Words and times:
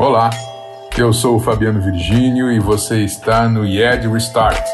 Olá, 0.00 0.30
eu 0.96 1.12
sou 1.12 1.36
o 1.36 1.40
Fabiano 1.40 1.78
Virgínio 1.78 2.50
e 2.50 2.58
você 2.58 3.04
está 3.04 3.46
no 3.46 3.66
IED 3.66 4.08
Restart. 4.08 4.66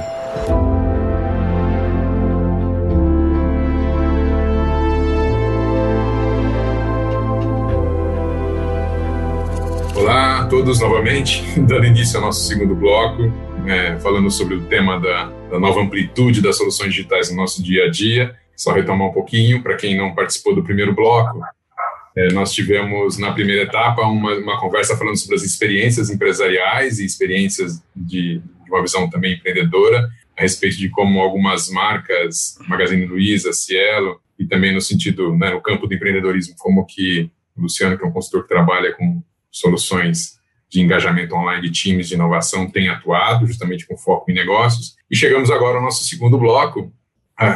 Olá 9.95 10.41
a 10.41 10.45
todos 10.45 10.79
novamente, 10.79 11.43
dando 11.61 11.85
início 11.85 12.19
ao 12.19 12.27
nosso 12.27 12.47
segundo 12.47 12.75
bloco, 12.75 13.33
é, 13.65 13.97
falando 13.97 14.29
sobre 14.29 14.53
o 14.53 14.61
tema 14.65 14.99
da, 14.99 15.31
da 15.49 15.59
nova 15.59 15.81
amplitude 15.81 16.43
das 16.43 16.57
soluções 16.57 16.93
digitais 16.93 17.31
no 17.31 17.37
nosso 17.37 17.63
dia 17.63 17.85
a 17.85 17.89
dia 17.89 18.39
só 18.61 18.71
retomar 18.71 19.07
um 19.07 19.11
pouquinho, 19.11 19.63
para 19.63 19.75
quem 19.75 19.97
não 19.97 20.13
participou 20.13 20.53
do 20.53 20.63
primeiro 20.63 20.93
bloco, 20.93 21.41
é, 22.15 22.31
nós 22.31 22.53
tivemos 22.53 23.17
na 23.17 23.31
primeira 23.31 23.63
etapa 23.63 24.03
uma, 24.03 24.35
uma, 24.35 24.59
conversa 24.59 24.95
falando 24.95 25.17
sobre 25.17 25.35
as 25.35 25.41
experiências 25.41 26.11
empresariais 26.11 26.99
e 26.99 27.05
experiências 27.05 27.81
de, 27.95 28.39
de, 28.39 28.69
uma 28.69 28.81
visão 28.81 29.09
também 29.09 29.33
empreendedora, 29.33 30.07
a 30.37 30.41
respeito 30.41 30.77
de 30.77 30.89
como 30.89 31.21
algumas 31.21 31.71
marcas, 31.71 32.59
Magazine 32.67 33.05
Luiza, 33.05 33.51
Cielo, 33.51 34.21
e 34.37 34.45
também 34.45 34.71
no 34.71 34.81
sentido, 34.81 35.35
né, 35.35 35.49
no 35.49 35.61
campo 35.61 35.87
do 35.87 35.95
empreendedorismo, 35.95 36.55
como 36.59 36.85
que 36.85 37.31
o 37.57 37.63
Luciano, 37.63 37.97
que 37.97 38.03
é 38.03 38.07
um 38.07 38.11
consultor 38.11 38.43
que 38.43 38.49
trabalha 38.49 38.93
com 38.93 39.23
soluções 39.49 40.39
de 40.69 40.81
engajamento 40.81 41.33
online 41.35 41.63
de 41.63 41.71
times 41.71 42.07
de 42.07 42.13
inovação, 42.13 42.69
tem 42.69 42.89
atuado, 42.89 43.47
justamente 43.47 43.87
com 43.87 43.97
foco 43.97 44.29
em 44.29 44.35
negócios. 44.35 44.95
E 45.09 45.15
chegamos 45.15 45.49
agora 45.49 45.77
ao 45.77 45.83
nosso 45.83 46.05
segundo 46.05 46.37
bloco, 46.37 46.93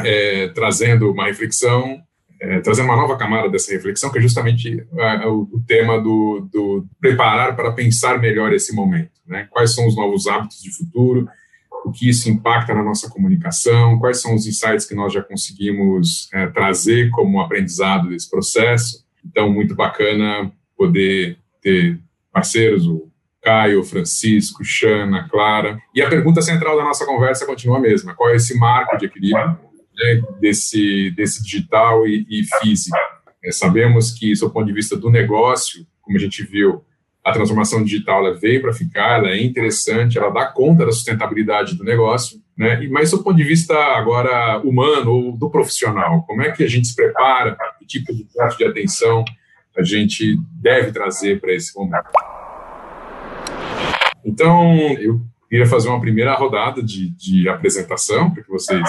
é, 0.04 0.48
trazendo 0.48 1.10
uma 1.10 1.26
reflexão, 1.26 2.00
é, 2.40 2.60
trazendo 2.60 2.86
uma 2.86 2.96
nova 2.96 3.16
camada 3.16 3.48
dessa 3.48 3.72
reflexão, 3.72 4.10
que 4.10 4.18
é 4.18 4.22
justamente 4.22 4.86
é, 4.98 5.26
o, 5.26 5.48
o, 5.52 5.62
tema 5.66 6.00
do, 6.00 6.48
do, 6.52 6.86
preparar 7.00 7.56
para 7.56 7.72
pensar 7.72 8.18
melhor 8.18 8.52
esse 8.52 8.74
momento. 8.74 9.12
Né? 9.26 9.46
Quais 9.50 9.74
são 9.74 9.86
os 9.86 9.96
novos 9.96 10.26
hábitos 10.26 10.62
de 10.62 10.70
futuro, 10.76 11.28
o 11.84 11.92
que 11.92 12.08
isso 12.08 12.28
impacta 12.28 12.74
na 12.74 12.82
nossa 12.82 13.08
comunicação, 13.08 13.98
quais 13.98 14.20
são 14.20 14.34
os 14.34 14.46
insights 14.46 14.86
que 14.86 14.94
nós 14.94 15.12
já 15.12 15.22
conseguimos 15.22 16.28
é, 16.32 16.46
trazer 16.48 17.10
como 17.10 17.40
aprendizado 17.40 18.08
desse 18.08 18.28
processo. 18.28 19.04
Então, 19.24 19.50
muito 19.52 19.74
bacana 19.74 20.50
poder 20.76 21.38
ter 21.62 21.98
parceiros, 22.32 22.86
o 22.86 23.08
Caio, 23.42 23.84
Francisco, 23.84 24.64
Xana, 24.64 25.28
Clara. 25.30 25.78
E 25.94 26.02
a 26.02 26.08
pergunta 26.08 26.42
central 26.42 26.76
da 26.76 26.82
nossa 26.82 27.06
conversa 27.06 27.46
continua 27.46 27.78
a 27.78 27.80
mesma: 27.80 28.12
qual 28.12 28.30
é 28.30 28.36
esse 28.36 28.58
marco 28.58 28.98
de 28.98 29.06
equilíbrio 29.06 29.56
né, 29.96 30.22
desse, 30.40 31.10
desse 31.12 31.42
digital 31.42 32.06
e, 32.06 32.26
e 32.28 32.44
físico. 32.60 32.96
É, 33.44 33.50
sabemos 33.50 34.12
que, 34.12 34.32
do 34.34 34.50
ponto 34.50 34.66
de 34.66 34.72
vista 34.72 34.96
do 34.96 35.10
negócio, 35.10 35.86
como 36.02 36.16
a 36.16 36.20
gente 36.20 36.42
viu, 36.44 36.84
a 37.24 37.32
transformação 37.32 37.82
digital 37.82 38.24
ela 38.24 38.38
veio 38.38 38.62
para 38.62 38.72
ficar, 38.72 39.18
ela 39.18 39.30
é 39.30 39.42
interessante, 39.42 40.16
ela 40.16 40.30
dá 40.30 40.46
conta 40.46 40.86
da 40.86 40.92
sustentabilidade 40.92 41.74
do 41.74 41.82
negócio, 41.82 42.40
né? 42.56 42.86
Mas 42.88 43.10
do 43.10 43.22
ponto 43.22 43.36
de 43.36 43.42
vista 43.42 43.74
agora 43.74 44.60
humano 44.60 45.10
ou 45.10 45.36
do 45.36 45.50
profissional, 45.50 46.22
como 46.22 46.42
é 46.42 46.52
que 46.52 46.62
a 46.62 46.68
gente 46.68 46.86
se 46.86 46.94
prepara, 46.94 47.56
que 47.78 47.86
tipo 47.86 48.14
de 48.14 48.24
ponto 48.24 48.56
de 48.56 48.64
atenção 48.64 49.24
a 49.76 49.82
gente 49.82 50.38
deve 50.52 50.92
trazer 50.92 51.40
para 51.40 51.52
esse 51.52 51.76
momento? 51.76 52.06
Então, 54.24 54.76
eu 54.98 55.20
queria 55.48 55.66
fazer 55.66 55.88
uma 55.88 56.00
primeira 56.00 56.34
rodada 56.34 56.82
de, 56.82 57.10
de 57.10 57.48
apresentação 57.48 58.30
para 58.30 58.42
que 58.42 58.50
vocês 58.50 58.88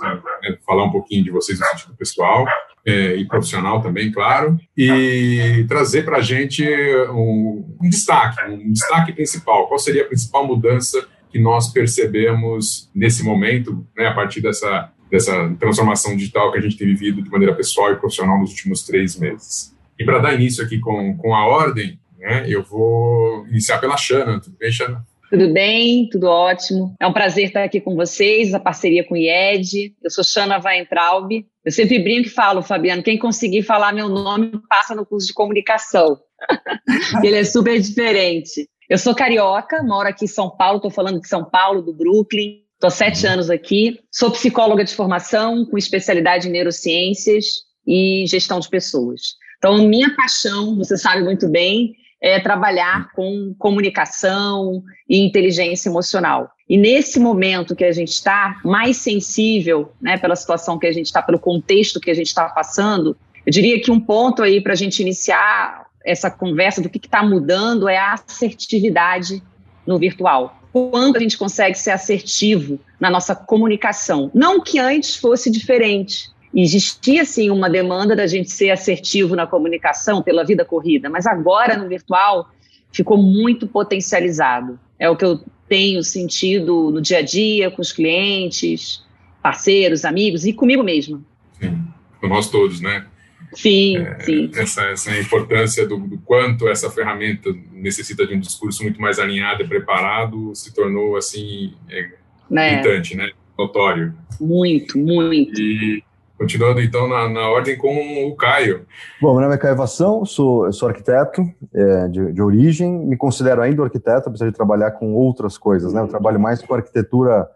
né, 0.00 0.58
falar 0.66 0.84
um 0.84 0.90
pouquinho 0.90 1.24
de 1.24 1.30
vocês 1.30 1.58
no 1.58 1.66
sentido 1.66 1.94
pessoal 1.96 2.46
é, 2.86 3.16
e 3.16 3.24
profissional 3.26 3.80
também, 3.80 4.12
claro, 4.12 4.58
e 4.76 5.64
trazer 5.68 6.04
para 6.04 6.18
a 6.18 6.20
gente 6.20 6.64
um, 7.10 7.76
um 7.80 7.88
destaque, 7.88 8.44
um 8.50 8.72
destaque 8.72 9.12
principal. 9.12 9.66
Qual 9.66 9.78
seria 9.78 10.02
a 10.02 10.06
principal 10.06 10.46
mudança 10.46 11.06
que 11.30 11.38
nós 11.38 11.72
percebemos 11.72 12.90
nesse 12.94 13.24
momento, 13.24 13.86
né, 13.96 14.06
a 14.06 14.14
partir 14.14 14.40
dessa, 14.40 14.92
dessa 15.10 15.54
transformação 15.58 16.14
digital 16.16 16.52
que 16.52 16.58
a 16.58 16.60
gente 16.60 16.76
tem 16.76 16.86
vivido 16.86 17.22
de 17.22 17.30
maneira 17.30 17.54
pessoal 17.54 17.92
e 17.92 17.96
profissional 17.96 18.38
nos 18.38 18.50
últimos 18.50 18.82
três 18.82 19.18
meses? 19.18 19.74
E 19.98 20.04
para 20.04 20.18
dar 20.18 20.34
início 20.34 20.62
aqui 20.62 20.78
com, 20.78 21.16
com 21.16 21.34
a 21.34 21.46
ordem, 21.46 21.98
né, 22.18 22.44
eu 22.48 22.62
vou 22.62 23.46
iniciar 23.48 23.78
pela 23.78 23.96
Xana. 23.96 24.40
Tudo 24.40 24.56
bem, 24.58 24.70
Xana? 24.70 25.04
Tudo 25.34 25.52
bem, 25.52 26.08
tudo 26.08 26.28
ótimo. 26.28 26.94
É 27.00 27.08
um 27.08 27.12
prazer 27.12 27.46
estar 27.46 27.64
aqui 27.64 27.80
com 27.80 27.96
vocês, 27.96 28.54
a 28.54 28.60
parceria 28.60 29.02
com 29.02 29.14
o 29.14 29.16
IED. 29.16 29.92
Eu 30.00 30.08
sou 30.08 30.22
Shana 30.22 30.60
Weintraub. 30.64 31.28
Eu 31.64 31.72
sempre 31.72 31.98
brinco 31.98 32.28
e 32.28 32.30
falo, 32.30 32.62
Fabiano, 32.62 33.02
quem 33.02 33.18
conseguir 33.18 33.64
falar 33.64 33.92
meu 33.92 34.08
nome 34.08 34.52
passa 34.68 34.94
no 34.94 35.04
curso 35.04 35.26
de 35.26 35.34
comunicação. 35.34 36.20
Ele 37.24 37.34
é 37.34 37.42
super 37.42 37.80
diferente. 37.80 38.70
Eu 38.88 38.96
sou 38.96 39.12
carioca, 39.12 39.82
moro 39.82 40.08
aqui 40.08 40.26
em 40.26 40.28
São 40.28 40.48
Paulo, 40.48 40.76
estou 40.76 40.92
falando 40.92 41.20
de 41.20 41.26
São 41.26 41.44
Paulo, 41.44 41.82
do 41.82 41.92
Brooklyn. 41.92 42.60
Estou 42.74 42.92
sete 42.92 43.26
uhum. 43.26 43.32
anos 43.32 43.50
aqui. 43.50 43.98
Sou 44.12 44.30
psicóloga 44.30 44.84
de 44.84 44.94
formação, 44.94 45.66
com 45.68 45.76
especialidade 45.76 46.46
em 46.46 46.52
neurociências 46.52 47.44
e 47.84 48.24
gestão 48.28 48.60
de 48.60 48.68
pessoas. 48.68 49.34
Então, 49.58 49.84
minha 49.88 50.14
paixão, 50.14 50.76
você 50.76 50.96
sabe 50.96 51.24
muito 51.24 51.48
bem, 51.48 51.92
é, 52.24 52.40
trabalhar 52.40 53.12
com 53.12 53.54
comunicação 53.58 54.82
e 55.06 55.18
inteligência 55.18 55.90
emocional. 55.90 56.50
E 56.66 56.78
nesse 56.78 57.20
momento 57.20 57.76
que 57.76 57.84
a 57.84 57.92
gente 57.92 58.12
está 58.12 58.62
mais 58.64 58.96
sensível, 58.96 59.92
né, 60.00 60.16
pela 60.16 60.34
situação 60.34 60.78
que 60.78 60.86
a 60.86 60.92
gente 60.92 61.04
está, 61.04 61.20
pelo 61.20 61.38
contexto 61.38 62.00
que 62.00 62.10
a 62.10 62.14
gente 62.14 62.28
está 62.28 62.48
passando, 62.48 63.14
eu 63.44 63.52
diria 63.52 63.78
que 63.78 63.90
um 63.90 64.00
ponto 64.00 64.42
aí 64.42 64.58
para 64.58 64.72
a 64.72 64.76
gente 64.76 65.02
iniciar 65.02 65.84
essa 66.02 66.30
conversa 66.30 66.80
do 66.80 66.88
que 66.88 66.96
está 66.96 67.22
mudando 67.22 67.90
é 67.90 67.98
a 67.98 68.14
assertividade 68.14 69.42
no 69.86 69.98
virtual. 69.98 70.58
Quando 70.72 71.16
a 71.16 71.20
gente 71.20 71.36
consegue 71.36 71.78
ser 71.78 71.90
assertivo 71.90 72.80
na 72.98 73.10
nossa 73.10 73.36
comunicação. 73.36 74.30
Não 74.32 74.62
que 74.62 74.78
antes 74.78 75.14
fosse 75.14 75.50
diferente, 75.50 76.30
existia 76.62 77.24
sim 77.24 77.50
uma 77.50 77.68
demanda 77.68 78.14
da 78.14 78.26
gente 78.26 78.50
ser 78.50 78.70
assertivo 78.70 79.34
na 79.34 79.46
comunicação 79.46 80.22
pela 80.22 80.44
vida 80.44 80.64
corrida, 80.64 81.10
mas 81.10 81.26
agora 81.26 81.76
no 81.76 81.88
virtual 81.88 82.48
ficou 82.92 83.18
muito 83.18 83.66
potencializado. 83.66 84.78
É 84.98 85.10
o 85.10 85.16
que 85.16 85.24
eu 85.24 85.40
tenho 85.68 86.02
sentido 86.04 86.90
no 86.90 87.00
dia 87.00 87.18
a 87.18 87.22
dia 87.22 87.70
com 87.70 87.82
os 87.82 87.92
clientes, 87.92 89.04
parceiros, 89.42 90.04
amigos 90.04 90.44
e 90.44 90.52
comigo 90.52 90.82
mesmo. 90.82 91.24
Sim, 91.60 91.82
com 92.20 92.28
nós 92.28 92.48
todos, 92.48 92.80
né? 92.80 93.04
Sim, 93.52 93.98
é, 93.98 94.20
sim. 94.20 94.50
Essa, 94.54 94.82
essa 94.90 95.18
importância 95.18 95.86
do, 95.86 95.98
do, 95.98 96.18
quanto 96.18 96.68
essa 96.68 96.90
ferramenta 96.90 97.50
necessita 97.72 98.26
de 98.26 98.34
um 98.34 98.40
discurso 98.40 98.82
muito 98.82 99.00
mais 99.00 99.18
alinhado 99.18 99.62
e 99.62 99.68
preparado 99.68 100.54
se 100.54 100.72
tornou 100.74 101.16
assim 101.16 101.74
é, 101.88 102.10
né? 102.50 102.82
gritante, 102.82 103.16
né? 103.16 103.30
Notório. 103.56 104.14
Muito, 104.40 104.98
muito. 104.98 105.60
E 105.60 106.03
Continuando 106.36 106.80
então 106.80 107.08
na, 107.08 107.28
na, 107.28 107.48
ordem 107.48 107.76
com 107.76 108.26
o 108.26 108.34
Caio. 108.34 108.86
Bom, 109.20 109.32
meu 109.32 109.42
nome 109.42 109.54
é 109.54 109.58
Caio 109.58 109.76
Vação, 109.76 110.24
sou, 110.24 110.72
sou 110.72 110.88
arquiteto 110.88 111.42
é, 111.72 112.08
de, 112.08 112.32
de, 112.32 112.42
origem, 112.42 112.90
me 112.90 113.16
considero 113.16 113.62
ainda 113.62 113.82
arquiteto, 113.84 114.28
apesar 114.28 114.46
de 114.46 114.52
trabalhar 114.52 114.90
com 114.92 115.14
outras 115.14 115.56
coisas, 115.56 115.92
né? 115.92 116.00
Eu 116.00 116.08
trabalho 116.08 116.40
mais 116.40 116.60
com 116.60 116.74
a 116.74 116.78
arquitetura 116.78 117.48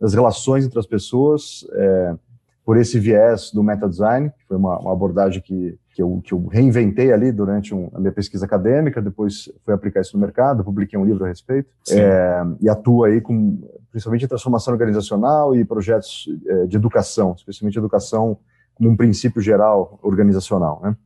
das 0.00 0.14
relações 0.14 0.66
entre 0.66 0.78
as 0.78 0.86
pessoas, 0.86 1.64
é, 1.72 2.14
por 2.64 2.76
esse 2.76 2.98
viés 2.98 3.52
do 3.52 3.62
meta 3.62 3.88
design, 3.88 4.30
que 4.30 4.46
foi 4.48 4.56
uma, 4.56 4.78
uma 4.80 4.92
abordagem 4.92 5.40
que, 5.40 5.78
que, 5.94 6.02
eu, 6.02 6.20
que 6.24 6.34
eu 6.34 6.44
reinventei 6.46 7.12
ali 7.12 7.30
durante 7.30 7.72
um, 7.72 7.88
a 7.94 8.00
minha 8.00 8.10
pesquisa 8.10 8.44
acadêmica, 8.44 9.00
depois 9.00 9.48
fui 9.64 9.72
aplicar 9.72 10.00
isso 10.00 10.16
no 10.16 10.20
mercado, 10.20 10.64
publiquei 10.64 10.98
um 10.98 11.04
livro 11.04 11.24
a 11.24 11.28
respeito, 11.28 11.70
é, 11.90 12.42
e 12.60 12.68
atuo 12.68 13.04
aí 13.04 13.20
com 13.20 13.60
principalmente 13.92 14.26
transformação 14.26 14.72
organizacional 14.72 15.54
e 15.54 15.64
projetos 15.64 16.28
é, 16.46 16.66
de 16.66 16.76
educação, 16.76 17.34
especialmente 17.36 17.78
educação 17.78 18.36
como 18.74 18.90
um 18.90 18.96
princípio 18.96 19.40
geral 19.40 20.00
organizacional. 20.02 20.80
Né? 20.82 20.96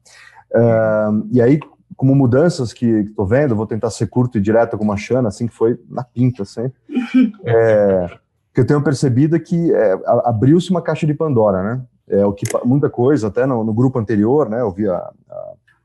Uh, 0.54 1.28
e 1.30 1.42
aí, 1.42 1.60
como 1.94 2.14
mudanças 2.14 2.72
que 2.72 2.86
estou 2.86 3.26
vendo, 3.26 3.54
vou 3.54 3.66
tentar 3.66 3.90
ser 3.90 4.06
curto 4.06 4.38
e 4.38 4.40
direto 4.40 4.78
com 4.78 4.90
a 4.90 4.96
Xana, 4.96 5.28
assim 5.28 5.46
que 5.46 5.54
foi 5.54 5.78
na 5.86 6.02
pinta 6.02 6.46
sempre, 6.46 6.72
é, 7.44 8.06
que 8.54 8.62
eu 8.62 8.66
tenho 8.66 8.82
percebido 8.82 9.36
é 9.36 9.38
que 9.38 9.70
é, 9.70 9.98
abriu-se 10.24 10.70
uma 10.70 10.80
caixa 10.80 11.06
de 11.06 11.12
Pandora, 11.12 11.62
né? 11.62 11.82
É, 12.08 12.24
o 12.24 12.32
que 12.32 12.46
muita 12.64 12.88
coisa, 12.88 13.28
até 13.28 13.44
no, 13.44 13.62
no 13.62 13.72
grupo 13.72 13.98
anterior, 13.98 14.48
né? 14.48 14.60
Eu 14.60 14.70
vi 14.70 14.88
a, 14.88 15.10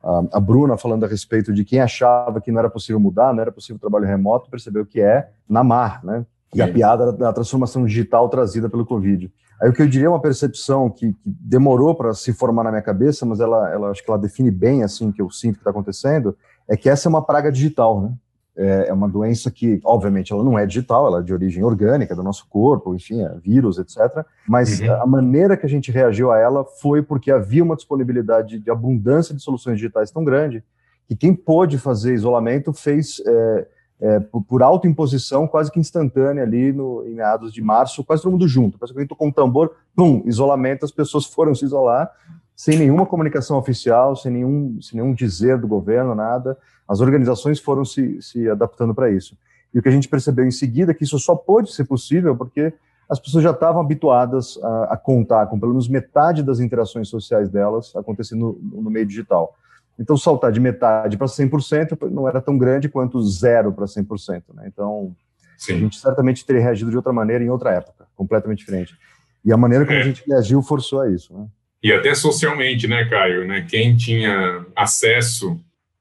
a, 0.03 0.23
a, 0.33 0.39
Bruna 0.39 0.77
falando 0.77 1.03
a 1.03 1.07
respeito 1.07 1.53
de 1.53 1.65
quem 1.65 1.79
achava 1.79 2.39
que 2.39 2.51
não 2.51 2.59
era 2.59 2.69
possível 2.69 2.99
mudar, 2.99 3.33
não 3.33 3.41
era 3.41 3.51
possível 3.51 3.79
trabalho 3.79 4.05
remoto, 4.05 4.49
percebeu 4.49 4.85
que 4.85 5.01
é 5.01 5.29
na 5.47 5.63
mar, 5.63 6.03
né? 6.03 6.25
E 6.55 6.61
a 6.61 6.71
piada 6.71 7.11
da 7.11 7.33
transformação 7.33 7.83
digital 7.83 8.29
trazida 8.29 8.69
pelo 8.69 8.85
Covid. 8.85 9.31
Aí 9.59 9.69
o 9.69 9.73
que 9.73 9.81
eu 9.81 9.87
diria 9.87 10.07
é 10.07 10.09
uma 10.09 10.21
percepção 10.21 10.89
que, 10.89 11.13
que 11.13 11.19
demorou 11.25 11.95
para 11.95 12.13
se 12.13 12.31
formar 12.31 12.63
na 12.63 12.69
minha 12.69 12.81
cabeça, 12.81 13.25
mas 13.25 13.39
ela, 13.39 13.71
ela 13.71 13.89
acho 13.89 14.03
que 14.03 14.11
ela 14.11 14.19
define 14.19 14.51
bem 14.51 14.83
assim 14.83 15.11
que 15.11 15.21
eu 15.21 15.31
sinto 15.31 15.55
que 15.55 15.61
está 15.61 15.71
acontecendo, 15.71 16.37
é 16.69 16.77
que 16.77 16.89
essa 16.89 17.07
é 17.07 17.09
uma 17.09 17.25
praga 17.25 17.51
digital, 17.51 18.01
né? 18.01 18.13
É, 18.55 18.89
é 18.89 18.93
uma 18.93 19.09
doença 19.09 19.49
que, 19.49 19.79
obviamente, 19.83 20.31
ela 20.31 20.43
não 20.43 20.57
é 20.57 20.65
digital, 20.65 21.07
ela 21.07 21.19
é 21.19 21.23
de 21.23 21.33
origem 21.33 21.63
orgânica 21.63 22.15
do 22.15 22.21
nosso 22.21 22.47
corpo, 22.47 22.93
enfim, 22.93 23.21
é 23.21 23.29
vírus, 23.43 23.79
etc. 23.79 24.23
Mas 24.47 24.79
uhum. 24.79 24.93
a 25.01 25.05
maneira 25.07 25.57
que 25.57 25.65
a 25.65 25.69
gente 25.69 25.91
reagiu 25.91 26.31
a 26.31 26.37
ela 26.37 26.63
foi 26.63 27.01
porque 27.01 27.31
havia 27.31 27.63
uma 27.63 27.75
disponibilidade 27.75 28.59
de 28.59 28.69
abundância 28.69 29.33
de 29.33 29.41
soluções 29.41 29.77
digitais 29.77 30.11
tão 30.11 30.23
grande 30.23 30.63
que 31.07 31.15
quem 31.15 31.33
pôde 31.33 31.77
fazer 31.77 32.13
isolamento 32.13 32.71
fez 32.73 33.21
é, 33.25 33.67
é, 34.03 34.19
por, 34.19 34.43
por 34.43 34.61
autoimposição 34.61 35.47
quase 35.47 35.71
que 35.71 35.79
instantânea 35.79 36.43
ali 36.43 36.73
no, 36.73 37.05
em 37.07 37.13
meados 37.13 37.53
de 37.53 37.61
março, 37.61 38.03
quase 38.03 38.21
todo 38.21 38.33
mundo 38.33 38.47
junto. 38.47 38.77
Parece 38.77 38.93
que 38.93 38.99
a 38.99 39.01
gente 39.01 39.09
tocou 39.09 39.27
um 39.27 39.31
tambor, 39.31 39.75
pum, 39.95 40.21
isolamento, 40.25 40.85
as 40.85 40.91
pessoas 40.91 41.25
foram 41.25 41.55
se 41.55 41.65
isolar, 41.65 42.11
sem 42.55 42.77
nenhuma 42.77 43.05
comunicação 43.05 43.57
oficial, 43.57 44.15
sem 44.15 44.31
nenhum, 44.31 44.79
sem 44.81 44.99
nenhum 44.99 45.13
dizer 45.13 45.57
do 45.57 45.67
governo, 45.67 46.13
nada. 46.13 46.57
As 46.87 47.01
organizações 47.01 47.59
foram 47.59 47.83
se, 47.83 48.21
se 48.21 48.49
adaptando 48.49 48.93
para 48.93 49.09
isso. 49.09 49.37
E 49.73 49.79
o 49.79 49.81
que 49.81 49.89
a 49.89 49.91
gente 49.91 50.07
percebeu 50.07 50.45
em 50.45 50.51
seguida 50.51 50.91
é 50.91 50.95
que 50.95 51.03
isso 51.03 51.17
só 51.17 51.35
pôde 51.35 51.73
ser 51.73 51.85
possível 51.85 52.35
porque 52.35 52.73
as 53.09 53.19
pessoas 53.19 53.43
já 53.43 53.51
estavam 53.51 53.81
habituadas 53.81 54.57
a, 54.63 54.93
a 54.93 54.97
contar 54.97 55.47
com 55.47 55.59
pelo 55.59 55.71
menos 55.71 55.87
metade 55.87 56.43
das 56.43 56.59
interações 56.59 57.09
sociais 57.09 57.49
delas 57.49 57.95
acontecendo 57.95 58.59
no, 58.61 58.81
no 58.81 58.89
meio 58.89 59.05
digital. 59.05 59.55
Então, 59.99 60.17
saltar 60.17 60.51
de 60.51 60.59
metade 60.59 61.17
para 61.17 61.27
100% 61.27 62.09
não 62.09 62.27
era 62.27 62.41
tão 62.41 62.57
grande 62.57 62.89
quanto 62.89 63.21
zero 63.21 63.71
para 63.71 63.85
100%. 63.85 64.43
Né? 64.53 64.63
Então, 64.67 65.15
Sim. 65.57 65.73
a 65.73 65.77
gente 65.77 65.99
certamente 65.99 66.45
teria 66.45 66.61
reagido 66.61 66.89
de 66.89 66.97
outra 66.97 67.13
maneira 67.13 67.43
em 67.43 67.49
outra 67.49 67.71
época, 67.71 68.05
completamente 68.15 68.59
diferente. 68.59 68.97
E 69.45 69.51
a 69.51 69.57
maneira 69.57 69.85
como 69.85 69.97
é. 69.97 70.01
a 70.01 70.03
gente 70.03 70.23
reagiu 70.27 70.61
forçou 70.63 71.01
a 71.01 71.09
isso. 71.09 71.33
Né? 71.37 71.45
E 71.83 71.91
até 71.91 72.15
socialmente, 72.15 72.87
né, 72.87 73.03
Caio? 73.05 73.45
Né? 73.45 73.65
Quem 73.69 73.95
tinha 73.97 74.65
acesso 74.73 75.59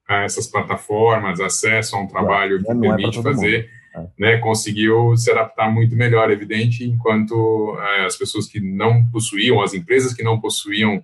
a 0.08 0.22
essas 0.22 0.46
plataformas, 0.46 1.40
acesso 1.40 1.96
a 1.96 2.00
um 2.00 2.06
trabalho 2.06 2.56
é, 2.56 2.58
que 2.60 2.80
permite 2.80 3.18
é 3.18 3.22
fazer, 3.22 3.68
é. 3.94 4.06
né, 4.18 4.36
conseguiu 4.38 5.16
se 5.16 5.30
adaptar 5.30 5.72
muito 5.72 5.96
melhor, 5.96 6.30
evidente, 6.30 6.84
enquanto 6.84 7.76
é, 7.80 8.04
as 8.04 8.16
pessoas 8.16 8.46
que 8.46 8.60
não 8.60 9.04
possuíam, 9.06 9.60
as 9.60 9.74
empresas 9.74 10.14
que 10.14 10.22
não 10.22 10.40
possuíam 10.40 11.02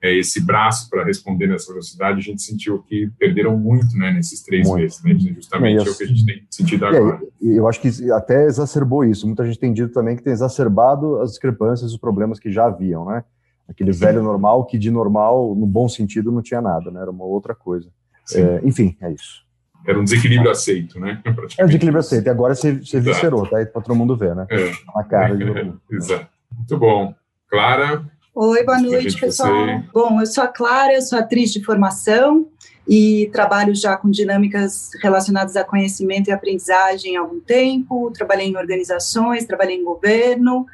é, 0.00 0.14
esse 0.16 0.40
braço 0.40 0.88
para 0.88 1.04
responder 1.04 1.46
nessa 1.46 1.72
velocidade, 1.72 2.18
a 2.18 2.22
gente 2.22 2.42
sentiu 2.42 2.82
que 2.82 3.10
perderam 3.18 3.58
muito 3.58 3.96
né, 3.96 4.12
nesses 4.12 4.42
três 4.42 4.66
muito. 4.66 4.80
meses. 4.80 5.02
Né? 5.02 5.34
Justamente 5.34 5.82
é, 5.82 5.88
é 5.88 5.90
o 5.90 5.96
que 5.96 6.04
a 6.04 6.06
gente 6.06 6.24
tem 6.24 6.46
sentido 6.50 6.86
agora. 6.86 7.20
E 7.40 7.56
eu 7.56 7.68
acho 7.68 7.80
que 7.80 8.10
até 8.12 8.46
exacerbou 8.46 9.04
isso. 9.04 9.26
Muita 9.26 9.44
gente 9.44 9.58
tem 9.58 9.72
dito 9.72 9.92
também 9.92 10.16
que 10.16 10.22
tem 10.22 10.32
exacerbado 10.32 11.20
as 11.20 11.30
discrepâncias, 11.30 11.92
os 11.92 11.98
problemas 11.98 12.38
que 12.38 12.50
já 12.50 12.66
haviam, 12.66 13.06
né? 13.06 13.24
Aquele 13.68 13.92
Sim. 13.92 14.00
velho 14.00 14.22
normal 14.22 14.66
que 14.66 14.78
de 14.78 14.90
normal, 14.90 15.54
no 15.54 15.66
bom 15.66 15.88
sentido, 15.88 16.30
não 16.30 16.42
tinha 16.42 16.60
nada, 16.60 16.90
né? 16.90 17.00
Era 17.00 17.10
uma 17.10 17.24
outra 17.24 17.54
coisa. 17.54 17.90
É, 18.34 18.60
enfim, 18.64 18.96
é 19.00 19.12
isso. 19.12 19.44
Era 19.86 19.98
um 19.98 20.04
desequilíbrio 20.04 20.50
aceito, 20.50 20.98
né? 20.98 21.22
É 21.58 21.62
um 21.62 21.66
desequilíbrio 21.66 22.00
aceito. 22.00 22.26
E 22.26 22.30
agora 22.30 22.54
você, 22.54 22.72
você 22.72 23.00
viscerou, 23.00 23.46
tá 23.48 23.58
aí 23.58 23.66
para 23.66 23.82
todo 23.82 23.94
mundo 23.94 24.16
ver, 24.16 24.34
né? 24.34 24.46
É. 24.50 24.72
Na 24.94 25.04
cara 25.04 25.36
de 25.36 25.46
todo 25.46 25.64
mundo. 25.64 25.80
Exato. 25.90 26.28
Muito 26.56 26.78
bom. 26.78 27.14
Clara, 27.48 28.04
Oi, 28.36 28.64
boa 28.64 28.80
noite, 28.80 29.16
pessoal. 29.16 29.48
Você... 29.48 29.84
Bom, 29.92 30.20
eu 30.20 30.26
sou 30.26 30.42
a 30.42 30.48
Clara, 30.48 30.92
eu 30.92 31.02
sou 31.02 31.16
atriz 31.16 31.52
de 31.52 31.62
formação 31.62 32.48
e 32.86 33.30
trabalho 33.32 33.72
já 33.76 33.96
com 33.96 34.10
dinâmicas 34.10 34.90
relacionadas 35.00 35.54
a 35.54 35.62
conhecimento 35.62 36.28
e 36.28 36.32
aprendizagem 36.32 37.16
há 37.16 37.20
algum 37.20 37.38
tempo. 37.38 38.10
Trabalhei 38.10 38.48
em 38.48 38.56
organizações, 38.56 39.44
trabalhei 39.44 39.76
em 39.76 39.84
governo. 39.84 40.66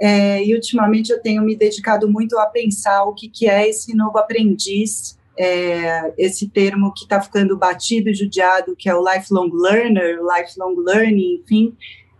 É, 0.00 0.44
e 0.44 0.54
ultimamente 0.54 1.10
eu 1.10 1.20
tenho 1.20 1.42
me 1.42 1.56
dedicado 1.56 2.08
muito 2.08 2.38
a 2.38 2.46
pensar 2.46 3.04
o 3.04 3.14
que, 3.14 3.28
que 3.28 3.48
é 3.48 3.68
esse 3.68 3.94
novo 3.96 4.16
aprendiz, 4.18 5.18
é, 5.36 6.12
esse 6.16 6.48
termo 6.48 6.92
que 6.92 7.02
está 7.02 7.20
ficando 7.20 7.56
batido 7.56 8.08
e 8.08 8.14
judiado, 8.14 8.76
que 8.76 8.88
é 8.88 8.94
o 8.94 9.02
lifelong 9.02 9.50
learner, 9.52 10.18
lifelong 10.20 10.76
learning, 10.76 11.42
enfim, 11.42 11.76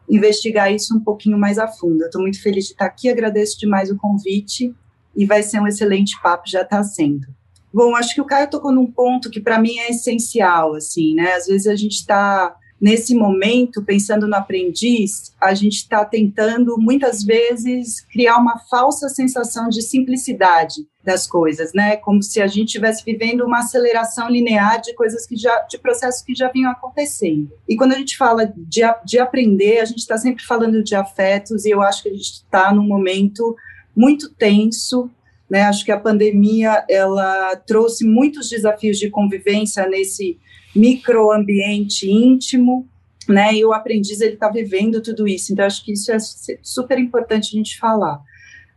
investigar 0.08 0.72
isso 0.72 0.96
um 0.96 1.00
pouquinho 1.00 1.38
mais 1.38 1.58
a 1.58 1.68
fundo. 1.68 2.04
Estou 2.04 2.20
muito 2.20 2.42
feliz 2.42 2.66
de 2.66 2.72
estar 2.72 2.86
aqui, 2.86 3.08
agradeço 3.08 3.58
demais 3.58 3.90
o 3.90 3.96
convite 3.96 4.74
e 5.16 5.26
vai 5.26 5.42
ser 5.42 5.60
um 5.60 5.66
excelente 5.66 6.20
papo, 6.22 6.48
já 6.48 6.62
está 6.62 6.82
sendo. 6.82 7.26
Bom, 7.72 7.94
acho 7.94 8.14
que 8.14 8.20
o 8.20 8.24
Caio 8.24 8.48
tocou 8.48 8.72
num 8.72 8.90
ponto 8.90 9.30
que 9.30 9.40
para 9.40 9.60
mim 9.60 9.78
é 9.78 9.90
essencial, 9.90 10.74
assim, 10.74 11.14
né? 11.14 11.34
Às 11.34 11.46
vezes 11.46 11.66
a 11.66 11.76
gente 11.76 11.94
está 11.94 12.56
nesse 12.80 13.14
momento, 13.14 13.82
pensando 13.82 14.26
no 14.26 14.36
aprendiz, 14.36 15.34
a 15.40 15.52
gente 15.52 15.76
está 15.78 16.04
tentando, 16.04 16.78
muitas 16.78 17.22
vezes, 17.22 18.00
criar 18.02 18.36
uma 18.38 18.58
falsa 18.70 19.08
sensação 19.08 19.68
de 19.68 19.82
simplicidade 19.82 20.86
das 21.02 21.26
coisas, 21.26 21.72
né? 21.72 21.96
Como 21.96 22.22
se 22.22 22.40
a 22.40 22.46
gente 22.46 22.66
estivesse 22.66 23.02
vivendo 23.04 23.44
uma 23.44 23.60
aceleração 23.60 24.28
linear 24.28 24.80
de 24.80 24.94
coisas 24.94 25.26
que 25.26 25.36
já, 25.36 25.60
de 25.62 25.78
processos 25.78 26.22
que 26.22 26.34
já 26.34 26.48
vinham 26.50 26.70
acontecendo. 26.70 27.50
E 27.68 27.76
quando 27.76 27.92
a 27.92 27.98
gente 27.98 28.16
fala 28.16 28.46
de, 28.46 28.82
de 29.04 29.18
aprender, 29.18 29.78
a 29.78 29.84
gente 29.84 29.98
está 29.98 30.16
sempre 30.16 30.44
falando 30.44 30.82
de 30.82 30.94
afetos, 30.94 31.64
e 31.64 31.70
eu 31.70 31.82
acho 31.82 32.02
que 32.02 32.10
a 32.10 32.12
gente 32.12 32.32
está 32.32 32.72
num 32.72 32.86
momento 32.86 33.56
muito 33.96 34.28
tenso, 34.34 35.10
né? 35.50 35.62
Acho 35.62 35.84
que 35.84 35.90
a 35.90 35.98
pandemia, 35.98 36.84
ela 36.88 37.56
trouxe 37.56 38.06
muitos 38.06 38.48
desafios 38.48 38.98
de 38.98 39.10
convivência 39.10 39.88
nesse 39.88 40.38
microambiente 40.74 42.10
íntimo, 42.10 42.86
né? 43.28 43.54
E 43.54 43.64
o 43.64 43.72
aprendiz 43.72 44.20
ele 44.20 44.34
está 44.34 44.48
vivendo 44.48 45.02
tudo 45.02 45.26
isso. 45.28 45.52
Então 45.52 45.64
acho 45.64 45.84
que 45.84 45.92
isso 45.92 46.12
é 46.12 46.18
super 46.62 46.98
importante 46.98 47.48
a 47.48 47.58
gente 47.58 47.78
falar. 47.78 48.20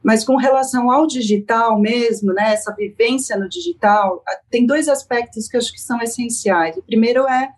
Mas 0.04 0.24
com 0.24 0.36
relação 0.36 0.90
ao 0.90 1.06
digital 1.06 1.80
mesmo, 1.80 2.34
né? 2.34 2.54
Essa 2.54 2.74
vivência 2.74 3.38
no 3.38 3.48
digital, 3.48 4.24
tem 4.50 4.66
dois 4.66 4.88
aspectos 4.88 5.48
que 5.48 5.58
acho 5.58 5.72
que 5.72 5.82
são 5.82 6.02
essenciais. 6.02 6.76
O 6.78 6.82
primeiro 6.82 7.28
é 7.28 7.50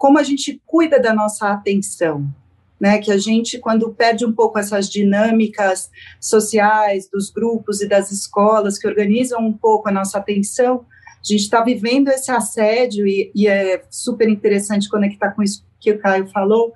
como 0.00 0.18
a 0.18 0.22
gente 0.22 0.62
cuida 0.64 0.98
da 0.98 1.12
nossa 1.12 1.50
atenção, 1.50 2.26
né, 2.80 2.98
que 2.98 3.12
a 3.12 3.18
gente, 3.18 3.58
quando 3.58 3.92
perde 3.92 4.24
um 4.24 4.32
pouco 4.32 4.58
essas 4.58 4.88
dinâmicas 4.88 5.90
sociais 6.18 7.06
dos 7.12 7.28
grupos 7.30 7.82
e 7.82 7.86
das 7.86 8.10
escolas 8.10 8.78
que 8.78 8.88
organizam 8.88 9.46
um 9.46 9.52
pouco 9.52 9.90
a 9.90 9.92
nossa 9.92 10.16
atenção, 10.16 10.86
a 11.22 11.26
gente 11.26 11.42
está 11.42 11.62
vivendo 11.62 12.08
esse 12.08 12.30
assédio 12.30 13.06
e, 13.06 13.30
e, 13.34 13.46
é 13.46 13.82
super 13.90 14.28
interessante 14.28 14.88
conectar 14.88 15.32
com 15.32 15.42
isso 15.42 15.64
que 15.78 15.92
o 15.92 15.98
Caio 15.98 16.26
falou, 16.28 16.72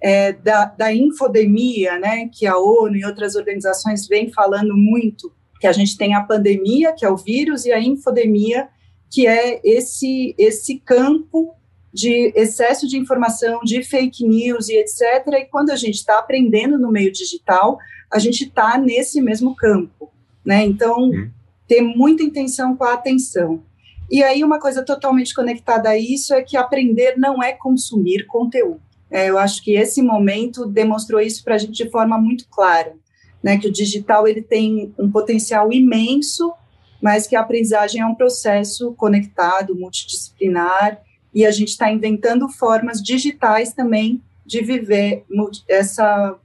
é, 0.00 0.32
da, 0.32 0.66
da 0.66 0.92
infodemia, 0.92 1.98
né, 1.98 2.28
que 2.32 2.46
a 2.46 2.58
ONU 2.58 2.96
e 2.96 3.04
outras 3.04 3.36
organizações 3.36 4.06
vêm 4.06 4.30
falando 4.30 4.76
muito, 4.76 5.32
que 5.60 5.66
a 5.66 5.72
gente 5.72 5.96
tem 5.96 6.14
a 6.14 6.22
pandemia, 6.22 6.92
que 6.92 7.04
é 7.04 7.10
o 7.10 7.16
vírus, 7.16 7.64
e 7.64 7.72
a 7.72 7.80
infodemia, 7.80 8.68
que 9.10 9.26
é 9.26 9.60
esse, 9.64 10.34
esse 10.36 10.78
campo 10.78 11.54
de 11.92 12.32
excesso 12.34 12.88
de 12.88 12.98
informação, 12.98 13.60
de 13.62 13.82
fake 13.84 14.26
news 14.26 14.68
e 14.68 14.76
etc. 14.76 15.26
E 15.28 15.44
quando 15.44 15.70
a 15.70 15.76
gente 15.76 15.94
está 15.94 16.18
aprendendo 16.18 16.76
no 16.76 16.90
meio 16.90 17.12
digital, 17.12 17.78
a 18.12 18.18
gente 18.18 18.44
está 18.44 18.76
nesse 18.76 19.22
mesmo 19.22 19.54
campo, 19.54 20.10
né? 20.44 20.64
Então, 20.64 21.04
hum. 21.04 21.30
ter 21.68 21.80
muita 21.80 22.24
intenção 22.24 22.76
com 22.76 22.84
a 22.84 22.94
atenção. 22.94 23.62
E 24.10 24.22
aí, 24.22 24.44
uma 24.44 24.60
coisa 24.60 24.84
totalmente 24.84 25.34
conectada 25.34 25.90
a 25.90 25.98
isso 25.98 26.34
é 26.34 26.42
que 26.42 26.56
aprender 26.56 27.16
não 27.16 27.42
é 27.42 27.52
consumir 27.52 28.26
conteúdo. 28.26 28.80
É, 29.10 29.30
eu 29.30 29.38
acho 29.38 29.62
que 29.62 29.74
esse 29.74 30.02
momento 30.02 30.66
demonstrou 30.66 31.20
isso 31.20 31.42
para 31.44 31.54
a 31.54 31.58
gente 31.58 31.72
de 31.72 31.90
forma 31.90 32.18
muito 32.18 32.48
clara, 32.48 32.94
né? 33.42 33.58
Que 33.58 33.68
o 33.68 33.72
digital 33.72 34.26
ele 34.26 34.42
tem 34.42 34.92
um 34.98 35.10
potencial 35.10 35.72
imenso, 35.72 36.52
mas 37.00 37.26
que 37.26 37.36
a 37.36 37.40
aprendizagem 37.40 38.00
é 38.00 38.06
um 38.06 38.14
processo 38.14 38.92
conectado, 38.94 39.74
multidisciplinar, 39.74 41.00
e 41.34 41.44
a 41.44 41.50
gente 41.50 41.68
está 41.68 41.90
inventando 41.90 42.48
formas 42.48 43.02
digitais 43.02 43.72
também 43.72 44.22
de 44.46 44.62
viver 44.62 45.24
essa, 45.68 46.36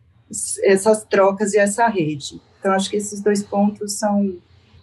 essas 0.63 1.03
trocas 1.05 1.53
e 1.53 1.57
essa 1.57 1.87
rede. 1.87 2.41
Então, 2.59 2.71
acho 2.73 2.89
que 2.89 2.97
esses 2.97 3.21
dois 3.21 3.43
pontos 3.43 3.93
são 3.93 4.37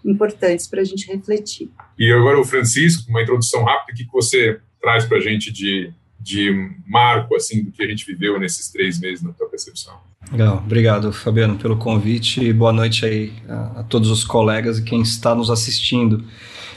importantes 0.07 0.67
para 0.67 0.81
a 0.81 0.85
gente 0.85 1.07
refletir. 1.07 1.71
E 1.99 2.13
agora 2.13 2.41
o 2.41 2.45
Francisco, 2.45 3.11
uma 3.11 3.23
introdução 3.23 3.65
rápida, 3.65 3.93
o 3.93 3.97
que 4.07 4.13
você 4.13 4.61
traz 4.81 5.05
para 5.05 5.19
a 5.19 5.21
gente 5.21 5.53
de, 5.53 5.93
de 6.21 6.71
marco 6.87 7.35
assim 7.35 7.65
do 7.65 7.73
que 7.73 7.83
a 7.83 7.89
gente 7.89 8.07
viveu 8.07 8.39
nesses 8.39 8.71
três 8.71 8.99
meses 9.01 9.23
na 9.23 9.33
tua 9.33 9.49
percepção. 9.49 9.95
Legal, 10.31 10.59
obrigado 10.59 11.13
Fabiano 11.13 11.57
pelo 11.57 11.77
convite 11.77 12.43
e 12.43 12.53
boa 12.53 12.73
noite 12.73 13.05
aí 13.05 13.33
a, 13.49 13.81
a 13.81 13.83
todos 13.85 14.11
os 14.11 14.25
colegas 14.25 14.79
e 14.79 14.83
quem 14.83 15.03
está 15.03 15.35
nos 15.35 15.51
assistindo. 15.51 16.25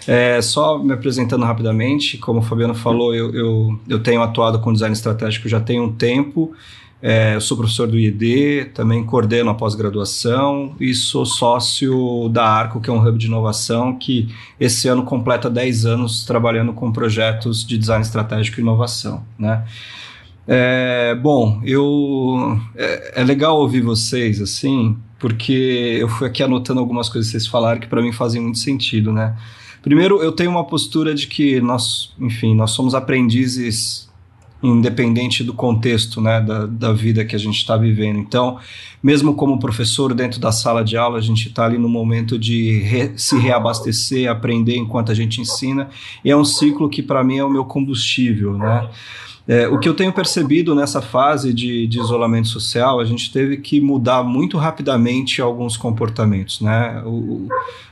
É, 0.07 0.41
só 0.41 0.79
me 0.79 0.93
apresentando 0.93 1.45
rapidamente, 1.45 2.17
como 2.17 2.39
o 2.39 2.41
Fabiano 2.41 2.73
falou, 2.73 3.13
eu, 3.13 3.33
eu, 3.33 3.79
eu 3.87 3.99
tenho 4.01 4.21
atuado 4.21 4.59
com 4.59 4.73
design 4.73 4.93
estratégico 4.93 5.47
já 5.47 5.59
tem 5.59 5.79
um 5.79 5.91
tempo. 5.91 6.53
É, 7.01 7.35
eu 7.35 7.41
sou 7.41 7.55
professor 7.55 7.87
do 7.87 7.97
IED, 7.97 8.71
também 8.73 9.05
coordeno 9.05 9.49
a 9.49 9.53
pós-graduação 9.53 10.75
e 10.79 10.93
sou 10.93 11.25
sócio 11.25 12.27
da 12.27 12.43
Arco, 12.43 12.81
que 12.81 12.89
é 12.89 12.93
um 12.93 13.01
hub 13.01 13.17
de 13.17 13.27
inovação 13.27 13.97
que 13.97 14.27
esse 14.59 14.89
ano 14.89 15.03
completa 15.03 15.49
10 15.49 15.85
anos 15.85 16.25
trabalhando 16.25 16.73
com 16.73 16.91
projetos 16.91 17.65
de 17.65 17.77
design 17.77 18.03
estratégico 18.03 18.59
e 18.59 18.61
inovação. 18.61 19.23
Né? 19.37 19.65
É, 20.45 21.15
bom, 21.15 21.61
eu 21.63 22.59
é, 22.75 23.21
é, 23.21 23.23
legal 23.23 23.57
ouvir 23.57 23.81
vocês 23.81 24.41
assim, 24.41 24.97
porque 25.17 25.97
eu 26.01 26.09
fui 26.09 26.27
aqui 26.27 26.43
anotando 26.43 26.81
algumas 26.81 27.07
coisas 27.07 27.31
que 27.31 27.37
vocês 27.37 27.47
falaram 27.47 27.79
que 27.79 27.87
para 27.87 28.01
mim 28.01 28.11
fazem 28.11 28.41
muito 28.41 28.57
sentido, 28.57 29.13
né? 29.13 29.37
Primeiro, 29.81 30.21
eu 30.21 30.33
tenho 30.33 30.49
uma 30.49 30.65
postura 30.65 31.15
de 31.15 31.27
que 31.27 31.61
nós, 31.61 32.13
enfim, 32.19 32.53
nós 32.53 32.71
somos 32.71 32.93
aprendizes 32.93 34.08
independente 34.61 35.43
do 35.43 35.53
contexto 35.53 36.19
né, 36.19 36.41
da, 36.41 36.65
da 36.65 36.91
vida 36.91 37.23
que 37.23 37.35
a 37.35 37.39
gente 37.39 37.57
está 37.57 37.77
vivendo. 37.77 38.19
Então, 38.19 38.57
mesmo 39.01 39.33
como 39.33 39.59
professor 39.59 40.13
dentro 40.13 40.39
da 40.39 40.51
sala 40.51 40.83
de 40.83 40.97
aula, 40.97 41.17
a 41.17 41.21
gente 41.21 41.47
está 41.47 41.65
ali 41.65 41.77
no 41.77 41.87
momento 41.87 42.37
de 42.37 42.79
re, 42.79 43.13
se 43.15 43.37
reabastecer, 43.37 44.29
aprender 44.29 44.75
enquanto 44.75 45.11
a 45.11 45.15
gente 45.15 45.39
ensina, 45.39 45.89
e 46.23 46.29
é 46.29 46.35
um 46.35 46.43
ciclo 46.43 46.89
que 46.89 47.01
para 47.01 47.23
mim 47.23 47.37
é 47.37 47.43
o 47.43 47.49
meu 47.49 47.63
combustível. 47.63 48.57
Né? 48.57 48.89
É, 49.47 49.67
o 49.67 49.79
que 49.79 49.87
eu 49.87 49.93
tenho 49.93 50.11
percebido 50.11 50.75
nessa 50.75 51.01
fase 51.01 51.53
de, 51.53 51.87
de, 51.87 51.99
isolamento 51.99 52.49
social, 52.49 52.99
a 52.99 53.05
gente 53.05 53.31
teve 53.31 53.57
que 53.57 53.79
mudar 53.79 54.23
muito 54.23 54.57
rapidamente 54.57 55.41
alguns 55.41 55.77
comportamentos. 55.77 56.59
Né? 56.59 57.01
O, 57.05 57.47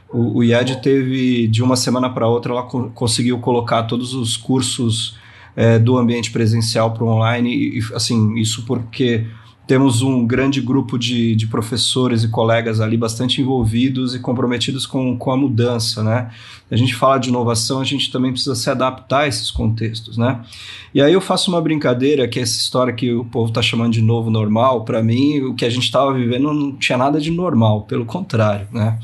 o, 0.09 0.37
o 0.37 0.43
IED 0.43 0.81
teve, 0.81 1.47
de 1.47 1.63
uma 1.63 1.77
semana 1.77 2.09
para 2.09 2.27
outra, 2.27 2.51
ela 2.51 2.63
co 2.63 2.91
conseguiu 2.93 3.39
colocar 3.39 3.83
todos 3.83 4.13
os 4.13 4.35
cursos 4.35 5.17
é, 5.57 5.79
do 5.79 5.97
ambiente 5.97 6.29
presencial 6.29 6.93
para 6.93 7.03
o 7.03 7.07
online, 7.07 7.79
e, 7.79 7.79
assim, 7.95 8.35
isso 8.35 8.63
porque 8.63 9.25
temos 9.65 10.01
um 10.01 10.25
grande 10.25 10.61
grupo 10.61 10.97
de, 10.97 11.35
de 11.35 11.45
professores 11.45 12.23
e 12.23 12.29
colegas 12.29 12.79
ali 12.79 12.95
bastante 12.95 13.41
envolvidos 13.41 14.15
e 14.15 14.19
comprometidos 14.19 14.85
com, 14.85 15.17
com 15.17 15.31
a 15.31 15.35
mudança, 15.35 16.01
né? 16.01 16.31
A 16.71 16.75
gente 16.77 16.95
fala 16.95 17.17
de 17.17 17.27
inovação, 17.27 17.81
a 17.81 17.83
gente 17.83 18.09
também 18.09 18.31
precisa 18.31 18.55
se 18.55 18.69
adaptar 18.69 19.21
a 19.21 19.27
esses 19.27 19.51
contextos, 19.51 20.15
né? 20.15 20.41
E 20.93 21.01
aí 21.01 21.11
eu 21.11 21.19
faço 21.19 21.51
uma 21.51 21.59
brincadeira, 21.59 22.27
que 22.29 22.39
é 22.39 22.43
essa 22.43 22.57
história 22.57 22.93
que 22.93 23.11
o 23.11 23.25
povo 23.25 23.49
está 23.49 23.61
chamando 23.61 23.91
de 23.91 24.01
novo 24.01 24.29
normal, 24.29 24.85
para 24.85 25.03
mim, 25.03 25.41
o 25.41 25.53
que 25.53 25.65
a 25.65 25.69
gente 25.69 25.83
estava 25.83 26.13
vivendo 26.13 26.53
não 26.53 26.71
tinha 26.73 26.97
nada 26.97 27.19
de 27.19 27.31
normal, 27.31 27.81
pelo 27.81 28.05
contrário, 28.05 28.67
né? 28.71 28.97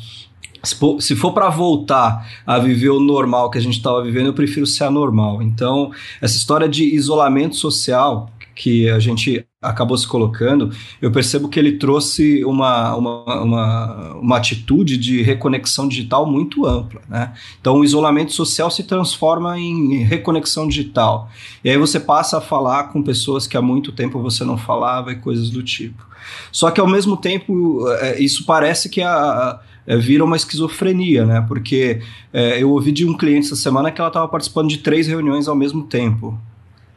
Se 0.63 1.15
for 1.15 1.33
para 1.33 1.49
voltar 1.49 2.25
a 2.47 2.57
viver 2.57 2.89
o 2.89 2.99
normal 2.99 3.51
que 3.51 3.57
a 3.57 3.61
gente 3.61 3.75
estava 3.75 4.01
vivendo, 4.01 4.27
eu 4.27 4.33
prefiro 4.33 4.65
ser 4.65 4.85
anormal. 4.85 5.41
Então, 5.41 5.91
essa 6.21 6.37
história 6.37 6.69
de 6.69 6.85
isolamento 6.95 7.57
social 7.57 8.29
que 8.55 8.87
a 8.89 8.99
gente 8.99 9.45
acabou 9.61 9.97
se 9.97 10.07
colocando, 10.07 10.69
eu 11.01 11.11
percebo 11.11 11.49
que 11.49 11.59
ele 11.59 11.73
trouxe 11.73 12.45
uma, 12.45 12.95
uma, 12.95 13.41
uma, 13.41 14.13
uma 14.15 14.37
atitude 14.37 14.95
de 14.97 15.21
reconexão 15.21 15.87
digital 15.87 16.25
muito 16.25 16.65
ampla. 16.65 17.01
Né? 17.09 17.33
Então, 17.59 17.79
o 17.79 17.83
isolamento 17.83 18.31
social 18.31 18.69
se 18.69 18.83
transforma 18.83 19.59
em 19.59 20.03
reconexão 20.03 20.67
digital. 20.67 21.29
E 21.63 21.69
aí 21.69 21.77
você 21.77 21.99
passa 21.99 22.37
a 22.37 22.41
falar 22.41 22.85
com 22.85 23.01
pessoas 23.01 23.47
que 23.47 23.57
há 23.57 23.61
muito 23.61 23.91
tempo 23.91 24.21
você 24.21 24.43
não 24.43 24.57
falava 24.57 25.11
e 25.11 25.15
coisas 25.15 25.49
do 25.49 25.63
tipo. 25.63 26.05
Só 26.51 26.71
que, 26.71 26.79
ao 26.79 26.87
mesmo 26.87 27.17
tempo, 27.17 27.85
é, 27.99 28.21
isso 28.21 28.45
parece 28.45 28.87
que 28.87 29.01
a 29.01 29.59
é, 29.85 29.97
vira 29.97 30.23
uma 30.23 30.35
esquizofrenia, 30.35 31.25
né? 31.25 31.43
Porque 31.47 31.99
é, 32.31 32.61
eu 32.61 32.69
ouvi 32.71 32.91
de 32.91 33.05
um 33.05 33.15
cliente 33.15 33.47
essa 33.47 33.55
semana 33.55 33.91
que 33.91 33.99
ela 33.99 34.09
estava 34.09 34.27
participando 34.27 34.69
de 34.69 34.77
três 34.79 35.07
reuniões 35.07 35.47
ao 35.47 35.55
mesmo 35.55 35.83
tempo. 35.83 36.37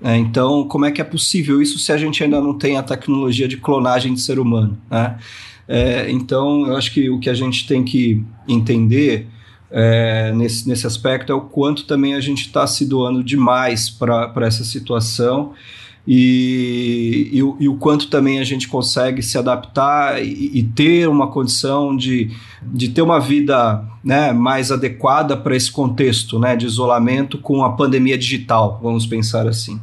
É, 0.02 0.16
então, 0.16 0.68
como 0.68 0.84
é 0.84 0.90
que 0.90 1.00
é 1.00 1.04
possível 1.04 1.60
isso 1.60 1.78
se 1.78 1.90
a 1.90 1.96
gente 1.96 2.22
ainda 2.22 2.40
não 2.40 2.54
tem 2.54 2.76
a 2.76 2.82
tecnologia 2.82 3.48
de 3.48 3.56
clonagem 3.56 4.14
de 4.14 4.20
ser 4.20 4.38
humano? 4.38 4.78
Né? 4.90 5.18
É, 5.66 6.10
então, 6.10 6.66
eu 6.66 6.76
acho 6.76 6.92
que 6.92 7.08
o 7.10 7.18
que 7.18 7.30
a 7.30 7.34
gente 7.34 7.66
tem 7.66 7.82
que 7.82 8.22
entender 8.46 9.26
é, 9.70 10.32
nesse, 10.32 10.68
nesse 10.68 10.86
aspecto 10.86 11.32
é 11.32 11.34
o 11.34 11.40
quanto 11.40 11.84
também 11.84 12.14
a 12.14 12.20
gente 12.20 12.42
está 12.42 12.66
se 12.66 12.86
doando 12.86 13.24
demais 13.24 13.90
para 13.90 14.46
essa 14.46 14.64
situação 14.64 15.54
e, 16.06 17.30
e, 17.32 17.38
e, 17.38 17.68
o 17.68 17.76
quanto 17.76 18.08
também 18.08 18.38
a 18.38 18.44
gente 18.44 18.68
consegue 18.68 19.22
se 19.22 19.36
adaptar 19.36 20.22
e, 20.22 20.50
e 20.54 20.62
ter 20.62 21.08
uma 21.08 21.28
condição 21.28 21.96
de, 21.96 22.30
de 22.62 22.90
ter 22.90 23.02
uma 23.02 23.18
vida 23.18 23.82
né, 24.04 24.32
mais 24.32 24.70
adequada 24.70 25.36
para 25.36 25.56
esse 25.56 25.70
contexto 25.70 26.38
né, 26.38 26.54
de 26.54 26.64
isolamento 26.64 27.38
com 27.38 27.64
a 27.64 27.72
pandemia 27.72 28.16
digital, 28.16 28.78
vamos 28.80 29.04
pensar 29.04 29.48
assim. 29.48 29.80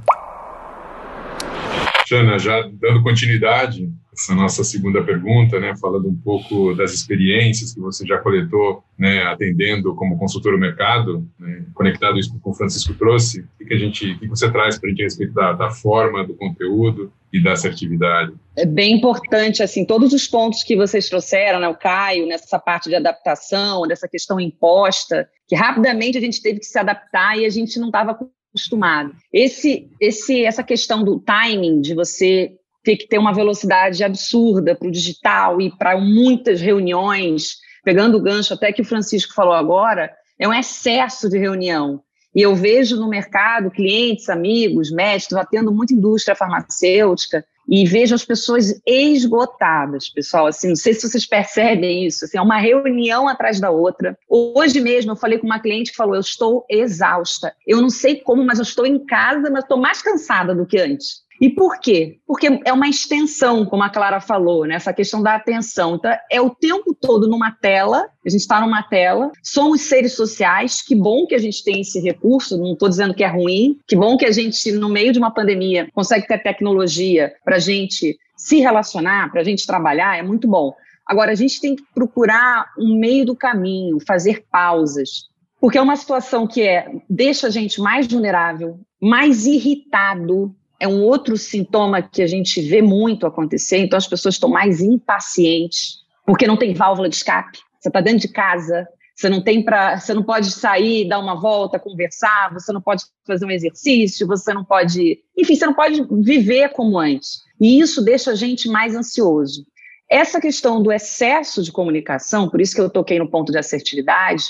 Jana, 2.07 2.39
já 2.39 2.61
dando 2.61 3.01
continuidade, 3.01 3.91
essa 4.13 4.35
nossa 4.35 4.63
segunda 4.63 5.03
pergunta, 5.03 5.59
né, 5.59 5.75
falando 5.75 6.07
um 6.07 6.15
pouco 6.15 6.73
das 6.75 6.93
experiências 6.93 7.73
que 7.73 7.79
você 7.79 8.05
já 8.05 8.19
coletou, 8.19 8.83
né, 8.97 9.23
atendendo 9.23 9.95
como 9.95 10.17
consultor 10.17 10.53
no 10.53 10.59
mercado, 10.59 11.27
né, 11.39 11.65
conectado 11.73 12.19
isso 12.19 12.39
com 12.39 12.51
o 12.51 12.53
Francisco 12.53 12.93
trouxe, 12.93 13.45
o 13.59 13.65
que, 13.65 13.73
a 13.73 13.77
gente, 13.77 14.11
o 14.11 14.19
que 14.19 14.27
você 14.27 14.51
traz 14.51 14.77
para 14.77 14.87
a 14.87 14.91
gente 14.91 15.01
a 15.01 15.05
respeito 15.05 15.33
da, 15.33 15.53
da 15.53 15.71
forma, 15.71 16.25
do 16.25 16.35
conteúdo 16.35 17.11
e 17.31 17.41
da 17.41 17.53
assertividade? 17.53 18.33
É 18.55 18.65
bem 18.65 18.95
importante, 18.95 19.63
assim, 19.63 19.83
todos 19.83 20.13
os 20.13 20.27
pontos 20.27 20.63
que 20.63 20.75
vocês 20.75 21.09
trouxeram, 21.09 21.59
né, 21.59 21.67
o 21.67 21.75
Caio, 21.75 22.27
nessa 22.27 22.59
parte 22.59 22.89
de 22.89 22.95
adaptação, 22.95 23.87
dessa 23.87 24.07
questão 24.07 24.39
imposta, 24.39 25.27
que 25.47 25.55
rapidamente 25.55 26.17
a 26.17 26.21
gente 26.21 26.41
teve 26.41 26.59
que 26.59 26.65
se 26.65 26.77
adaptar 26.77 27.37
e 27.37 27.45
a 27.45 27.49
gente 27.49 27.79
não 27.79 27.87
estava 27.87 28.17
acostumado. 28.51 29.15
Esse, 29.31 29.89
esse, 29.99 30.45
essa 30.45 30.63
questão 30.63 31.03
do 31.03 31.19
timing, 31.19 31.81
de 31.81 31.95
você 31.95 32.53
ter 32.83 32.97
que 32.97 33.07
ter 33.07 33.17
uma 33.17 33.33
velocidade 33.33 34.03
absurda 34.03 34.75
para 34.75 34.87
o 34.87 34.91
digital 34.91 35.61
e 35.61 35.71
para 35.71 35.97
muitas 35.97 36.59
reuniões, 36.59 37.57
pegando 37.83 38.17
o 38.17 38.21
gancho 38.21 38.53
até 38.53 38.71
que 38.71 38.81
o 38.81 38.85
Francisco 38.85 39.33
falou 39.33 39.53
agora, 39.53 40.11
é 40.39 40.47
um 40.47 40.53
excesso 40.53 41.29
de 41.29 41.37
reunião. 41.37 42.01
E 42.35 42.41
eu 42.41 42.55
vejo 42.55 42.95
no 42.97 43.07
mercado 43.07 43.69
clientes, 43.69 44.27
amigos, 44.27 44.91
médicos, 44.91 45.37
atendo 45.37 45.71
muita 45.71 45.93
indústria 45.93 46.35
farmacêutica 46.35 47.45
e 47.69 47.85
vejo 47.85 48.13
as 48.13 48.25
pessoas 48.25 48.81
esgotadas, 48.85 50.09
pessoal. 50.09 50.47
Assim, 50.47 50.69
não 50.69 50.75
sei 50.75 50.93
se 50.93 51.07
vocês 51.07 51.25
percebem 51.25 52.05
isso. 52.05 52.25
Assim, 52.25 52.37
é 52.37 52.41
uma 52.41 52.57
reunião 52.57 53.27
atrás 53.27 53.59
da 53.59 53.69
outra. 53.69 54.17
Hoje 54.27 54.81
mesmo 54.81 55.11
eu 55.11 55.15
falei 55.15 55.37
com 55.37 55.45
uma 55.45 55.59
cliente 55.59 55.91
que 55.91 55.97
falou: 55.97 56.15
eu 56.15 56.21
estou 56.21 56.65
exausta. 56.69 57.53
Eu 57.67 57.81
não 57.81 57.89
sei 57.89 58.15
como, 58.15 58.43
mas 58.43 58.57
eu 58.57 58.63
estou 58.63 58.85
em 58.85 59.05
casa, 59.05 59.49
mas 59.51 59.63
estou 59.63 59.77
mais 59.77 60.01
cansada 60.01 60.55
do 60.55 60.65
que 60.65 60.79
antes. 60.79 61.22
E 61.43 61.49
por 61.49 61.77
quê? 61.77 62.19
Porque 62.25 62.61
é 62.63 62.71
uma 62.71 62.87
extensão, 62.87 63.65
como 63.65 63.83
a 63.83 63.89
Clara 63.89 64.21
falou, 64.21 64.63
né? 64.63 64.75
essa 64.75 64.93
questão 64.93 65.21
da 65.21 65.35
atenção. 65.35 65.95
Então, 65.95 66.15
é 66.31 66.39
o 66.39 66.49
tempo 66.49 66.95
todo 66.95 67.27
numa 67.27 67.51
tela, 67.51 68.07
a 68.25 68.29
gente 68.29 68.39
está 68.39 68.61
numa 68.61 68.81
tela, 68.81 69.29
somos 69.43 69.81
seres 69.81 70.13
sociais, 70.13 70.81
que 70.81 70.95
bom 70.95 71.27
que 71.27 71.35
a 71.35 71.37
gente 71.37 71.61
tem 71.61 71.81
esse 71.81 71.99
recurso, 71.99 72.57
não 72.57 72.71
estou 72.71 72.87
dizendo 72.87 73.13
que 73.13 73.25
é 73.25 73.27
ruim, 73.27 73.77
que 73.85 73.93
bom 73.93 74.15
que 74.15 74.25
a 74.25 74.31
gente, 74.31 74.71
no 74.71 74.87
meio 74.87 75.11
de 75.11 75.19
uma 75.19 75.31
pandemia, 75.31 75.89
consegue 75.93 76.25
ter 76.25 76.41
tecnologia 76.41 77.33
para 77.43 77.57
a 77.57 77.59
gente 77.59 78.17
se 78.37 78.61
relacionar, 78.61 79.29
para 79.29 79.41
a 79.41 79.43
gente 79.43 79.67
trabalhar, 79.67 80.17
é 80.17 80.23
muito 80.23 80.47
bom. 80.47 80.73
Agora, 81.05 81.33
a 81.33 81.35
gente 81.35 81.59
tem 81.59 81.75
que 81.75 81.83
procurar 81.93 82.71
um 82.79 82.97
meio 82.97 83.25
do 83.25 83.35
caminho, 83.35 83.97
fazer 84.07 84.45
pausas, 84.49 85.27
porque 85.59 85.77
é 85.77 85.81
uma 85.81 85.97
situação 85.97 86.47
que 86.47 86.61
é, 86.61 86.89
deixa 87.09 87.47
a 87.47 87.49
gente 87.49 87.81
mais 87.81 88.07
vulnerável, 88.07 88.79
mais 89.01 89.45
irritado, 89.45 90.55
é 90.83 90.87
um 90.87 91.01
outro 91.01 91.37
sintoma 91.37 92.01
que 92.01 92.21
a 92.21 92.27
gente 92.27 92.61
vê 92.61 92.81
muito 92.81 93.25
acontecer, 93.25 93.77
então 93.77 93.95
as 93.95 94.05
pessoas 94.05 94.35
estão 94.35 94.49
mais 94.49 94.81
impacientes, 94.81 95.99
porque 96.25 96.45
não 96.45 96.57
tem 96.57 96.73
válvula 96.73 97.07
de 97.07 97.15
escape. 97.15 97.57
Você 97.79 97.87
está 97.87 98.01
dentro 98.01 98.19
de 98.19 98.27
casa, 98.27 98.85
você 99.15 99.29
não 99.29 99.41
tem 99.41 99.63
para, 99.63 99.97
você 99.97 100.13
não 100.13 100.23
pode 100.23 100.51
sair, 100.51 101.07
dar 101.07 101.19
uma 101.19 101.39
volta, 101.39 101.79
conversar, 101.79 102.51
você 102.51 102.73
não 102.73 102.81
pode 102.81 103.05
fazer 103.25 103.45
um 103.45 103.51
exercício, 103.51 104.27
você 104.27 104.53
não 104.53 104.65
pode, 104.65 105.19
enfim, 105.37 105.55
você 105.55 105.65
não 105.65 105.73
pode 105.73 106.05
viver 106.21 106.73
como 106.73 106.99
antes. 106.99 107.39
E 107.61 107.79
isso 107.79 108.03
deixa 108.03 108.31
a 108.31 108.35
gente 108.35 108.67
mais 108.67 108.93
ansioso. 108.93 109.65
Essa 110.11 110.41
questão 110.41 110.83
do 110.83 110.91
excesso 110.91 111.63
de 111.63 111.71
comunicação, 111.71 112.49
por 112.49 112.59
isso 112.59 112.75
que 112.75 112.81
eu 112.81 112.89
toquei 112.89 113.19
no 113.19 113.29
ponto 113.31 113.53
de 113.53 113.57
assertividade, 113.57 114.43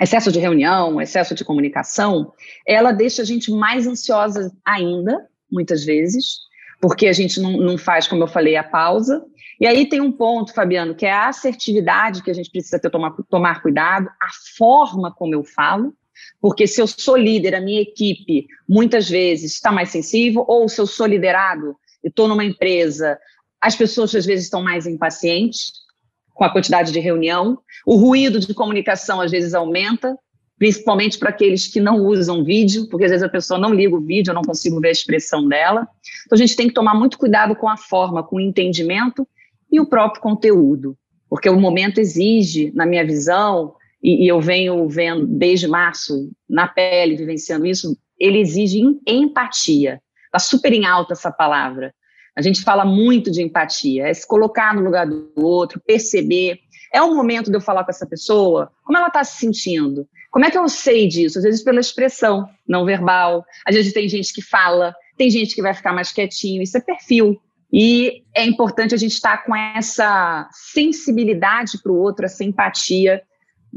excesso 0.00 0.32
de 0.32 0.40
reunião, 0.40 1.00
excesso 1.00 1.32
de 1.32 1.44
comunicação, 1.44 2.32
ela 2.66 2.90
deixa 2.90 3.22
a 3.22 3.24
gente 3.24 3.52
mais 3.52 3.86
ansiosa 3.86 4.52
ainda, 4.64 5.28
muitas 5.50 5.84
vezes, 5.84 6.40
porque 6.80 7.06
a 7.06 7.12
gente 7.12 7.40
não, 7.40 7.52
não 7.52 7.78
faz, 7.78 8.06
como 8.06 8.22
eu 8.22 8.28
falei, 8.28 8.56
a 8.56 8.64
pausa. 8.64 9.24
E 9.60 9.66
aí 9.66 9.88
tem 9.88 10.00
um 10.00 10.12
ponto, 10.12 10.52
Fabiano, 10.52 10.94
que 10.94 11.06
é 11.06 11.12
a 11.12 11.28
assertividade 11.28 12.22
que 12.22 12.30
a 12.30 12.34
gente 12.34 12.50
precisa 12.50 12.78
ter, 12.78 12.90
tomar, 12.90 13.14
tomar 13.28 13.62
cuidado, 13.62 14.08
a 14.20 14.28
forma 14.56 15.12
como 15.12 15.34
eu 15.34 15.44
falo. 15.44 15.94
Porque 16.40 16.66
se 16.66 16.80
eu 16.80 16.86
sou 16.86 17.16
líder, 17.16 17.54
a 17.54 17.60
minha 17.60 17.80
equipe 17.80 18.46
muitas 18.68 19.08
vezes 19.08 19.52
está 19.52 19.72
mais 19.72 19.90
sensível, 19.90 20.44
ou 20.46 20.68
se 20.68 20.80
eu 20.80 20.86
sou 20.86 21.06
liderado, 21.06 21.76
e 22.02 22.08
estou 22.08 22.28
numa 22.28 22.44
empresa, 22.44 23.18
as 23.60 23.74
pessoas 23.74 24.14
às 24.14 24.24
vezes 24.24 24.44
estão 24.44 24.62
mais 24.62 24.86
impacientes 24.86 25.72
com 26.32 26.44
a 26.44 26.50
quantidade 26.50 26.92
de 26.92 27.00
reunião, 27.00 27.58
o 27.86 27.96
ruído 27.96 28.38
de 28.38 28.52
comunicação 28.52 29.20
às 29.20 29.30
vezes 29.30 29.54
aumenta, 29.54 30.16
principalmente 30.58 31.18
para 31.18 31.30
aqueles 31.30 31.66
que 31.66 31.80
não 31.80 31.98
usam 31.98 32.44
vídeo, 32.44 32.88
porque 32.88 33.04
às 33.04 33.10
vezes 33.10 33.24
a 33.24 33.28
pessoa 33.28 33.60
não 33.60 33.74
liga 33.74 33.94
o 33.94 34.00
vídeo, 34.00 34.30
eu 34.30 34.34
não 34.34 34.42
consigo 34.42 34.80
ver 34.80 34.88
a 34.88 34.92
expressão 34.92 35.46
dela. 35.46 35.86
Então 36.24 36.36
a 36.36 36.38
gente 36.38 36.56
tem 36.56 36.68
que 36.68 36.74
tomar 36.74 36.94
muito 36.94 37.18
cuidado 37.18 37.54
com 37.54 37.68
a 37.68 37.76
forma, 37.76 38.22
com 38.22 38.36
o 38.36 38.40
entendimento 38.40 39.26
e 39.70 39.80
o 39.80 39.86
próprio 39.86 40.22
conteúdo, 40.22 40.96
porque 41.28 41.48
o 41.48 41.60
momento 41.60 41.98
exige, 41.98 42.72
na 42.74 42.86
minha 42.86 43.04
visão, 43.04 43.74
e, 44.02 44.24
e 44.24 44.28
eu 44.28 44.40
venho 44.40 44.88
vendo 44.88 45.26
desde 45.26 45.66
março 45.66 46.30
na 46.48 46.66
pele, 46.66 47.16
vivenciando 47.16 47.66
isso, 47.66 47.96
ele 48.18 48.38
exige 48.38 48.80
empatia. 49.06 50.00
Está 50.26 50.38
super 50.38 50.72
em 50.72 50.86
alta 50.86 51.12
essa 51.12 51.30
palavra. 51.30 51.94
A 52.36 52.42
gente 52.42 52.62
fala 52.62 52.84
muito 52.84 53.30
de 53.30 53.42
empatia, 53.42 54.08
é 54.08 54.14
se 54.14 54.26
colocar 54.26 54.74
no 54.74 54.82
lugar 54.82 55.06
do 55.06 55.32
outro, 55.36 55.80
perceber. 55.86 56.60
É 56.96 57.02
o 57.02 57.14
momento 57.14 57.50
de 57.50 57.56
eu 57.58 57.60
falar 57.60 57.84
com 57.84 57.90
essa 57.90 58.06
pessoa, 58.06 58.72
como 58.82 58.96
ela 58.96 59.08
está 59.08 59.22
se 59.22 59.36
sentindo. 59.36 60.08
Como 60.30 60.46
é 60.46 60.50
que 60.50 60.56
eu 60.56 60.66
sei 60.66 61.06
disso? 61.06 61.36
Às 61.36 61.44
vezes 61.44 61.62
pela 61.62 61.78
expressão 61.78 62.48
não 62.66 62.86
verbal, 62.86 63.44
às 63.66 63.74
vezes 63.74 63.92
tem 63.92 64.08
gente 64.08 64.32
que 64.32 64.40
fala, 64.40 64.94
tem 65.14 65.28
gente 65.28 65.54
que 65.54 65.60
vai 65.60 65.74
ficar 65.74 65.92
mais 65.92 66.10
quietinho, 66.10 66.62
isso 66.62 66.74
é 66.74 66.80
perfil. 66.80 67.38
E 67.70 68.24
é 68.34 68.46
importante 68.46 68.94
a 68.94 68.96
gente 68.96 69.12
estar 69.12 69.44
com 69.44 69.54
essa 69.54 70.48
sensibilidade 70.50 71.82
para 71.82 71.92
o 71.92 71.98
outro, 71.98 72.24
essa 72.24 72.42
empatia 72.42 73.22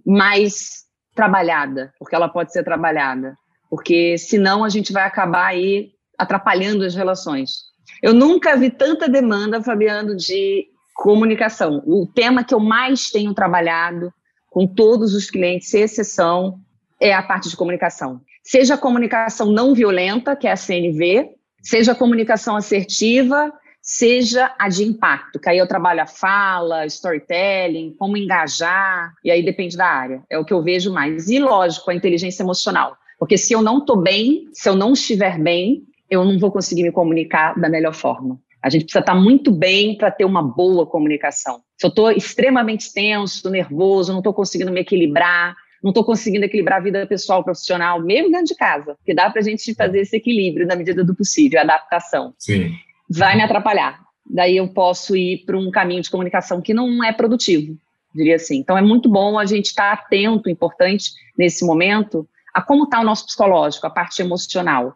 mais 0.05 0.85
trabalhada, 1.13 1.93
porque 1.99 2.15
ela 2.15 2.29
pode 2.29 2.53
ser 2.53 2.63
trabalhada. 2.63 3.38
Porque 3.69 4.17
senão 4.17 4.63
a 4.63 4.69
gente 4.69 4.93
vai 4.93 5.03
acabar 5.03 5.47
aí 5.47 5.91
atrapalhando 6.17 6.85
as 6.85 6.95
relações. 6.95 7.63
Eu 8.01 8.13
nunca 8.13 8.55
vi 8.55 8.69
tanta 8.69 9.09
demanda, 9.09 9.61
Fabiano, 9.61 10.15
de 10.15 10.69
comunicação. 11.00 11.82
O 11.86 12.06
tema 12.06 12.44
que 12.44 12.53
eu 12.53 12.60
mais 12.60 13.10
tenho 13.10 13.34
trabalhado 13.34 14.13
com 14.50 14.68
todos 14.68 15.13
os 15.13 15.29
clientes, 15.29 15.70
sem 15.70 15.84
exceção, 15.84 16.60
é 17.00 17.13
a 17.13 17.24
parte 17.24 17.50
de 17.50 17.56
comunicação. 17.56 18.20
Seja 18.44 18.74
a 18.74 18.77
comunicação 18.77 19.50
não 19.50 19.74
violenta, 19.74 20.36
que 20.36 20.46
é 20.46 20.51
a 20.51 20.58
CNV, 20.58 21.29
seja 21.62 21.94
a 21.94 21.96
comunicação 21.96 22.58
assertiva, 22.58 23.53
seja 23.82 24.53
a 24.60 24.68
de 24.68 24.84
impacto, 24.84 25.39
que 25.39 25.50
aí 25.50 25.58
eu 25.58 25.68
trabalho 25.68 26.01
a 26.01 26.06
fala, 26.06 26.86
storytelling, 26.86 27.96
como 27.98 28.18
engajar, 28.18 29.13
e 29.24 29.32
aí 29.32 29.41
depende 29.44 29.77
da 29.77 29.88
área. 29.88 30.22
É 30.29 30.38
o 30.38 30.44
que 30.44 30.53
eu 30.53 30.62
vejo 30.62 30.91
mais. 30.91 31.29
E, 31.29 31.39
lógico, 31.39 31.89
a 31.89 31.96
inteligência 31.96 32.44
emocional. 32.44 32.98
Porque 33.18 33.38
se 33.38 33.53
eu 33.53 33.62
não 33.62 33.77
estou 33.77 33.96
bem, 33.96 34.50
se 34.51 34.68
eu 34.68 34.75
não 34.75 34.91
estiver 34.91 35.39
bem, 35.39 35.84
eu 36.10 36.25
não 36.25 36.38
vou 36.38 36.51
conseguir 36.51 36.84
me 36.84 36.91
comunicar 36.91 37.58
da 37.58 37.70
melhor 37.70 37.94
forma. 37.94 38.38
A 38.61 38.69
gente 38.69 38.83
precisa 38.83 38.99
estar 38.99 39.15
muito 39.15 39.51
bem 39.51 39.97
para 39.97 40.11
ter 40.11 40.25
uma 40.25 40.41
boa 40.41 40.85
comunicação. 40.85 41.61
Se 41.77 41.85
eu 41.85 41.89
estou 41.89 42.11
extremamente 42.11 42.93
tenso, 42.93 43.49
nervoso, 43.49 44.11
não 44.11 44.19
estou 44.19 44.33
conseguindo 44.33 44.71
me 44.71 44.81
equilibrar, 44.81 45.55
não 45.81 45.91
estou 45.91 46.03
conseguindo 46.03 46.45
equilibrar 46.45 46.79
a 46.79 46.83
vida 46.83 47.07
pessoal, 47.07 47.43
profissional, 47.43 48.01
mesmo 48.01 48.31
dentro 48.31 48.47
de 48.47 48.55
casa, 48.55 48.95
porque 48.95 49.13
dá 49.13 49.29
para 49.29 49.39
a 49.39 49.43
gente 49.43 49.73
fazer 49.73 50.01
esse 50.01 50.17
equilíbrio 50.17 50.67
na 50.67 50.75
medida 50.75 51.03
do 51.03 51.15
possível, 51.15 51.61
adaptação. 51.61 52.33
Sim. 52.37 52.73
Vai 53.09 53.35
me 53.37 53.43
atrapalhar. 53.43 54.01
Daí 54.29 54.57
eu 54.57 54.67
posso 54.67 55.15
ir 55.15 55.45
para 55.45 55.57
um 55.57 55.71
caminho 55.71 56.01
de 56.01 56.09
comunicação 56.09 56.61
que 56.61 56.73
não 56.73 57.03
é 57.03 57.13
produtivo, 57.13 57.77
diria 58.13 58.35
assim. 58.35 58.57
Então 58.57 58.77
é 58.77 58.81
muito 58.81 59.09
bom 59.09 59.39
a 59.39 59.45
gente 59.45 59.67
estar 59.67 59.93
atento, 59.93 60.49
importante 60.49 61.11
nesse 61.37 61.65
momento, 61.65 62.27
a 62.53 62.61
como 62.61 62.83
está 62.83 62.99
o 62.99 63.05
nosso 63.05 63.25
psicológico, 63.25 63.87
a 63.87 63.89
parte 63.89 64.21
emocional. 64.21 64.95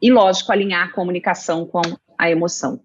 E, 0.00 0.10
lógico, 0.10 0.50
alinhar 0.50 0.88
a 0.88 0.92
comunicação 0.92 1.66
com 1.66 1.82
a 2.16 2.30
emoção. 2.30 2.80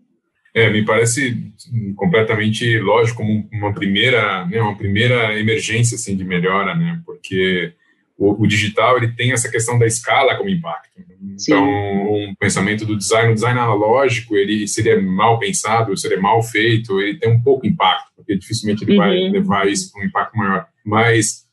É, 0.55 0.69
me 0.69 0.85
parece 0.85 1.51
completamente 1.97 2.79
lógico 2.79 3.17
como 3.17 3.45
uma 3.51 3.73
primeira, 3.73 4.45
né, 4.45 4.61
uma 4.61 4.77
primeira 4.77 5.37
emergência 5.37 5.95
assim 5.95 6.15
de 6.15 6.23
melhora, 6.23 6.73
né? 6.73 7.01
Porque 7.05 7.73
o, 8.17 8.41
o, 8.41 8.47
digital 8.47 8.95
ele 8.95 9.09
tem 9.09 9.33
essa 9.33 9.51
questão 9.51 9.77
da 9.77 9.85
escala 9.85 10.37
como 10.37 10.49
impacto. 10.49 11.01
Sim. 11.37 11.51
Então, 11.51 11.65
um 12.13 12.33
pensamento 12.39 12.85
do 12.85 12.97
design, 12.97 13.31
o 13.31 13.35
design 13.35 13.59
analógico, 13.59 14.37
ele 14.37 14.65
seria 14.65 15.01
mal 15.01 15.37
pensado, 15.39 15.97
seria 15.97 16.21
mal 16.21 16.41
feito, 16.41 17.01
ele 17.01 17.19
tem 17.19 17.29
um 17.29 17.41
pouco 17.41 17.67
impacto, 17.67 18.13
porque 18.15 18.37
dificilmente 18.37 18.85
ele 18.85 18.93
uhum. 18.93 18.97
vai 18.97 19.11
levar 19.29 19.67
isso 19.67 19.91
para 19.91 20.01
um 20.01 20.05
impacto 20.05 20.37
maior. 20.37 20.67
Mas 20.85 21.44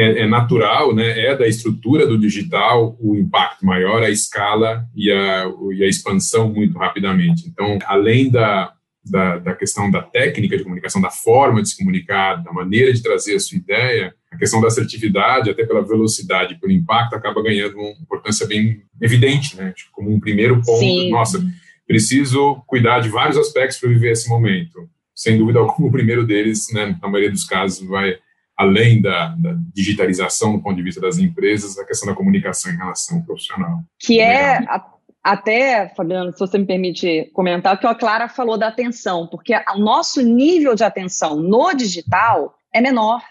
é, 0.00 0.20
é, 0.20 0.26
natural, 0.26 0.94
né, 0.94 1.26
é 1.26 1.36
da 1.36 1.46
estrutura 1.46 2.06
do 2.06 2.18
digital 2.18 2.96
o 3.00 3.14
impacto 3.16 3.64
maior, 3.64 4.02
a 4.02 4.10
escala 4.10 4.86
e 4.94 5.10
a, 5.12 5.44
e 5.72 5.84
a 5.84 5.88
expansão 5.88 6.52
muito 6.52 6.78
rapidamente. 6.78 7.46
Então, 7.46 7.78
além 7.84 8.30
da, 8.30 8.72
da, 9.04 9.38
da, 9.38 9.54
questão 9.54 9.90
da 9.90 10.02
técnica 10.02 10.56
de 10.56 10.62
comunicação, 10.62 11.00
da 11.00 11.10
forma 11.10 11.62
de 11.62 11.70
se 11.70 11.76
comunicar, 11.76 12.36
da 12.36 12.52
maneira 12.52 12.92
de 12.92 13.02
trazer 13.02 13.34
a 13.34 13.40
sua 13.40 13.58
ideia, 13.58 14.14
a 14.30 14.36
questão 14.36 14.60
da 14.60 14.68
assertividade, 14.68 15.50
até 15.50 15.66
pela 15.66 15.82
velocidade, 15.82 16.58
pelo 16.60 16.72
impacto, 16.72 17.14
acaba 17.14 17.42
ganhando 17.42 17.76
uma 17.76 17.90
importância 18.00 18.46
bem 18.46 18.82
evidente, 19.00 19.56
né? 19.56 19.74
Como 19.92 20.12
um 20.12 20.20
primeiro 20.20 20.56
ponto, 20.62 20.78
Sim. 20.78 21.10
nossa, 21.10 21.44
preciso 21.86 22.62
cuidar 22.66 23.00
de 23.00 23.08
vários 23.08 23.36
aspectos 23.36 23.78
para 23.78 23.88
viver 23.88 24.12
esse 24.12 24.28
momento. 24.28 24.88
Sem 25.14 25.36
dúvida 25.36 25.58
alguma, 25.58 25.88
o 25.88 25.92
primeiro 25.92 26.26
deles, 26.26 26.68
né, 26.72 26.96
na 27.02 27.08
maioria 27.08 27.30
dos 27.30 27.44
casos, 27.44 27.86
vai 27.86 28.16
além 28.60 29.00
da, 29.00 29.28
da, 29.38 29.56
digitalização 29.74 30.52
do 30.52 30.62
ponto 30.62 30.76
de 30.76 30.82
vista 30.82 31.00
das 31.00 31.16
empresas, 31.16 31.78
a 31.78 31.86
questão 31.86 32.10
da 32.10 32.14
comunicação 32.14 32.70
em 32.70 32.76
relação 32.76 33.16
ao 33.16 33.24
profissional. 33.24 33.80
Que 33.98 34.20
é, 34.20 34.58
a, 34.68 34.84
até, 35.24 35.88
Fabiano, 35.96 36.30
se 36.30 36.38
você 36.38 36.58
me 36.58 36.66
permite 36.66 37.30
comentar, 37.32 37.74
o 37.74 37.78
que 37.78 37.86
a 37.86 37.94
Clara 37.94 38.28
falou 38.28 38.58
da 38.58 38.68
atenção, 38.68 39.26
porque 39.28 39.54
o 39.54 39.78
nosso 39.78 40.20
nível 40.20 40.74
de 40.74 40.84
atenção 40.84 41.36
no 41.36 41.72
digital 41.72 42.54
é 42.74 42.82
menor. 42.82 43.22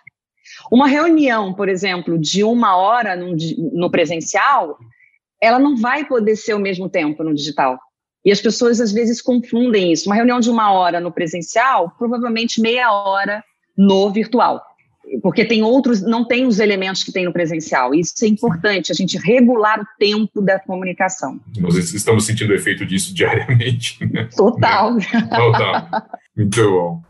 Uma 0.71 0.87
reunião, 0.87 1.53
por 1.53 1.69
exemplo, 1.69 2.17
de 2.17 2.43
uma 2.43 2.75
hora 2.75 3.15
no, 3.15 3.35
no 3.71 3.91
presencial, 3.91 4.79
ela 5.39 5.59
não 5.59 5.77
vai 5.77 6.05
poder 6.05 6.37
ser 6.37 6.55
o 6.55 6.59
mesmo 6.59 6.89
tempo 6.89 7.23
no 7.23 7.35
digital. 7.35 7.79
E 8.25 8.31
as 8.31 8.41
pessoas 8.41 8.81
às 8.81 8.91
vezes 8.91 9.21
confundem 9.21 9.91
isso. 9.91 10.09
Uma 10.09 10.15
reunião 10.15 10.39
de 10.39 10.49
uma 10.49 10.71
hora 10.71 10.99
no 10.99 11.11
presencial, 11.11 11.93
provavelmente 11.99 12.59
meia 12.59 12.91
hora 12.91 13.43
no 13.77 14.11
virtual 14.11 14.59
porque 15.22 15.45
tem 15.45 15.63
outros, 15.63 16.02
não 16.02 16.26
tem 16.26 16.45
os 16.45 16.60
elementos 16.60 17.04
que 17.04 17.12
tem 17.12 17.26
no 17.26 17.34
presencial. 17.34 17.93
Isso 17.93 18.13
é 18.24 18.28
importante, 18.28 18.91
a 18.91 18.95
gente 18.95 19.17
regular 19.17 19.82
o 19.82 19.86
tempo 19.98 20.41
da 20.41 20.60
comunicação. 20.60 21.39
Nós 21.58 21.76
estamos 21.93 22.26
sentindo 22.26 22.52
o 22.52 22.56
efeito 22.56 22.86
disso 22.86 23.13
diariamente. 23.13 24.00
Né? 24.10 24.28
Total. 24.36 24.98
Total. 25.30 25.88
Muito 26.36 26.72
bom. 26.72 27.04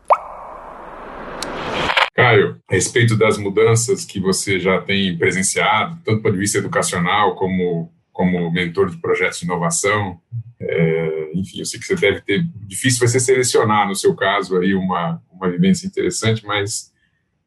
Caio, 2.14 2.60
a 2.68 2.74
respeito 2.74 3.16
das 3.16 3.38
mudanças 3.38 4.04
que 4.04 4.20
você 4.20 4.60
já 4.60 4.80
tem 4.82 5.16
presenciado, 5.16 5.98
tanto 6.04 6.18
do 6.18 6.22
ponto 6.22 6.34
de 6.34 6.38
vista 6.38 6.58
educacional 6.58 7.34
como 7.36 7.90
como 8.12 8.50
mentor 8.50 8.90
de 8.90 8.98
projetos 8.98 9.38
de 9.38 9.46
inovação, 9.46 10.20
é, 10.60 11.30
enfim, 11.34 11.60
eu 11.60 11.64
sei 11.64 11.80
que 11.80 11.86
você 11.86 11.94
deve 11.94 12.20
ter 12.20 12.44
difícil 12.66 12.98
vai 12.98 13.08
ser 13.08 13.20
selecionar 13.20 13.88
no 13.88 13.94
seu 13.94 14.14
caso 14.14 14.58
aí 14.58 14.74
uma 14.74 15.22
uma 15.32 15.50
vivência 15.50 15.86
interessante, 15.86 16.44
mas 16.44 16.89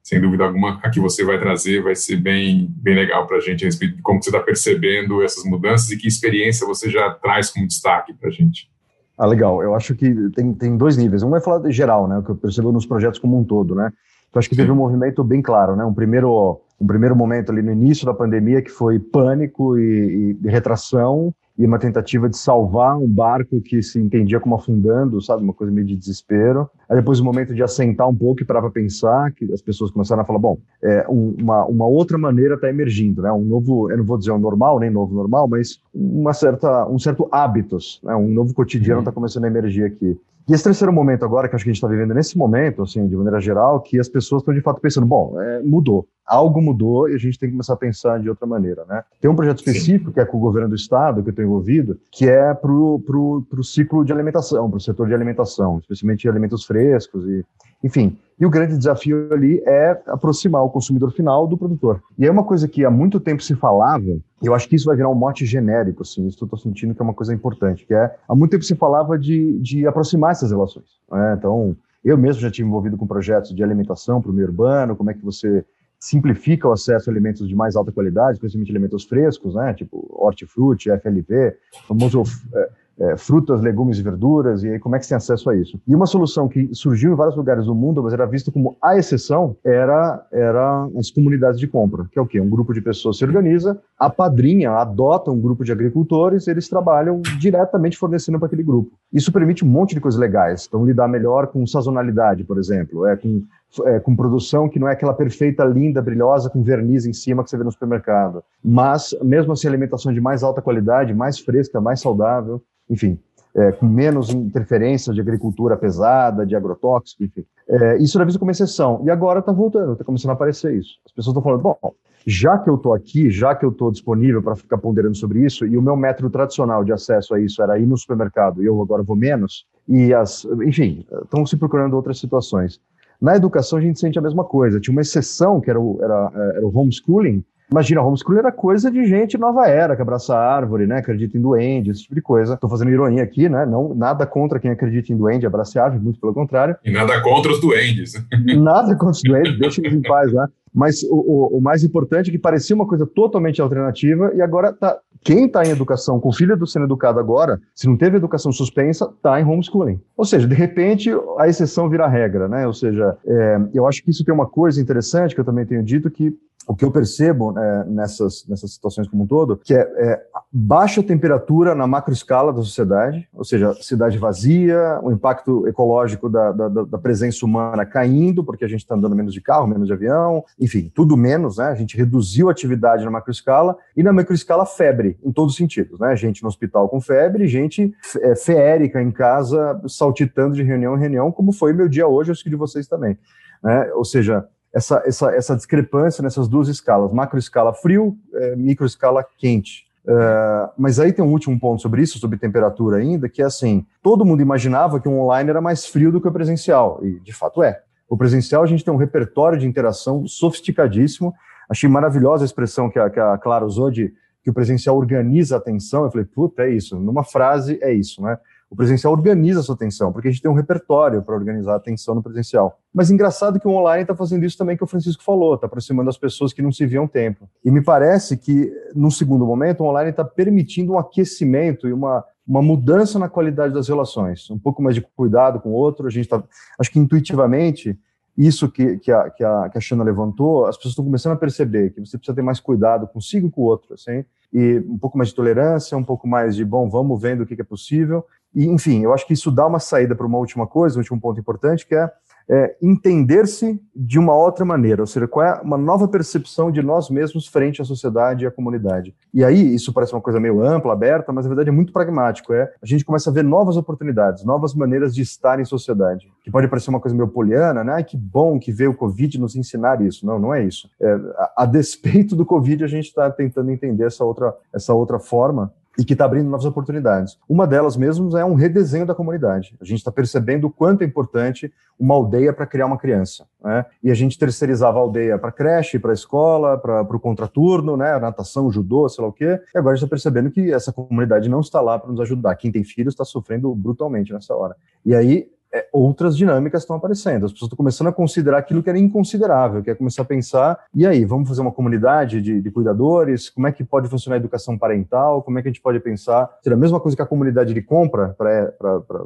sem 0.04 0.20
dúvida 0.20 0.44
alguma, 0.44 0.80
a 0.84 0.89
que 0.89 1.00
você 1.00 1.24
vai 1.24 1.39
trazer 1.39 1.82
vai 1.82 1.96
ser 1.96 2.18
bem, 2.18 2.68
bem 2.70 2.94
legal 2.94 3.26
para 3.26 3.38
a 3.38 3.39
gente 3.39 3.63
a 3.63 3.68
respeito 3.68 3.96
de 3.96 4.02
como 4.02 4.22
você 4.22 4.30
está 4.30 4.42
percebendo 4.42 5.24
essas 5.24 5.46
mudanças 5.46 5.89
e 5.92 5.98
que 5.98 6.10
experiência 6.10 6.68
você 6.68 6.89
já 6.89 7.10
traz 7.10 7.50
como 7.50 7.66
destaque 7.66 8.13
para 8.13 8.28
a 8.28 8.32
gente. 8.32 8.70
Ah, 9.18 9.26
legal. 9.26 9.63
Eu 9.63 9.74
acho 9.74 9.96
que 9.96 10.13
tem, 10.32 10.54
tem 10.54 10.76
dois 10.76 10.98
níveis. 10.98 11.24
Um 11.24 11.30
vai 11.30 11.39
falar 11.39 11.60
de 11.60 11.72
geral, 11.72 12.06
né, 12.08 12.18
o 12.18 12.24
que 12.24 12.32
eu 12.32 12.36
percebo 12.36 12.72
nos 12.74 12.86
projetos 12.86 13.18
como 13.18 13.39
um 13.39 13.46
todo, 13.46 13.74
né. 13.74 13.94
Então, 14.30 14.39
acho 14.39 14.50
que 14.50 14.56
teve 14.56 14.72
um 14.72 14.76
movimento 14.76 15.24
bem 15.24 15.42
claro, 15.42 15.76
né, 15.76 15.86
um 15.86 15.94
primeiro, 15.94 16.60
um 16.82 16.88
primeiro 16.88 17.16
momento 17.16 17.52
ali 17.52 17.62
no 17.62 17.72
início 17.72 18.06
da 18.06 18.13
pandemia 18.13 18.62
que 18.62 18.72
foi 18.72 19.00
pânico 19.00 19.78
e, 19.78 20.36
e 20.44 20.50
retração, 20.50 21.34
e 21.58 21.66
uma 21.66 21.78
tentativa 21.78 22.28
de 22.28 22.38
salvar 22.38 22.98
um 22.98 23.08
barco 23.08 23.62
que 23.62 23.82
se 23.82 24.00
entendia 24.00 24.39
como 24.39 24.56
afundando, 24.56 25.22
sabe, 25.22 25.44
uma 25.44 25.54
coisa 25.54 25.72
meio 25.72 25.86
de 25.86 25.96
desespero. 25.96 26.70
Aí 26.89 26.98
depois 26.98 27.20
o 27.20 27.22
um 27.22 27.26
momento 27.26 27.54
de 27.54 27.62
assentar 27.62 28.10
um 28.10 28.16
pouco 28.16 28.42
e 28.42 28.46
parar 28.46 28.62
para 28.62 28.72
pensar, 28.72 29.32
que 29.32 29.52
as 29.54 29.62
pessoas 29.62 29.92
começaram 29.92 30.24
a 30.24 30.26
falar, 30.26 30.39
bom, 30.39 30.58
é, 30.82 31.06
um, 31.08 31.36
uma, 31.39 31.66
uma 31.66 31.86
outra 31.86 32.18
maneira 32.18 32.56
está 32.56 32.70
emergindo, 32.70 33.22
né, 33.22 33.32
um 33.32 33.44
novo, 33.44 33.92
eu 33.92 33.98
não 33.98 34.04
vou 34.04 34.18
dizer 34.18 34.32
um 34.32 34.39
normal, 34.39 34.80
nem 34.80 34.89
novo 34.89 35.13
normal, 35.13 35.48
mas 35.48 35.80
uma 35.94 36.34
certa, 36.34 36.88
um 36.88 36.98
certo 36.98 37.28
hábitos, 37.32 38.02
né, 38.04 38.16
um 38.16 38.28
novo 38.28 38.54
cotidiano 38.54 39.02
está 39.02 39.12
uhum. 39.12 39.16
começando 39.16 39.46
a 39.46 39.48
emergir 39.48 39.86
aqui. 39.86 40.18
E 40.47 40.53
esse 40.53 40.63
terceiro 40.63 40.91
momento 40.91 41.23
agora, 41.23 41.47
que 41.47 41.56
acho 41.56 41.63
que 41.63 41.69
a 41.69 41.73
gente 41.73 41.77
está 41.77 41.88
vivendo 41.88 42.13
nesse 42.13 42.38
momento, 42.38 42.82
assim, 42.82 43.08
de 43.08 43.15
maneira 43.15 43.39
geral, 43.39 43.79
que 43.79 43.97
as 43.99 44.10
pessoas 44.10 44.41
estão 44.41 44.53
de 44.53 44.62
fato 44.62 44.82
pensando, 44.82 45.06
bom, 45.06 45.39
é, 45.41 45.62
mudou, 45.62 46.06
algo 46.25 46.62
mudou 46.62 47.10
e 47.10 47.15
a 47.15 47.17
gente 47.17 47.39
tem 47.39 47.47
que 47.47 47.53
começar 47.53 47.73
a 47.73 47.77
pensar 47.77 48.19
de 48.19 48.29
outra 48.29 48.45
maneira, 48.45 48.84
né? 48.86 49.03
Tem 49.21 49.32
um 49.32 49.36
projeto 49.36 49.60
específico 49.60 50.08
Sim. 50.08 50.13
que 50.13 50.19
é 50.19 50.25
com 50.25 50.38
o 50.38 50.41
governo 50.41 50.69
do 50.69 50.75
estado 50.75 51.23
que 51.23 51.29
eu 51.29 51.32
estou 51.32 51.45
envolvido, 51.45 51.97
que 52.12 52.27
é 52.27 52.53
para 52.53 52.71
o 52.71 53.63
ciclo 53.63 54.03
de 54.03 54.12
alimentação, 54.12 54.69
para 54.69 54.77
o 54.77 54.82
setor 54.82 55.08
de 55.08 55.13
alimentação, 55.13 55.79
especialmente 55.79 56.27
alimentos 56.27 56.65
frescos 56.65 57.25
e, 57.25 57.45
enfim. 57.84 58.17
E 58.39 58.46
o 58.46 58.50
grande 58.50 58.78
desafio 58.78 59.32
ali 59.32 59.62
é 59.65 60.02
aproximar 60.08 60.63
o 60.63 60.69
consumidor 60.69 61.12
final 61.12 61.48
do 61.48 61.58
produtor. 61.58 62.02
E 62.17 62.26
é 62.26 62.32
uma 62.32 62.43
coisa 62.43 62.67
que 62.67 62.84
há 62.84 62.89
muito 62.89 63.19
tempo 63.19 63.43
se 63.43 63.56
falava, 63.56 64.04
e 64.04 64.22
eu 64.41 64.56
acho 64.56 64.67
que 64.67 64.76
isso 64.76 64.86
vai 64.86 64.96
virar 64.96 65.10
um 65.10 65.15
mote 65.15 65.46
genérico, 65.46 66.02
assim, 66.02 66.28
isso 66.28 66.43
eu 66.43 66.46
estou 66.46 66.60
sentindo 66.60 66.96
que 66.96 67.02
é 67.02 67.06
uma 67.06 67.13
coisa 67.13 67.34
importante, 67.34 67.86
que 67.86 67.93
é, 67.93 68.15
há 68.28 68.36
muito 68.36 68.52
tempo 68.52 68.63
se 68.63 68.76
falava 68.76 69.17
de, 69.17 69.60
de 69.60 69.86
aproximar 69.88 70.32
essas 70.32 70.52
relações. 70.52 70.86
Né? 71.12 71.36
Então, 71.38 71.76
eu 72.04 72.17
mesmo 72.17 72.41
já 72.41 72.52
tive 72.52 72.67
envolvido 72.67 72.98
com 72.98 73.08
projetos 73.08 73.56
de 73.56 73.63
alimentação 73.63 74.22
para 74.22 74.32
o 74.32 74.34
meio 74.34 74.48
urbano, 74.48 74.96
como 74.96 75.12
é 75.12 75.13
que 75.13 75.24
você 75.24 75.63
simplifica 76.00 76.67
o 76.67 76.74
acesso 76.74 77.10
a 77.10 77.13
alimentos 77.13 77.48
de 77.48 77.56
mais 77.56 77.78
alta 77.78 77.89
qualidade, 77.89 78.34
especialmente 78.34 78.72
alimentos 78.72 79.06
frescos, 79.06 79.56
né, 79.56 79.74
tipo 79.74 80.06
hortifruti, 80.10 80.89
FLV, 80.89 81.56
famoso 81.88 82.24
é, 82.54 82.69
é, 82.99 83.17
frutas, 83.17 83.62
legumes 83.62 83.97
e 83.97 84.03
verduras, 84.03 84.63
e 84.63 84.69
aí 84.69 84.79
como 84.79 84.95
é 84.95 84.99
que 84.99 85.06
se 85.06 85.10
tem 85.10 85.17
acesso 85.17 85.49
a 85.49 85.56
isso? 85.56 85.79
E 85.88 85.95
uma 85.95 86.06
solução 86.06 86.47
que 86.47 86.69
surgiu 86.73 87.13
em 87.13 87.15
vários 87.15 87.36
lugares 87.36 87.65
do 87.65 87.75
mundo, 87.75 88.03
mas 88.03 88.13
era 88.13 88.25
vista 88.25 88.51
como 88.51 88.77
a 88.82 88.97
exceção, 88.97 89.56
era, 89.63 90.25
era 90.32 90.88
as 90.97 91.10
comunidades 91.10 91.60
de 91.60 91.67
compra, 91.67 92.06
que 92.12 92.19
é 92.19 92.21
o 92.21 92.27
quê? 92.27 92.39
Um 92.39 92.49
grupo 92.49 92.73
de 92.73 92.82
pessoas 92.82 93.17
se 93.17 93.25
organiza, 93.25 93.79
apadrinha, 93.97 94.71
adota 94.71 95.32
um 95.32 95.39
grupo 95.39 95.63
de 95.63 95.71
agricultores, 95.71 96.47
eles 96.47 96.67
trabalham 96.67 97.21
diretamente 97.39 97.97
fornecendo 97.97 98.38
para 98.38 98.47
aquele 98.47 98.63
grupo. 98.63 98.91
Isso 99.12 99.32
permite 99.32 99.65
um 99.65 99.69
monte 99.69 99.95
de 99.95 100.01
coisas 100.01 100.19
legais, 100.19 100.65
então 100.67 100.86
lidar 100.86 101.08
melhor 101.08 101.47
com 101.47 101.65
sazonalidade, 101.65 102.43
por 102.43 102.58
exemplo, 102.58 103.06
é 103.08 103.15
com 103.15 103.43
é, 103.86 103.99
com 103.99 104.15
produção 104.15 104.69
que 104.69 104.79
não 104.79 104.88
é 104.88 104.93
aquela 104.93 105.13
perfeita, 105.13 105.63
linda, 105.63 106.01
brilhosa, 106.01 106.49
com 106.49 106.63
verniz 106.63 107.05
em 107.05 107.13
cima 107.13 107.43
que 107.43 107.49
você 107.49 107.57
vê 107.57 107.63
no 107.63 107.71
supermercado. 107.71 108.43
Mas, 108.63 109.15
mesmo 109.21 109.53
assim, 109.53 109.67
alimentação 109.67 110.13
de 110.13 110.21
mais 110.21 110.43
alta 110.43 110.62
qualidade, 110.62 111.13
mais 111.13 111.39
fresca, 111.39 111.81
mais 111.81 112.01
saudável 112.01 112.62
enfim, 112.89 113.19
é, 113.55 113.71
com 113.71 113.86
menos 113.86 114.29
interferência 114.29 115.13
de 115.13 115.21
agricultura 115.21 115.77
pesada, 115.77 116.45
de 116.45 116.55
agrotóxico, 116.55 117.23
enfim. 117.23 117.45
É, 117.67 117.97
isso 117.97 118.17
era 118.17 118.25
visto 118.25 118.39
como 118.39 118.51
exceção. 118.51 119.01
E 119.05 119.09
agora 119.09 119.39
está 119.39 119.51
voltando, 119.51 119.93
está 119.93 120.03
começando 120.03 120.31
a 120.31 120.33
aparecer 120.33 120.75
isso. 120.75 120.97
As 121.05 121.12
pessoas 121.12 121.33
estão 121.33 121.43
falando, 121.43 121.62
bom, 121.62 121.77
já 122.25 122.57
que 122.57 122.69
eu 122.69 122.75
estou 122.75 122.93
aqui, 122.93 123.29
já 123.29 123.53
que 123.55 123.65
eu 123.65 123.69
estou 123.69 123.91
disponível 123.91 124.41
para 124.41 124.55
ficar 124.55 124.77
ponderando 124.77 125.15
sobre 125.15 125.45
isso, 125.45 125.65
e 125.65 125.77
o 125.77 125.81
meu 125.81 125.95
método 125.95 126.29
tradicional 126.29 126.83
de 126.83 126.91
acesso 126.91 127.36
a 127.36 127.39
isso 127.39 127.62
era 127.62 127.77
ir 127.77 127.86
no 127.86 127.97
supermercado, 127.97 128.63
e 128.63 128.65
eu 128.65 128.81
agora 128.81 129.03
vou 129.03 129.15
menos, 129.15 129.65
e 129.88 130.13
as, 130.13 130.45
enfim, 130.65 131.05
estão 131.23 131.45
se 131.45 131.57
procurando 131.57 131.95
outras 131.95 132.19
situações. 132.19 132.79
Na 133.23 133.38
educação 133.38 133.79
a 133.79 133.81
gente 133.81 133.97
sente 133.97 134.19
a 134.19 134.21
mesma 134.21 134.43
coisa. 134.43 134.81
Tinha 134.81 134.91
uma 134.91 135.01
exceção 135.01 135.62
que 135.62 135.69
era 135.69 135.79
o, 135.79 135.97
era, 136.03 136.31
era 136.55 136.67
o 136.67 136.77
homeschooling, 136.77 137.41
Imagina, 137.71 138.03
homeschooling 138.03 138.39
era 138.39 138.51
coisa 138.51 138.91
de 138.91 139.03
gente 139.05 139.36
nova 139.36 139.67
era, 139.67 139.95
que 139.95 140.01
abraça 140.01 140.36
a 140.36 140.55
árvore, 140.55 140.86
né? 140.86 140.97
Acredita 140.97 141.38
em 141.38 141.41
duende, 141.41 141.89
esse 141.89 142.03
tipo 142.03 142.13
de 142.13 142.21
coisa. 142.21 142.53
Estou 142.53 142.69
fazendo 142.69 142.91
ironia 142.91 143.23
aqui, 143.23 143.49
né? 143.49 143.65
Não, 143.65 143.95
nada 143.95 144.27
contra 144.27 144.59
quem 144.59 144.69
acredita 144.69 145.12
em 145.12 145.17
duende, 145.17 145.47
abraça 145.47 145.81
a 145.81 145.86
árvore, 145.86 146.03
muito 146.03 146.19
pelo 146.19 146.36
contrário. 146.36 146.75
E 146.83 146.91
nada 146.91 147.19
contra 147.21 147.51
os 147.51 147.59
duendes. 147.59 148.13
Nada 148.57 148.95
contra 148.95 149.12
os 149.12 149.21
duendes, 149.23 149.57
deixa 149.57 149.81
eles 149.81 149.93
em 149.93 150.01
paz 150.01 150.31
lá. 150.31 150.43
Né? 150.43 150.49
Mas 150.73 151.03
o, 151.03 151.15
o, 151.15 151.57
o, 151.57 151.62
mais 151.62 151.83
importante 151.83 152.29
é 152.29 152.31
que 152.31 152.39
parecia 152.39 152.75
uma 152.75 152.88
coisa 152.88 153.05
totalmente 153.05 153.62
alternativa 153.62 154.33
e 154.36 154.41
agora 154.41 154.73
tá, 154.73 154.99
quem 155.23 155.45
está 155.45 155.63
em 155.63 155.69
educação, 155.69 156.19
com 156.19 156.31
filho 156.31 156.57
do 156.57 156.67
sendo 156.67 156.86
educado 156.86 157.19
agora, 157.19 157.62
se 157.73 157.88
não 157.88 157.95
teve 157.95 158.17
educação 158.17 158.51
suspensa, 158.51 159.05
está 159.15 159.39
em 159.39 159.45
homeschooling. 159.45 160.01
Ou 160.17 160.25
seja, 160.25 160.47
de 160.47 160.55
repente, 160.55 161.12
a 161.38 161.47
exceção 161.47 161.89
vira 161.89 162.07
regra, 162.07 162.47
né? 162.47 162.65
Ou 162.65 162.73
seja, 162.73 163.17
é, 163.25 163.62
eu 163.73 163.88
acho 163.88 164.03
que 164.03 164.12
isso 164.12 164.25
tem 164.25 164.33
uma 164.33 164.47
coisa 164.47 164.81
interessante 164.81 165.36
que 165.36 165.41
eu 165.41 165.45
também 165.45 165.65
tenho 165.65 165.83
dito, 165.83 166.09
que 166.09 166.36
o 166.67 166.75
que 166.75 166.86
eu 166.86 166.91
percebo 166.91 167.57
é, 167.57 167.86
nessas, 167.86 168.45
nessas 168.47 168.73
situações 168.73 169.07
como 169.07 169.23
um 169.23 169.27
todo, 169.27 169.57
que 169.57 169.73
é, 169.73 169.79
é, 169.79 170.21
baixa 170.51 171.03
temperatura 171.03 171.75
na 171.75 171.86
macroescala 171.86 172.53
da 172.53 172.62
sociedade, 172.62 173.27
ou 173.33 173.43
seja, 173.43 173.73
cidade 173.75 174.17
vazia, 174.17 174.99
o 175.03 175.12
impacto 175.12 175.67
ecológico 175.67 176.29
da, 176.29 176.51
da, 176.51 176.67
da 176.69 176.97
presença 176.97 177.45
humana 177.45 177.86
caindo, 177.86 178.43
porque 178.43 178.65
a 178.65 178.67
gente 178.67 178.79
está 178.79 178.95
andando 178.95 179.15
menos 179.15 179.33
de 179.33 179.41
carro, 179.41 179.67
menos 179.67 179.88
de 179.88 179.93
avião, 179.93 180.43
enfim, 180.63 180.89
tudo 180.95 181.17
menos, 181.17 181.58
né? 181.58 181.65
A 181.65 181.76
gente 181.76 181.97
reduziu 181.97 182.47
a 182.47 182.54
atividade 182.54 183.04
na 183.04 183.12
macroescala 183.12 183.76
e 183.97 184.02
na 184.02 184.13
microescala 184.13 184.65
febre, 184.65 185.17
em 185.21 185.30
todos 185.30 185.52
os 185.52 185.58
sentidos, 185.58 185.99
né? 185.99 186.15
Gente 186.15 186.41
no 186.41 186.47
hospital 186.47 186.88
com 186.88 187.02
febre, 187.02 187.49
gente 187.49 187.93
é, 188.21 188.34
feérica 188.34 189.02
em 189.02 189.12
casa, 189.12 189.82
saltitando 189.89 190.56
de 190.56 190.63
reunião 190.63 190.95
em 190.95 191.02
reunião, 191.02 191.34
como 191.34 191.52
foi 191.52 191.73
meu 191.73 191.89
dia 191.89 192.08
hoje, 192.08 192.32
acho 192.32 192.41
que 192.41 192.49
de 192.49 192.56
vocês 192.56 192.88
também. 192.88 193.17
Né? 193.62 193.91
Ou 193.93 194.06
seja, 194.06 194.47
essa, 194.73 195.04
essa, 195.06 195.36
essa 195.36 195.54
discrepância 195.54 196.23
nessas 196.23 196.47
duas 196.47 196.69
escalas, 196.69 197.12
macroescala 197.12 197.73
frio, 197.73 198.17
é, 198.34 198.56
microescala 198.56 199.26
quente. 199.38 199.84
Uh, 200.06 200.67
mas 200.78 200.99
aí 200.99 201.13
tem 201.13 201.23
um 201.23 201.32
último 201.32 201.58
ponto 201.58 201.82
sobre 201.82 202.02
isso, 202.02 202.19
sobre 202.19 202.38
temperatura 202.38 202.97
ainda, 202.97 203.30
que 203.30 203.41
é 203.41 203.45
assim: 203.45 203.86
todo 204.02 204.26
mundo 204.26 204.41
imaginava 204.41 204.99
que 204.99 205.08
o 205.08 205.13
online 205.13 205.49
era 205.49 205.62
mais 205.62 205.86
frio 205.86 206.12
do 206.12 206.19
que 206.19 206.28
o 206.28 206.32
presencial, 206.32 206.99
e 207.02 207.19
de 207.21 207.32
fato 207.32 207.63
é. 207.63 207.82
O 208.13 208.17
presencial 208.17 208.62
a 208.62 208.67
gente 208.67 208.86
tem 208.86 208.93
um 208.93 208.97
repertório 208.97 209.58
de 209.58 209.65
interação 209.65 210.28
sofisticadíssimo. 210.28 211.34
Achei 211.67 211.89
maravilhosa 211.89 212.43
a 212.43 212.45
expressão 212.45 212.88
que 212.88 212.99
a, 212.99 213.10
que 213.10 213.19
a 213.19 213.36
Clara 213.39 213.65
usou 213.65 213.89
de 213.89 214.13
que 214.43 214.52
o 214.52 214.54
presencial 214.54 214.95
organiza 214.95 215.56
a 215.56 215.58
atenção. 215.58 216.04
Eu 216.04 216.12
falei, 216.12 216.28
puta, 216.28 216.62
é 216.62 216.69
isso. 216.69 216.99
Numa 216.99 217.23
frase, 217.23 217.80
é 217.82 217.91
isso, 217.91 218.21
né? 218.21 218.38
O 218.69 218.76
presencial 218.76 219.12
organiza 219.13 219.62
a 219.62 219.63
sua 219.63 219.73
atenção, 219.73 220.13
porque 220.13 220.28
a 220.28 220.32
gente 220.32 220.43
tem 220.43 220.52
um 220.52 220.54
repertório 220.54 221.23
para 221.23 221.34
organizar 221.34 221.73
a 221.73 221.78
atenção 221.78 222.13
no 222.13 222.21
presencial. 222.21 222.80
Mas 222.93 223.10
engraçado 223.10 223.60
que 223.60 223.67
o 223.67 223.71
online 223.71 224.04
está 224.04 224.15
fazendo 224.15 224.45
isso 224.45 224.60
também 224.60 224.78
que 224.78 224.84
o 224.84 224.88
Francisco 224.88 225.23
falou, 225.23 225.56
está 225.56 225.65
aproximando 225.65 226.08
as 226.08 226.17
pessoas 226.17 226.54
que 226.54 226.62
não 226.62 226.71
se 226.71 226.86
viam 226.86 227.08
tempo. 227.08 227.49
E 227.65 227.71
me 227.71 227.84
parece 227.84 228.38
que, 228.38 228.71
no 228.93 229.10
segundo 229.10 229.43
momento, 229.43 229.82
o 229.82 229.88
online 229.88 230.12
está 230.12 230.23
permitindo 230.23 230.93
um 230.93 230.99
aquecimento 230.99 231.88
e 231.88 231.93
uma, 231.93 232.23
uma 232.45 232.62
mudança 232.62 233.17
na 233.17 233.29
qualidade 233.29 233.73
das 233.73 233.88
relações, 233.88 234.49
um 234.51 234.60
pouco 234.60 234.82
mais 234.82 234.95
de 234.95 235.01
cuidado 235.01 235.60
com 235.60 235.69
o 235.69 235.73
outro. 235.73 236.08
A 236.08 236.10
gente 236.10 236.25
está, 236.25 236.43
acho 236.77 236.91
que 236.91 236.99
intuitivamente, 236.99 237.97
isso 238.38 238.69
que, 238.69 238.97
que, 238.97 239.12
a, 239.12 239.29
que, 239.29 239.43
a, 239.43 239.69
que 239.69 239.77
a 239.77 239.82
Xana 239.82 240.03
levantou, 240.03 240.65
as 240.65 240.75
pessoas 240.75 240.93
estão 240.93 241.06
começando 241.06 241.34
a 241.34 241.38
perceber 241.38 241.91
que 241.91 241.99
você 241.99 242.17
precisa 242.17 242.36
ter 242.36 242.41
mais 242.41 242.60
cuidado 242.60 243.08
consigo 243.08 243.47
e 243.47 243.51
com 243.51 243.62
o 243.62 243.65
outro, 243.65 243.93
assim, 243.93 244.25
e 244.51 244.84
um 244.88 244.97
pouco 244.97 245.17
mais 245.17 245.29
de 245.29 245.36
tolerância, 245.36 245.97
um 245.97 246.03
pouco 246.03 246.27
mais 246.27 246.56
de, 246.56 246.65
bom, 246.65 246.89
vamos 246.89 247.21
vendo 247.21 247.41
o 247.41 247.45
que 247.45 247.60
é 247.60 247.63
possível, 247.63 248.25
e, 248.53 248.65
enfim, 248.65 249.03
eu 249.03 249.13
acho 249.13 249.25
que 249.25 249.34
isso 249.34 249.49
dá 249.49 249.65
uma 249.65 249.79
saída 249.79 250.15
para 250.15 250.25
uma 250.25 250.38
última 250.38 250.67
coisa, 250.67 250.97
um 250.97 250.99
último 250.99 251.19
ponto 251.19 251.39
importante, 251.39 251.88
que 251.88 251.95
é, 251.95 252.12
é 252.49 252.75
entender-se 252.82 253.79
de 253.95 254.19
uma 254.19 254.36
outra 254.36 254.65
maneira, 254.65 255.01
ou 255.01 255.08
seja, 255.08 255.27
qual 255.27 255.45
é 255.45 255.62
uma 255.62 255.77
nova 255.77 256.08
percepção 256.08 256.71
de 256.71 256.82
nós 256.82 257.10
mesmos 257.10 257.47
frente 257.47 257.82
à 257.82 257.86
sociedade 257.86 258.43
e 258.43 258.47
à 258.47 258.51
comunidade. 258.51 259.15
E 259.34 259.43
aí, 259.43 259.73
isso 259.73 259.93
parece 259.93 260.13
uma 260.13 260.21
coisa 260.21 260.39
meio 260.39 260.63
ampla, 260.63 260.93
aberta, 260.93 261.32
mas 261.32 261.45
na 261.45 261.49
verdade 261.49 261.69
é 261.69 261.71
muito 261.71 261.93
pragmático. 261.93 262.53
É, 262.53 262.71
a 262.82 262.86
gente 262.86 263.06
começa 263.06 263.29
a 263.29 263.34
ver 263.34 263.43
novas 263.43 263.77
oportunidades, 263.77 264.43
novas 264.43 264.73
maneiras 264.73 265.13
de 265.13 265.21
estar 265.21 265.60
em 265.60 265.65
sociedade, 265.65 266.32
que 266.43 266.51
pode 266.51 266.67
parecer 266.67 266.89
uma 266.89 266.99
coisa 266.99 267.15
meio 267.15 267.27
poliana, 267.27 267.84
né? 267.84 267.93
Ai, 267.93 268.03
que 268.03 268.17
bom 268.17 268.60
que 268.60 268.71
veio 268.71 268.91
o 268.91 268.95
Covid 268.95 269.39
nos 269.39 269.56
ensinar 269.56 270.01
isso. 270.01 270.25
Não, 270.25 270.39
não 270.39 270.53
é 270.53 270.63
isso. 270.63 270.89
É, 270.99 271.13
a, 271.38 271.63
a 271.63 271.65
despeito 271.65 272.36
do 272.36 272.45
Covid, 272.45 272.84
a 272.84 272.88
gente 272.88 273.06
está 273.06 273.29
tentando 273.29 273.71
entender 273.71 274.06
essa 274.06 274.23
outra, 274.23 274.53
essa 274.73 274.93
outra 274.93 275.19
forma 275.19 275.71
e 275.97 276.03
que 276.03 276.13
está 276.13 276.25
abrindo 276.25 276.49
novas 276.49 276.65
oportunidades. 276.65 277.38
Uma 277.47 277.67
delas 277.67 277.95
mesmo 277.95 278.36
é 278.38 278.43
um 278.43 278.56
redesenho 278.56 279.06
da 279.06 279.13
comunidade. 279.13 279.75
A 279.79 279.86
gente 279.86 279.99
está 279.99 280.12
percebendo 280.12 280.67
o 280.67 280.71
quanto 280.71 281.03
é 281.03 281.06
importante 281.06 281.71
uma 281.99 282.15
aldeia 282.15 282.51
para 282.51 282.65
criar 282.65 282.86
uma 282.86 282.97
criança. 282.97 283.45
Né? 283.63 283.86
E 284.03 284.10
a 284.10 284.13
gente 284.13 284.38
terceirizava 284.38 284.97
a 284.97 285.01
aldeia 285.01 285.38
para 285.38 285.51
creche, 285.51 285.99
para 285.99 286.13
escola, 286.13 286.77
para 286.77 287.01
o 287.03 287.19
contraturno, 287.19 287.95
né? 287.95 288.17
natação, 288.17 288.71
judô, 288.71 289.08
sei 289.08 289.21
lá 289.21 289.29
o 289.29 289.34
quê. 289.34 289.60
E 289.73 289.77
agora 289.77 289.93
a 289.93 289.95
gente 289.95 290.06
está 290.06 290.10
percebendo 290.10 290.49
que 290.49 290.71
essa 290.73 290.91
comunidade 290.91 291.47
não 291.47 291.60
está 291.60 291.79
lá 291.79 291.99
para 291.99 292.12
nos 292.12 292.21
ajudar. 292.21 292.56
Quem 292.56 292.71
tem 292.71 292.84
filhos 292.84 293.13
está 293.13 293.23
sofrendo 293.23 293.73
brutalmente 293.75 294.34
nessa 294.34 294.56
hora. 294.56 294.75
E 295.06 295.13
aí 295.13 295.47
é, 295.73 295.88
outras 295.91 296.38
dinâmicas 296.38 296.83
estão 296.83 296.95
aparecendo. 296.95 297.45
As 297.45 297.51
pessoas 297.51 297.67
estão 297.67 297.77
começando 297.77 298.07
a 298.07 298.13
considerar 298.13 298.59
aquilo 298.59 298.83
que 298.83 298.89
era 298.89 298.99
inconsiderável, 298.99 299.81
que 299.81 299.89
é 299.89 299.95
começar 299.95 300.21
a 300.21 300.25
pensar, 300.25 300.79
e 300.93 301.05
aí, 301.05 301.25
vamos 301.25 301.49
fazer 301.49 301.62
uma 301.62 301.71
comunidade 301.71 302.41
de, 302.41 302.62
de 302.62 302.71
cuidadores? 302.71 303.49
Como 303.49 303.65
é 303.65 303.71
que 303.71 303.83
pode 303.83 304.07
funcionar 304.07 304.36
a 304.36 304.39
educação 304.39 304.77
parental? 304.77 305.41
Como 305.41 305.57
é 305.57 305.62
que 305.62 305.67
a 305.67 305.71
gente 305.71 305.81
pode 305.81 305.99
pensar? 305.99 306.49
Ser 306.63 306.73
a 306.73 306.77
mesma 306.77 306.99
coisa 306.99 307.15
que 307.15 307.23
a 307.23 307.25
comunidade 307.25 307.73
de 307.73 307.81
compra 307.81 308.36
para 308.38 308.71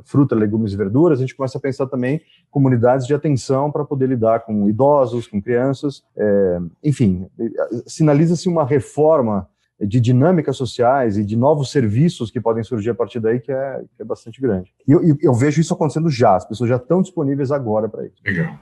fruta, 0.05 0.35
legumes 0.35 0.71
e 0.71 0.77
verduras, 0.77 1.19
a 1.19 1.21
gente 1.21 1.35
começa 1.35 1.57
a 1.57 1.61
pensar 1.61 1.87
também 1.87 2.21
comunidades 2.49 3.05
de 3.05 3.13
atenção 3.13 3.69
para 3.69 3.83
poder 3.83 4.07
lidar 4.07 4.41
com 4.41 4.69
idosos, 4.69 5.27
com 5.27 5.41
crianças. 5.41 6.03
É, 6.15 6.59
enfim, 6.83 7.27
sinaliza-se 7.85 8.47
uma 8.47 8.63
reforma 8.63 9.47
de 9.79 9.99
dinâmicas 9.99 10.57
sociais 10.57 11.17
e 11.17 11.23
de 11.23 11.35
novos 11.35 11.71
serviços 11.71 12.31
que 12.31 12.41
podem 12.41 12.63
surgir 12.63 12.89
a 12.89 12.95
partir 12.95 13.19
daí, 13.19 13.39
que 13.39 13.51
é, 13.51 13.81
que 13.95 14.01
é 14.01 14.05
bastante 14.05 14.41
grande. 14.41 14.73
E 14.87 14.91
eu, 14.91 15.01
eu, 15.21 15.33
vejo 15.33 15.61
isso 15.61 15.73
acontecendo 15.73 16.09
já, 16.09 16.35
as 16.35 16.47
pessoas 16.47 16.69
já 16.69 16.77
estão 16.77 17.01
disponíveis 17.01 17.51
agora 17.51 17.87
para 17.87 18.05
isso. 18.05 18.15
Legal. 18.25 18.57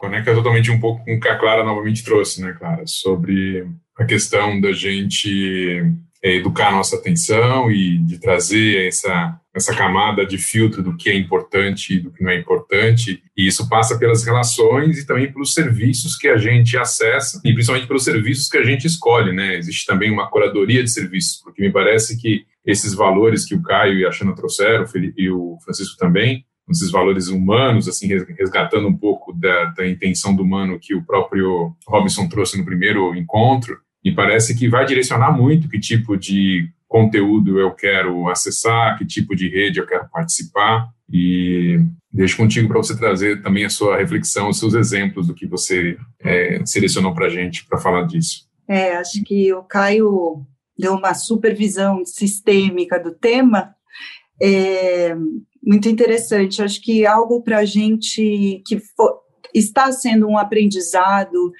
Conecta 0.00 0.32
totalmente 0.32 0.70
um 0.70 0.80
pouco 0.80 1.04
com 1.04 1.14
o 1.14 1.20
que 1.20 1.28
a 1.28 1.38
Clara 1.38 1.64
novamente 1.64 2.04
trouxe, 2.04 2.40
né, 2.40 2.54
Clara? 2.58 2.84
Sobre 2.86 3.66
a 3.98 4.04
questão 4.04 4.60
da 4.60 4.72
gente 4.72 5.84
é, 6.22 6.36
educar 6.36 6.68
a 6.68 6.72
nossa 6.72 6.96
atenção 6.96 7.70
e 7.70 7.98
de 7.98 8.18
trazer 8.18 8.86
essa 8.86 9.39
essa 9.54 9.74
camada 9.74 10.24
de 10.24 10.38
filtro 10.38 10.82
do 10.82 10.96
que 10.96 11.10
é 11.10 11.14
importante 11.16 11.94
e 11.94 12.00
do 12.00 12.12
que 12.12 12.22
não 12.22 12.30
é 12.30 12.38
importante, 12.38 13.22
e 13.36 13.46
isso 13.46 13.68
passa 13.68 13.98
pelas 13.98 14.24
relações 14.24 14.98
e 14.98 15.06
também 15.06 15.32
pelos 15.32 15.52
serviços 15.52 16.16
que 16.16 16.28
a 16.28 16.36
gente 16.36 16.76
acessa, 16.76 17.40
e 17.44 17.52
principalmente 17.52 17.88
pelos 17.88 18.04
serviços 18.04 18.48
que 18.48 18.58
a 18.58 18.64
gente 18.64 18.86
escolhe, 18.86 19.32
né? 19.32 19.56
Existe 19.56 19.86
também 19.86 20.10
uma 20.10 20.30
curadoria 20.30 20.82
de 20.82 20.90
serviços, 20.90 21.40
porque 21.42 21.62
me 21.62 21.72
parece 21.72 22.20
que 22.20 22.44
esses 22.64 22.94
valores 22.94 23.44
que 23.44 23.54
o 23.54 23.62
Caio 23.62 23.98
e 23.98 24.06
a 24.06 24.12
Xana 24.12 24.34
trouxeram, 24.34 24.84
o 24.84 24.88
Felipe 24.88 25.22
e 25.22 25.30
o 25.30 25.58
Francisco 25.64 25.96
também, 25.98 26.44
esses 26.70 26.90
valores 26.90 27.26
humanos, 27.28 27.88
assim, 27.88 28.06
resgatando 28.06 28.86
um 28.86 28.96
pouco 28.96 29.32
da, 29.32 29.64
da 29.76 29.88
intenção 29.88 30.34
do 30.34 30.44
humano 30.44 30.78
que 30.80 30.94
o 30.94 31.04
próprio 31.04 31.74
Robinson 31.86 32.28
trouxe 32.28 32.56
no 32.56 32.64
primeiro 32.64 33.14
encontro, 33.16 33.76
me 34.04 34.14
parece 34.14 34.56
que 34.56 34.68
vai 34.68 34.86
direcionar 34.86 35.32
muito 35.32 35.68
que 35.68 35.80
tipo 35.80 36.16
de 36.16 36.68
conteúdo 36.90 37.60
eu 37.60 37.70
quero 37.70 38.28
acessar, 38.28 38.98
que 38.98 39.06
tipo 39.06 39.34
de 39.36 39.48
rede 39.48 39.78
eu 39.78 39.86
quero 39.86 40.10
participar. 40.10 40.88
E 41.08 41.78
deixo 42.12 42.36
contigo 42.36 42.66
para 42.66 42.78
você 42.78 42.98
trazer 42.98 43.40
também 43.42 43.64
a 43.64 43.70
sua 43.70 43.96
reflexão, 43.96 44.48
os 44.48 44.58
seus 44.58 44.74
exemplos 44.74 45.28
do 45.28 45.34
que 45.34 45.46
você 45.46 45.96
é, 46.18 46.60
selecionou 46.66 47.14
para 47.14 47.26
a 47.26 47.30
gente 47.30 47.64
para 47.66 47.78
falar 47.78 48.02
disso. 48.02 48.48
É, 48.68 48.96
acho 48.96 49.22
que 49.22 49.52
o 49.54 49.62
Caio 49.62 50.44
deu 50.76 50.94
uma 50.94 51.14
supervisão 51.14 52.04
sistêmica 52.04 52.98
do 52.98 53.12
tema. 53.12 53.72
É, 54.42 55.14
muito 55.64 55.88
interessante. 55.88 56.60
Acho 56.60 56.82
que 56.82 57.06
algo 57.06 57.40
para 57.42 57.58
a 57.58 57.64
gente 57.64 58.62
que 58.66 58.80
for, 58.96 59.20
está 59.54 59.92
sendo 59.92 60.26
um 60.26 60.36
aprendizado, 60.36 61.52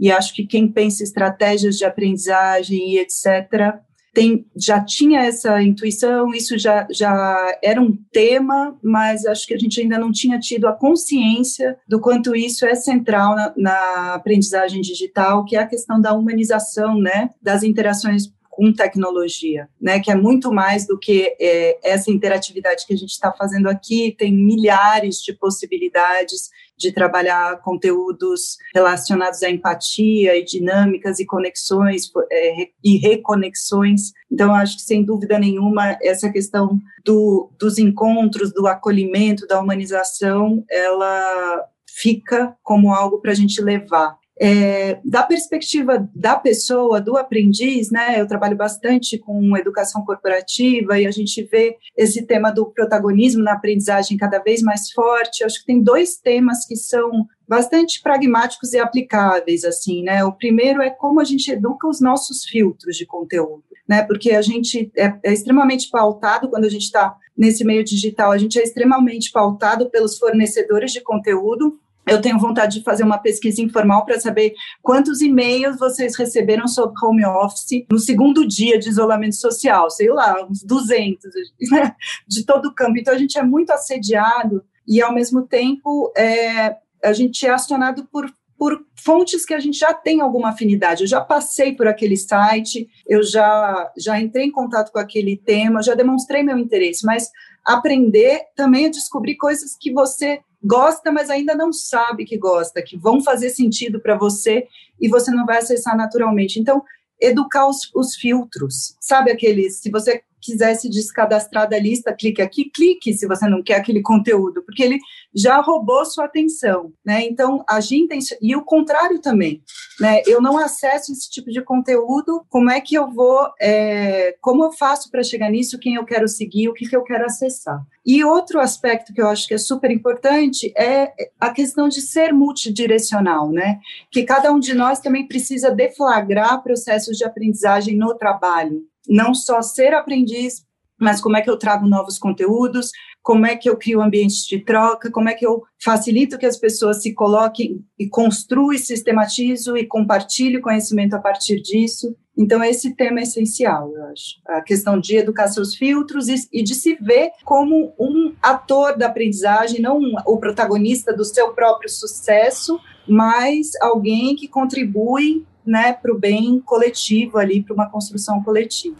e 0.00 0.10
acho 0.10 0.34
que 0.34 0.46
quem 0.46 0.66
pensa 0.66 1.02
estratégias 1.02 1.76
de 1.76 1.84
aprendizagem 1.84 2.94
e 2.94 2.98
etc., 2.98 3.82
tem, 4.18 4.44
já 4.56 4.84
tinha 4.84 5.20
essa 5.20 5.62
intuição, 5.62 6.34
isso 6.34 6.58
já, 6.58 6.88
já 6.90 7.56
era 7.62 7.80
um 7.80 7.96
tema, 8.10 8.76
mas 8.82 9.24
acho 9.24 9.46
que 9.46 9.54
a 9.54 9.58
gente 9.58 9.80
ainda 9.80 9.96
não 9.96 10.10
tinha 10.10 10.40
tido 10.40 10.66
a 10.66 10.72
consciência 10.72 11.78
do 11.86 12.00
quanto 12.00 12.34
isso 12.34 12.66
é 12.66 12.74
central 12.74 13.36
na, 13.36 13.54
na 13.56 14.14
aprendizagem 14.14 14.80
digital, 14.80 15.44
que 15.44 15.54
é 15.54 15.60
a 15.60 15.66
questão 15.68 16.00
da 16.00 16.12
humanização, 16.14 16.98
né, 16.98 17.30
das 17.40 17.62
interações 17.62 18.24
com 18.50 18.72
tecnologia, 18.72 19.68
né, 19.80 20.00
que 20.00 20.10
é 20.10 20.16
muito 20.16 20.52
mais 20.52 20.84
do 20.84 20.98
que 20.98 21.36
é, 21.40 21.78
essa 21.84 22.10
interatividade 22.10 22.86
que 22.88 22.94
a 22.94 22.96
gente 22.96 23.12
está 23.12 23.32
fazendo 23.32 23.68
aqui, 23.68 24.16
tem 24.18 24.32
milhares 24.32 25.22
de 25.22 25.32
possibilidades 25.32 26.50
de 26.78 26.92
trabalhar 26.92 27.60
conteúdos 27.60 28.56
relacionados 28.74 29.42
à 29.42 29.50
empatia 29.50 30.36
e 30.36 30.44
dinâmicas 30.44 31.18
e 31.18 31.26
conexões 31.26 32.10
é, 32.30 32.68
e 32.82 32.96
reconexões. 32.98 34.12
Então, 34.30 34.54
acho 34.54 34.76
que, 34.76 34.82
sem 34.82 35.04
dúvida 35.04 35.38
nenhuma, 35.38 35.98
essa 36.02 36.30
questão 36.30 36.78
do, 37.04 37.50
dos 37.58 37.78
encontros, 37.78 38.52
do 38.52 38.66
acolhimento, 38.66 39.46
da 39.46 39.60
humanização, 39.60 40.64
ela 40.70 41.66
fica 41.88 42.56
como 42.62 42.94
algo 42.94 43.20
para 43.20 43.32
a 43.32 43.34
gente 43.34 43.60
levar. 43.60 44.17
É, 44.40 45.00
da 45.04 45.22
perspectiva 45.22 46.08
da 46.14 46.36
pessoa, 46.36 47.00
do 47.00 47.16
aprendiz, 47.16 47.90
né, 47.90 48.20
eu 48.20 48.26
trabalho 48.26 48.56
bastante 48.56 49.18
com 49.18 49.56
educação 49.56 50.04
corporativa 50.04 50.98
e 50.98 51.06
a 51.06 51.10
gente 51.10 51.42
vê 51.42 51.76
esse 51.96 52.24
tema 52.24 52.52
do 52.52 52.66
protagonismo 52.66 53.42
na 53.42 53.54
aprendizagem 53.54 54.16
cada 54.16 54.38
vez 54.38 54.62
mais 54.62 54.90
forte. 54.92 55.40
Eu 55.40 55.46
acho 55.46 55.60
que 55.60 55.66
tem 55.66 55.82
dois 55.82 56.16
temas 56.16 56.64
que 56.66 56.76
são 56.76 57.26
bastante 57.48 58.00
pragmáticos 58.02 58.74
e 58.74 58.78
aplicáveis, 58.78 59.64
assim, 59.64 60.02
né? 60.02 60.22
O 60.22 60.32
primeiro 60.32 60.82
é 60.82 60.90
como 60.90 61.18
a 61.18 61.24
gente 61.24 61.50
educa 61.50 61.88
os 61.88 62.00
nossos 62.00 62.44
filtros 62.44 62.96
de 62.96 63.06
conteúdo, 63.06 63.64
né? 63.88 64.02
Porque 64.02 64.32
a 64.32 64.42
gente 64.42 64.92
é, 64.96 65.14
é 65.24 65.32
extremamente 65.32 65.90
pautado 65.90 66.48
quando 66.50 66.66
a 66.66 66.68
gente 66.68 66.82
está 66.82 67.16
nesse 67.36 67.64
meio 67.64 67.82
digital, 67.82 68.32
a 68.32 68.38
gente 68.38 68.58
é 68.58 68.62
extremamente 68.62 69.32
pautado 69.32 69.88
pelos 69.88 70.18
fornecedores 70.18 70.92
de 70.92 71.00
conteúdo 71.00 71.78
eu 72.08 72.20
tenho 72.20 72.38
vontade 72.38 72.78
de 72.78 72.84
fazer 72.84 73.04
uma 73.04 73.18
pesquisa 73.18 73.62
informal 73.62 74.04
para 74.04 74.18
saber 74.20 74.54
quantos 74.82 75.20
e-mails 75.20 75.78
vocês 75.78 76.16
receberam 76.16 76.66
sobre 76.66 76.94
home 77.04 77.24
office 77.24 77.84
no 77.90 77.98
segundo 77.98 78.46
dia 78.46 78.78
de 78.78 78.88
isolamento 78.88 79.36
social, 79.36 79.90
sei 79.90 80.10
lá, 80.10 80.46
uns 80.48 80.62
200 80.62 81.24
né, 81.70 81.94
de 82.26 82.44
todo 82.44 82.66
o 82.66 82.74
campo. 82.74 82.98
Então, 82.98 83.14
a 83.14 83.18
gente 83.18 83.38
é 83.38 83.42
muito 83.42 83.70
assediado 83.70 84.62
e, 84.86 85.02
ao 85.02 85.12
mesmo 85.12 85.42
tempo, 85.42 86.12
é, 86.16 86.76
a 87.04 87.12
gente 87.12 87.46
é 87.46 87.50
acionado 87.50 88.06
por, 88.10 88.32
por 88.56 88.84
fontes 88.96 89.44
que 89.44 89.54
a 89.54 89.60
gente 89.60 89.78
já 89.78 89.92
tem 89.92 90.20
alguma 90.20 90.50
afinidade. 90.50 91.02
Eu 91.02 91.08
já 91.08 91.20
passei 91.20 91.74
por 91.74 91.86
aquele 91.86 92.16
site, 92.16 92.88
eu 93.06 93.22
já, 93.22 93.92
já 93.96 94.18
entrei 94.20 94.46
em 94.46 94.52
contato 94.52 94.90
com 94.90 94.98
aquele 94.98 95.36
tema, 95.36 95.82
já 95.82 95.94
demonstrei 95.94 96.42
meu 96.42 96.58
interesse, 96.58 97.04
mas 97.04 97.30
aprender 97.64 98.40
também 98.56 98.86
a 98.86 98.90
descobrir 98.90 99.36
coisas 99.36 99.76
que 99.78 99.92
você 99.92 100.40
gosta, 100.62 101.12
mas 101.12 101.30
ainda 101.30 101.54
não 101.54 101.72
sabe 101.72 102.24
que 102.24 102.36
gosta, 102.36 102.82
que 102.82 102.96
vão 102.96 103.22
fazer 103.22 103.50
sentido 103.50 104.00
para 104.00 104.16
você 104.16 104.66
e 105.00 105.08
você 105.08 105.30
não 105.30 105.46
vai 105.46 105.58
acessar 105.58 105.96
naturalmente. 105.96 106.58
Então, 106.58 106.82
educar 107.20 107.68
os, 107.68 107.90
os 107.94 108.14
filtros, 108.14 108.96
sabe 109.00 109.30
aqueles, 109.30 109.80
se 109.80 109.90
você 109.90 110.22
quiser 110.40 110.74
se 110.74 110.88
descadastrar 110.88 111.68
da 111.68 111.78
lista, 111.78 112.12
clique 112.12 112.42
aqui, 112.42 112.70
clique 112.70 113.12
se 113.12 113.26
você 113.26 113.48
não 113.48 113.62
quer 113.62 113.76
aquele 113.76 114.02
conteúdo, 114.02 114.62
porque 114.64 114.82
ele 114.82 114.98
já 115.34 115.60
roubou 115.60 116.04
sua 116.04 116.24
atenção, 116.24 116.92
né? 117.04 117.24
Então, 117.24 117.64
agir 117.68 118.06
e 118.40 118.56
o 118.56 118.64
contrário 118.64 119.20
também, 119.20 119.62
né? 120.00 120.22
Eu 120.26 120.40
não 120.40 120.56
acesso 120.58 121.12
esse 121.12 121.30
tipo 121.30 121.50
de 121.50 121.62
conteúdo, 121.62 122.44
como 122.48 122.70
é 122.70 122.80
que 122.80 122.94
eu 122.94 123.10
vou, 123.10 123.50
é, 123.60 124.36
como 124.40 124.64
eu 124.64 124.72
faço 124.72 125.10
para 125.10 125.22
chegar 125.22 125.50
nisso, 125.50 125.78
quem 125.78 125.94
eu 125.94 126.04
quero 126.04 126.28
seguir, 126.28 126.68
o 126.68 126.74
que, 126.74 126.88
que 126.88 126.96
eu 126.96 127.02
quero 127.02 127.24
acessar. 127.24 127.80
E 128.06 128.24
outro 128.24 128.60
aspecto 128.60 129.12
que 129.12 129.20
eu 129.20 129.28
acho 129.28 129.46
que 129.46 129.54
é 129.54 129.58
super 129.58 129.90
importante 129.90 130.72
é 130.76 131.12
a 131.38 131.50
questão 131.50 131.88
de 131.88 132.00
ser 132.00 132.32
multidirecional, 132.32 133.50
né? 133.50 133.78
Que 134.10 134.22
cada 134.22 134.52
um 134.52 134.58
de 134.58 134.74
nós 134.74 135.00
também 135.00 135.26
precisa 135.26 135.70
deflagrar 135.70 136.62
processos 136.62 137.18
de 137.18 137.24
aprendizagem 137.24 137.96
no 137.96 138.14
trabalho, 138.14 138.82
não 139.08 139.34
só 139.34 139.62
ser 139.62 139.94
aprendiz, 139.94 140.66
mas 141.00 141.20
como 141.20 141.36
é 141.36 141.42
que 141.42 141.48
eu 141.48 141.56
trago 141.56 141.86
novos 141.86 142.18
conteúdos, 142.18 142.90
como 143.22 143.46
é 143.46 143.56
que 143.56 143.68
eu 143.68 143.76
crio 143.76 144.00
ambientes 144.00 144.44
de 144.46 144.58
troca, 144.58 145.10
como 145.10 145.28
é 145.28 145.34
que 145.34 145.46
eu 145.46 145.62
facilito 145.82 146.38
que 146.38 146.46
as 146.46 146.56
pessoas 146.56 147.02
se 147.02 147.14
coloquem 147.14 147.84
e 147.98 148.08
construam 148.08 148.72
e 148.72 148.78
sistematizo 148.78 149.76
e 149.76 149.86
compartilhem 149.86 150.60
conhecimento 150.60 151.14
a 151.14 151.18
partir 151.18 151.60
disso. 151.60 152.16
Então, 152.36 152.62
esse 152.62 152.94
tema 152.94 153.20
é 153.20 153.24
essencial, 153.24 153.92
eu 153.94 154.04
acho. 154.06 154.36
A 154.46 154.60
questão 154.62 154.98
de 154.98 155.16
educar 155.16 155.48
seus 155.48 155.74
filtros 155.74 156.28
e, 156.28 156.36
e 156.52 156.62
de 156.62 156.74
se 156.74 156.94
ver 156.94 157.32
como 157.44 157.92
um 157.98 158.34
ator 158.40 158.96
da 158.96 159.06
aprendizagem, 159.06 159.80
não 159.80 159.98
um, 159.98 160.14
o 160.24 160.38
protagonista 160.38 161.12
do 161.12 161.24
seu 161.24 161.52
próprio 161.52 161.90
sucesso, 161.90 162.80
mas 163.06 163.70
alguém 163.82 164.36
que 164.36 164.48
contribui 164.48 165.44
né, 165.68 165.92
para 165.92 166.12
o 166.12 166.18
bem 166.18 166.60
coletivo 166.60 167.38
ali, 167.38 167.62
para 167.62 167.74
uma 167.74 167.90
construção 167.90 168.42
coletiva. 168.42 168.96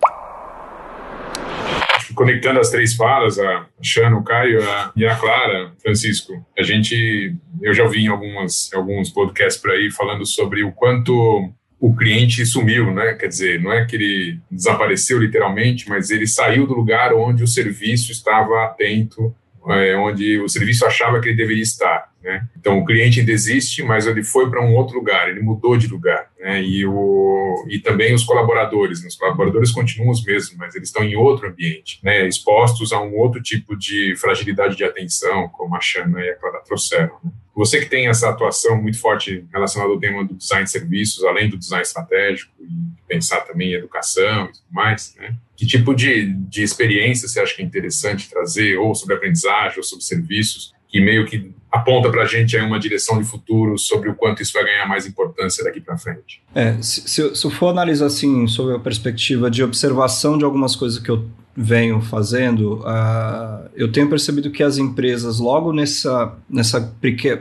Conectando 2.14 2.60
as 2.60 2.70
três 2.70 2.94
falas, 2.94 3.38
a 3.38 3.66
Xana, 3.82 4.16
o 4.16 4.24
Caio 4.24 4.62
a, 4.68 4.92
e 4.96 5.06
a 5.06 5.16
Clara, 5.16 5.72
Francisco, 5.80 6.32
a 6.58 6.62
gente, 6.62 7.34
eu 7.62 7.72
já 7.72 7.84
ouvi 7.84 8.00
em 8.00 8.08
algumas, 8.08 8.70
alguns 8.74 9.10
podcasts 9.10 9.60
por 9.60 9.70
aí 9.70 9.90
falando 9.90 10.26
sobre 10.26 10.62
o 10.64 10.72
quanto 10.72 11.50
o 11.80 11.94
cliente 11.94 12.44
sumiu, 12.44 12.92
né? 12.92 13.14
Quer 13.14 13.28
dizer, 13.28 13.62
não 13.62 13.72
é 13.72 13.84
que 13.84 13.94
ele 13.94 14.40
desapareceu 14.50 15.18
literalmente, 15.20 15.88
mas 15.88 16.10
ele 16.10 16.26
saiu 16.26 16.66
do 16.66 16.74
lugar 16.74 17.14
onde 17.14 17.44
o 17.44 17.46
serviço 17.46 18.10
estava 18.10 18.64
atento, 18.64 19.34
é, 19.68 19.96
onde 19.96 20.38
o 20.40 20.48
serviço 20.48 20.86
achava 20.86 21.20
que 21.20 21.28
ele 21.28 21.36
deveria 21.36 21.62
estar. 21.62 22.12
Né? 22.22 22.46
Então, 22.58 22.78
o 22.78 22.84
cliente 22.84 23.20
ainda 23.20 23.32
existe, 23.32 23.82
mas 23.82 24.06
ele 24.06 24.22
foi 24.22 24.50
para 24.50 24.64
um 24.64 24.74
outro 24.74 24.96
lugar, 24.96 25.28
ele 25.28 25.40
mudou 25.40 25.76
de 25.76 25.86
lugar. 25.86 26.30
Né? 26.38 26.62
E, 26.62 26.86
o, 26.86 27.64
e 27.68 27.78
também 27.78 28.14
os 28.14 28.24
colaboradores, 28.24 29.02
né? 29.02 29.08
os 29.08 29.16
colaboradores 29.16 29.70
continuam 29.70 30.10
os 30.10 30.24
mesmos, 30.24 30.56
mas 30.56 30.74
eles 30.74 30.88
estão 30.88 31.04
em 31.04 31.16
outro 31.16 31.48
ambiente, 31.48 32.00
né? 32.02 32.26
expostos 32.26 32.92
a 32.92 33.00
um 33.00 33.16
outro 33.16 33.42
tipo 33.42 33.76
de 33.76 34.14
fragilidade 34.16 34.76
de 34.76 34.84
atenção, 34.84 35.48
como 35.48 35.76
a 35.76 35.80
Xana 35.80 36.20
e 36.20 36.30
a 36.30 36.36
Clara 36.36 36.62
trouxeram. 36.64 37.16
Né? 37.22 37.30
Você 37.58 37.80
que 37.80 37.86
tem 37.86 38.06
essa 38.06 38.28
atuação 38.28 38.80
muito 38.80 39.00
forte 39.00 39.44
relacionada 39.52 39.92
ao 39.92 39.98
tema 39.98 40.24
do 40.24 40.32
design 40.32 40.62
de 40.62 40.70
serviços, 40.70 41.24
além 41.24 41.50
do 41.50 41.58
design 41.58 41.82
estratégico, 41.82 42.52
e 42.60 42.68
pensar 43.08 43.40
também 43.40 43.72
em 43.72 43.74
educação 43.74 44.44
e 44.44 44.52
tudo 44.52 44.64
mais, 44.70 45.16
né? 45.18 45.34
que 45.56 45.66
tipo 45.66 45.92
de, 45.92 46.34
de 46.34 46.62
experiência 46.62 47.26
você 47.26 47.40
acha 47.40 47.56
que 47.56 47.60
é 47.60 47.64
interessante 47.64 48.30
trazer, 48.30 48.78
ou 48.78 48.94
sobre 48.94 49.16
aprendizagem, 49.16 49.76
ou 49.76 49.82
sobre 49.82 50.04
serviços, 50.04 50.72
que 50.86 51.00
meio 51.00 51.26
que 51.26 51.50
aponta 51.68 52.08
para 52.10 52.22
a 52.22 52.26
gente 52.26 52.56
aí 52.56 52.64
uma 52.64 52.78
direção 52.78 53.20
de 53.20 53.28
futuro 53.28 53.76
sobre 53.76 54.08
o 54.08 54.14
quanto 54.14 54.40
isso 54.40 54.52
vai 54.52 54.62
ganhar 54.62 54.86
mais 54.86 55.04
importância 55.04 55.64
daqui 55.64 55.80
para 55.80 55.98
frente. 55.98 56.40
É, 56.54 56.80
se, 56.80 57.08
se, 57.08 57.20
eu, 57.20 57.34
se, 57.34 57.44
eu 57.44 57.50
for 57.50 57.70
analisar 57.70 58.06
assim, 58.06 58.46
sob 58.46 58.72
a 58.72 58.78
perspectiva 58.78 59.50
de 59.50 59.64
observação 59.64 60.38
de 60.38 60.44
algumas 60.44 60.76
coisas 60.76 61.00
que 61.00 61.10
eu 61.10 61.28
venho 61.60 62.00
fazendo, 62.00 62.74
uh, 62.84 63.68
eu 63.74 63.90
tenho 63.90 64.08
percebido 64.08 64.48
que 64.48 64.62
as 64.62 64.78
empresas, 64.78 65.40
logo 65.40 65.72
nessa, 65.72 66.32
nessa 66.48 66.94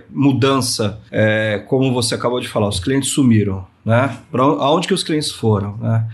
mudança, 0.10 1.00
é, 1.12 1.64
como 1.68 1.94
você 1.94 2.16
acabou 2.16 2.40
de 2.40 2.48
falar, 2.48 2.68
os 2.68 2.80
clientes 2.80 3.12
sumiram, 3.12 3.68
né? 3.86 4.18
Para 4.32 4.44
onde 4.48 4.88
que 4.88 4.94
os 4.94 5.04
clientes 5.04 5.30
foram, 5.30 5.78
né? 5.78 6.08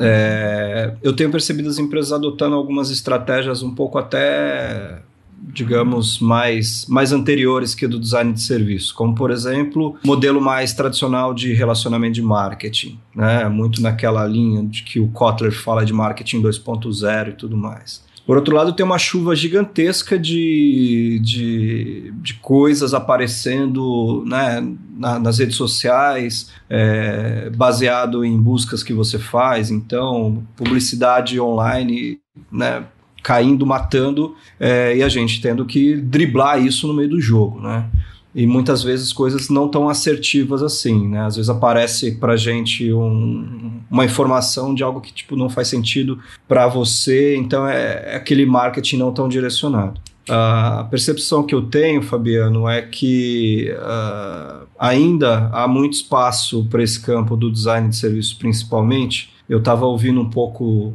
É, 0.00 0.94
eu 1.00 1.14
tenho 1.14 1.30
percebido 1.30 1.68
as 1.68 1.78
empresas 1.78 2.12
adotando 2.12 2.56
algumas 2.56 2.90
estratégias 2.90 3.62
um 3.62 3.72
pouco 3.72 3.96
até 3.96 5.02
digamos, 5.42 6.18
mais, 6.20 6.86
mais 6.86 7.12
anteriores 7.12 7.74
que 7.74 7.86
do 7.86 7.98
design 7.98 8.32
de 8.32 8.42
serviço, 8.42 8.94
como, 8.94 9.14
por 9.14 9.30
exemplo, 9.30 9.96
modelo 10.04 10.40
mais 10.40 10.74
tradicional 10.74 11.32
de 11.32 11.52
relacionamento 11.54 12.14
de 12.14 12.22
marketing, 12.22 12.98
né? 13.14 13.48
muito 13.48 13.80
naquela 13.80 14.26
linha 14.26 14.62
de 14.62 14.82
que 14.82 15.00
o 15.00 15.08
Kotler 15.08 15.52
fala 15.52 15.84
de 15.84 15.92
marketing 15.92 16.42
2.0 16.42 17.28
e 17.28 17.32
tudo 17.32 17.56
mais. 17.56 18.04
Por 18.26 18.36
outro 18.36 18.56
lado, 18.56 18.72
tem 18.72 18.84
uma 18.84 18.98
chuva 18.98 19.36
gigantesca 19.36 20.18
de, 20.18 21.20
de, 21.22 22.12
de 22.16 22.34
coisas 22.34 22.92
aparecendo 22.92 24.24
né, 24.26 24.60
na, 24.98 25.20
nas 25.20 25.38
redes 25.38 25.54
sociais, 25.54 26.50
é, 26.68 27.48
baseado 27.50 28.24
em 28.24 28.36
buscas 28.36 28.82
que 28.82 28.92
você 28.92 29.16
faz. 29.16 29.70
Então, 29.70 30.44
publicidade 30.56 31.38
online, 31.40 32.18
né, 32.50 32.84
caindo, 33.26 33.66
matando, 33.66 34.36
é, 34.60 34.96
e 34.96 35.02
a 35.02 35.08
gente 35.08 35.40
tendo 35.40 35.66
que 35.66 35.96
driblar 35.96 36.64
isso 36.64 36.86
no 36.86 36.94
meio 36.94 37.08
do 37.08 37.20
jogo, 37.20 37.60
né? 37.60 37.90
E 38.32 38.46
muitas 38.46 38.84
vezes 38.84 39.12
coisas 39.12 39.48
não 39.48 39.66
tão 39.66 39.88
assertivas 39.88 40.62
assim, 40.62 41.08
né? 41.08 41.26
Às 41.26 41.34
vezes 41.34 41.50
aparece 41.50 42.12
pra 42.20 42.36
gente 42.36 42.92
um, 42.92 43.80
uma 43.90 44.04
informação 44.04 44.72
de 44.72 44.84
algo 44.84 45.00
que 45.00 45.12
tipo 45.12 45.34
não 45.34 45.50
faz 45.50 45.66
sentido 45.66 46.20
para 46.46 46.68
você, 46.68 47.34
então 47.36 47.66
é, 47.66 48.12
é 48.12 48.16
aquele 48.16 48.46
marketing 48.46 48.98
não 48.98 49.12
tão 49.12 49.28
direcionado. 49.28 50.00
A 50.28 50.86
percepção 50.88 51.42
que 51.42 51.54
eu 51.54 51.62
tenho, 51.62 52.02
Fabiano, 52.02 52.68
é 52.68 52.80
que 52.80 53.72
uh, 53.72 54.68
ainda 54.78 55.50
há 55.52 55.66
muito 55.66 55.94
espaço 55.94 56.64
para 56.66 56.80
esse 56.80 57.00
campo 57.00 57.36
do 57.36 57.50
design 57.50 57.88
de 57.88 57.96
serviço, 57.96 58.38
principalmente. 58.38 59.34
Eu 59.48 59.58
estava 59.58 59.84
ouvindo 59.84 60.20
um 60.20 60.30
pouco 60.30 60.94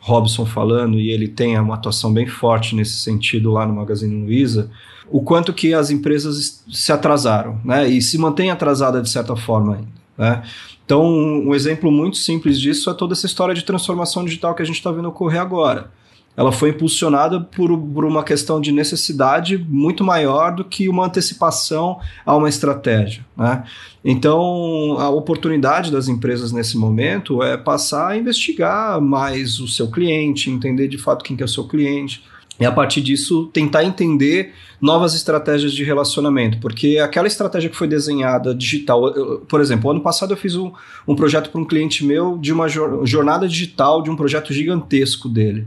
Robson 0.00 0.46
falando, 0.46 0.98
e 0.98 1.10
ele 1.10 1.28
tem 1.28 1.58
uma 1.58 1.74
atuação 1.74 2.12
bem 2.12 2.26
forte 2.26 2.74
nesse 2.74 2.96
sentido 2.96 3.50
lá 3.50 3.66
no 3.66 3.74
Magazine 3.74 4.24
Luiza, 4.24 4.70
o 5.10 5.20
quanto 5.20 5.52
que 5.52 5.74
as 5.74 5.90
empresas 5.90 6.64
se 6.70 6.92
atrasaram, 6.92 7.60
né? 7.64 7.88
E 7.88 8.00
se 8.00 8.16
mantém 8.16 8.50
atrasada 8.50 9.02
de 9.02 9.10
certa 9.10 9.36
forma 9.36 9.76
ainda, 9.76 9.88
né? 10.16 10.42
Então, 10.84 11.04
um 11.06 11.54
exemplo 11.54 11.92
muito 11.92 12.16
simples 12.16 12.58
disso 12.58 12.90
é 12.90 12.94
toda 12.94 13.12
essa 13.12 13.26
história 13.26 13.54
de 13.54 13.64
transformação 13.64 14.24
digital 14.24 14.54
que 14.54 14.62
a 14.62 14.64
gente 14.64 14.76
está 14.76 14.90
vendo 14.90 15.08
ocorrer 15.08 15.40
agora 15.40 15.90
ela 16.40 16.50
foi 16.50 16.70
impulsionada 16.70 17.38
por, 17.38 17.76
por, 17.78 18.02
uma 18.02 18.24
questão 18.24 18.62
de 18.62 18.72
necessidade 18.72 19.58
muito 19.58 20.02
maior 20.02 20.54
do 20.54 20.64
que 20.64 20.88
uma 20.88 21.04
antecipação 21.04 22.00
a 22.24 22.34
uma 22.34 22.48
estratégia. 22.48 23.22
Né? 23.36 23.62
Então, 24.02 24.96
a 24.98 25.10
oportunidade 25.10 25.92
das 25.92 26.08
empresas 26.08 26.50
nesse 26.50 26.78
momento 26.78 27.42
é 27.42 27.58
passar 27.58 28.12
a 28.12 28.16
investigar 28.16 28.98
mais 29.02 29.60
o 29.60 29.68
seu 29.68 29.90
cliente, 29.90 30.48
entender 30.48 30.88
de 30.88 30.96
fato 30.96 31.22
quem 31.22 31.36
que 31.36 31.42
é 31.42 31.44
o 31.44 31.48
seu 31.48 31.68
cliente, 31.68 32.24
e 32.58 32.64
a 32.64 32.72
partir 32.72 33.02
disso 33.02 33.50
tentar 33.52 33.84
entender 33.84 34.54
novas 34.80 35.14
estratégias 35.14 35.74
de 35.74 35.84
relacionamento, 35.84 36.58
porque 36.58 36.96
aquela 36.96 37.26
estratégia 37.26 37.68
que 37.68 37.76
foi 37.76 37.86
desenhada 37.86 38.54
digital, 38.54 39.08
eu, 39.14 39.40
por 39.40 39.60
exemplo, 39.60 39.90
ano 39.90 40.00
passado 40.00 40.32
eu 40.32 40.38
fiz 40.38 40.56
um, 40.56 40.72
um 41.06 41.14
projeto 41.14 41.50
para 41.50 41.60
um 41.60 41.66
cliente 41.66 42.02
meu 42.02 42.38
de 42.38 42.50
uma 42.50 42.66
jornada 42.66 43.46
digital 43.46 44.02
de 44.02 44.08
um 44.08 44.16
projeto 44.16 44.54
gigantesco 44.54 45.28
dele. 45.28 45.66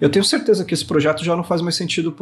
Eu 0.00 0.08
tenho 0.08 0.24
certeza 0.24 0.64
que 0.64 0.74
esse 0.74 0.84
projeto 0.84 1.24
já 1.24 1.34
não 1.34 1.44
faz 1.44 1.60
mais 1.60 1.76
sentido 1.76 2.14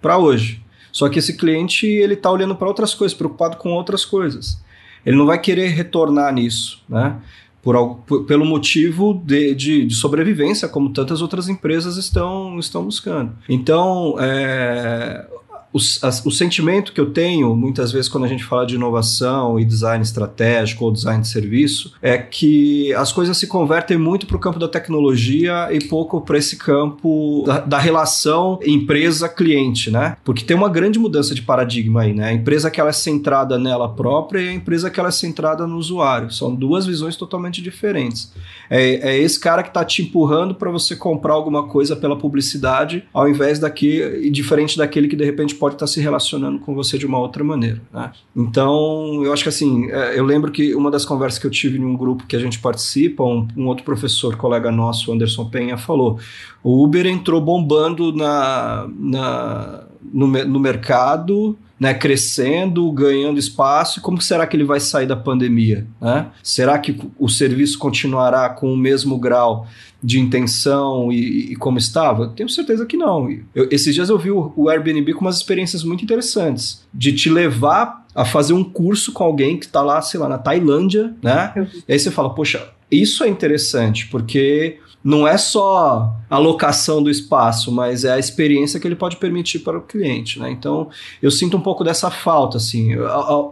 para 0.00 0.16
hoje. 0.16 0.62
Só 0.90 1.08
que 1.08 1.18
esse 1.18 1.36
cliente 1.36 1.86
ele 1.86 2.14
está 2.14 2.30
olhando 2.30 2.54
para 2.54 2.68
outras 2.68 2.94
coisas, 2.94 3.16
preocupado 3.16 3.56
com 3.56 3.70
outras 3.72 4.04
coisas. 4.04 4.62
Ele 5.04 5.16
não 5.16 5.26
vai 5.26 5.40
querer 5.40 5.68
retornar 5.68 6.32
nisso, 6.32 6.82
né? 6.88 7.16
Por, 7.62 7.76
algo, 7.76 8.02
por, 8.06 8.24
pelo 8.24 8.44
motivo 8.44 9.22
de, 9.24 9.54
de, 9.54 9.86
de, 9.86 9.94
sobrevivência, 9.94 10.68
como 10.68 10.92
tantas 10.92 11.22
outras 11.22 11.48
empresas 11.48 11.96
estão, 11.96 12.58
estão 12.58 12.84
buscando. 12.84 13.32
Então, 13.48 14.16
é, 14.18 15.26
o, 15.72 15.78
o, 15.78 16.30
sentimento 16.30 16.92
que 16.92 17.00
eu 17.00 17.10
tenho, 17.10 17.56
muitas 17.56 17.90
vezes, 17.90 18.08
quando 18.08 18.24
a 18.24 18.28
gente 18.28 18.44
fala 18.44 18.66
de 18.66 18.74
inovação 18.74 19.58
e 19.58 19.64
design 19.64 20.02
estratégico 20.02 20.84
ou 20.84 20.92
design 20.92 21.22
de 21.22 21.28
serviço, 21.28 21.94
é 22.02 22.18
que 22.18 22.92
as 22.94 23.10
coisas 23.10 23.38
se 23.38 23.46
convertem 23.46 23.96
muito 23.96 24.26
para 24.26 24.36
o 24.36 24.40
campo 24.40 24.58
da 24.58 24.68
tecnologia 24.68 25.68
e 25.72 25.82
pouco 25.82 26.20
para 26.20 26.36
esse 26.36 26.56
campo 26.56 27.44
da, 27.46 27.60
da 27.60 27.78
relação 27.78 28.58
empresa-cliente, 28.62 29.90
né? 29.90 30.16
Porque 30.22 30.44
tem 30.44 30.56
uma 30.56 30.68
grande 30.68 30.98
mudança 30.98 31.34
de 31.34 31.40
paradigma 31.40 32.02
aí, 32.02 32.12
né? 32.12 32.28
A 32.28 32.32
empresa 32.32 32.70
que 32.70 32.78
ela 32.78 32.90
é 32.90 32.92
centrada 32.92 33.58
nela 33.58 33.88
própria 33.88 34.40
e 34.40 34.48
a 34.48 34.52
empresa 34.52 34.90
que 34.90 35.00
ela 35.00 35.08
é 35.08 35.12
centrada 35.12 35.66
no 35.66 35.76
usuário. 35.76 36.30
São 36.30 36.54
duas 36.54 36.84
visões 36.84 37.16
totalmente 37.16 37.62
diferentes. 37.62 38.32
É, 38.68 39.10
é 39.10 39.18
esse 39.18 39.40
cara 39.40 39.62
que 39.62 39.70
está 39.70 39.84
te 39.84 40.02
empurrando 40.02 40.54
para 40.54 40.70
você 40.70 40.94
comprar 40.94 41.32
alguma 41.32 41.66
coisa 41.66 41.96
pela 41.96 42.16
publicidade, 42.16 43.04
ao 43.12 43.28
invés 43.28 43.58
daquele, 43.58 44.30
diferente 44.30 44.76
daquele 44.76 45.08
que 45.08 45.16
de 45.16 45.24
repente 45.24 45.54
pode 45.62 45.76
estar 45.76 45.86
se 45.86 46.00
relacionando 46.00 46.58
com 46.58 46.74
você 46.74 46.98
de 46.98 47.06
uma 47.06 47.20
outra 47.20 47.44
maneira. 47.44 47.80
Né? 47.92 48.10
Então, 48.34 49.22
eu 49.22 49.32
acho 49.32 49.44
que 49.44 49.48
assim, 49.48 49.88
é, 49.92 50.18
eu 50.18 50.24
lembro 50.24 50.50
que 50.50 50.74
uma 50.74 50.90
das 50.90 51.04
conversas 51.04 51.38
que 51.38 51.46
eu 51.46 51.52
tive 51.52 51.78
em 51.78 51.84
um 51.84 51.96
grupo 51.96 52.26
que 52.26 52.34
a 52.34 52.38
gente 52.40 52.58
participa, 52.58 53.22
um, 53.22 53.46
um 53.56 53.68
outro 53.68 53.84
professor, 53.84 54.34
colega 54.34 54.72
nosso, 54.72 55.12
Anderson 55.12 55.44
Penha, 55.44 55.78
falou: 55.78 56.18
o 56.64 56.82
Uber 56.82 57.06
entrou 57.06 57.40
bombando 57.40 58.12
na, 58.12 58.88
na 58.98 59.84
no, 60.12 60.26
no 60.26 60.58
mercado 60.58 61.56
né, 61.82 61.92
crescendo, 61.92 62.88
ganhando 62.92 63.40
espaço, 63.40 63.98
e 63.98 64.02
como 64.02 64.22
será 64.22 64.46
que 64.46 64.56
ele 64.56 64.62
vai 64.62 64.78
sair 64.78 65.04
da 65.04 65.16
pandemia? 65.16 65.84
Né? 66.00 66.28
Será 66.40 66.78
que 66.78 66.96
o 67.18 67.28
serviço 67.28 67.76
continuará 67.76 68.48
com 68.50 68.72
o 68.72 68.76
mesmo 68.76 69.18
grau 69.18 69.66
de 70.00 70.20
intenção 70.20 71.10
e, 71.10 71.50
e 71.50 71.56
como 71.56 71.78
estava? 71.78 72.28
Tenho 72.36 72.48
certeza 72.48 72.86
que 72.86 72.96
não. 72.96 73.28
Eu, 73.52 73.66
esses 73.68 73.92
dias 73.92 74.08
eu 74.10 74.16
vi 74.16 74.30
o, 74.30 74.52
o 74.56 74.68
Airbnb 74.68 75.12
com 75.14 75.22
umas 75.22 75.38
experiências 75.38 75.82
muito 75.82 76.04
interessantes, 76.04 76.86
de 76.94 77.12
te 77.14 77.28
levar 77.28 78.06
a 78.14 78.24
fazer 78.24 78.52
um 78.52 78.62
curso 78.62 79.10
com 79.10 79.24
alguém 79.24 79.58
que 79.58 79.66
está 79.66 79.82
lá, 79.82 80.00
sei 80.00 80.20
lá, 80.20 80.28
na 80.28 80.38
Tailândia, 80.38 81.12
né? 81.20 81.52
E 81.88 81.92
aí 81.94 81.98
você 81.98 82.12
fala, 82.12 82.32
poxa, 82.32 82.64
isso 82.92 83.24
é 83.24 83.28
interessante, 83.28 84.06
porque 84.06 84.78
não 85.04 85.26
é 85.26 85.36
só 85.36 86.16
a 86.30 86.38
locação 86.38 87.02
do 87.02 87.10
espaço, 87.10 87.72
mas 87.72 88.04
é 88.04 88.12
a 88.12 88.18
experiência 88.18 88.78
que 88.78 88.86
ele 88.86 88.94
pode 88.94 89.16
permitir 89.16 89.60
para 89.60 89.76
o 89.76 89.82
cliente, 89.82 90.38
né? 90.38 90.50
Então, 90.50 90.88
eu 91.20 91.30
sinto 91.30 91.56
um 91.56 91.60
pouco 91.60 91.82
dessa 91.82 92.10
falta, 92.10 92.56
assim. 92.56 92.94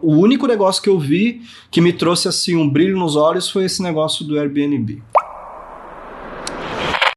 O 0.03 0.17
único 0.17 0.47
negócio 0.47 0.83
que 0.83 0.89
eu 0.89 0.99
vi 0.99 1.43
que 1.71 1.81
me 1.81 1.93
trouxe, 1.93 2.29
assim, 2.29 2.57
um 2.57 2.69
brilho 2.69 2.97
nos 2.97 3.17
olhos 3.17 3.51
foi 3.51 3.65
esse 3.65 3.83
negócio 3.83 4.25
do 4.25 4.39
Airbnb. 4.39 5.03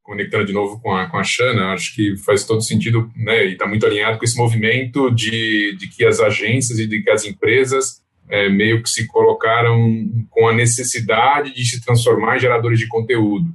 Conectando 0.02 0.44
de 0.44 0.52
novo 0.52 0.80
com 0.80 0.94
a, 0.94 1.06
com 1.06 1.16
a 1.16 1.24
Shana, 1.24 1.72
acho 1.72 1.94
que 1.94 2.16
faz 2.18 2.44
todo 2.44 2.60
sentido, 2.60 3.10
né? 3.16 3.46
E 3.46 3.52
está 3.52 3.66
muito 3.66 3.86
alinhado 3.86 4.18
com 4.18 4.24
esse 4.24 4.36
movimento 4.36 5.10
de, 5.10 5.76
de 5.76 5.88
que 5.88 6.04
as 6.04 6.20
agências 6.20 6.78
e 6.78 6.86
de 6.86 7.02
que 7.02 7.10
as 7.10 7.24
empresas 7.24 8.02
é, 8.28 8.48
meio 8.48 8.82
que 8.82 8.90
se 8.90 9.06
colocaram 9.06 10.08
com 10.30 10.48
a 10.48 10.52
necessidade 10.52 11.54
de 11.54 11.64
se 11.64 11.80
transformar 11.84 12.36
em 12.36 12.40
geradores 12.40 12.78
de 12.78 12.88
conteúdo. 12.88 13.46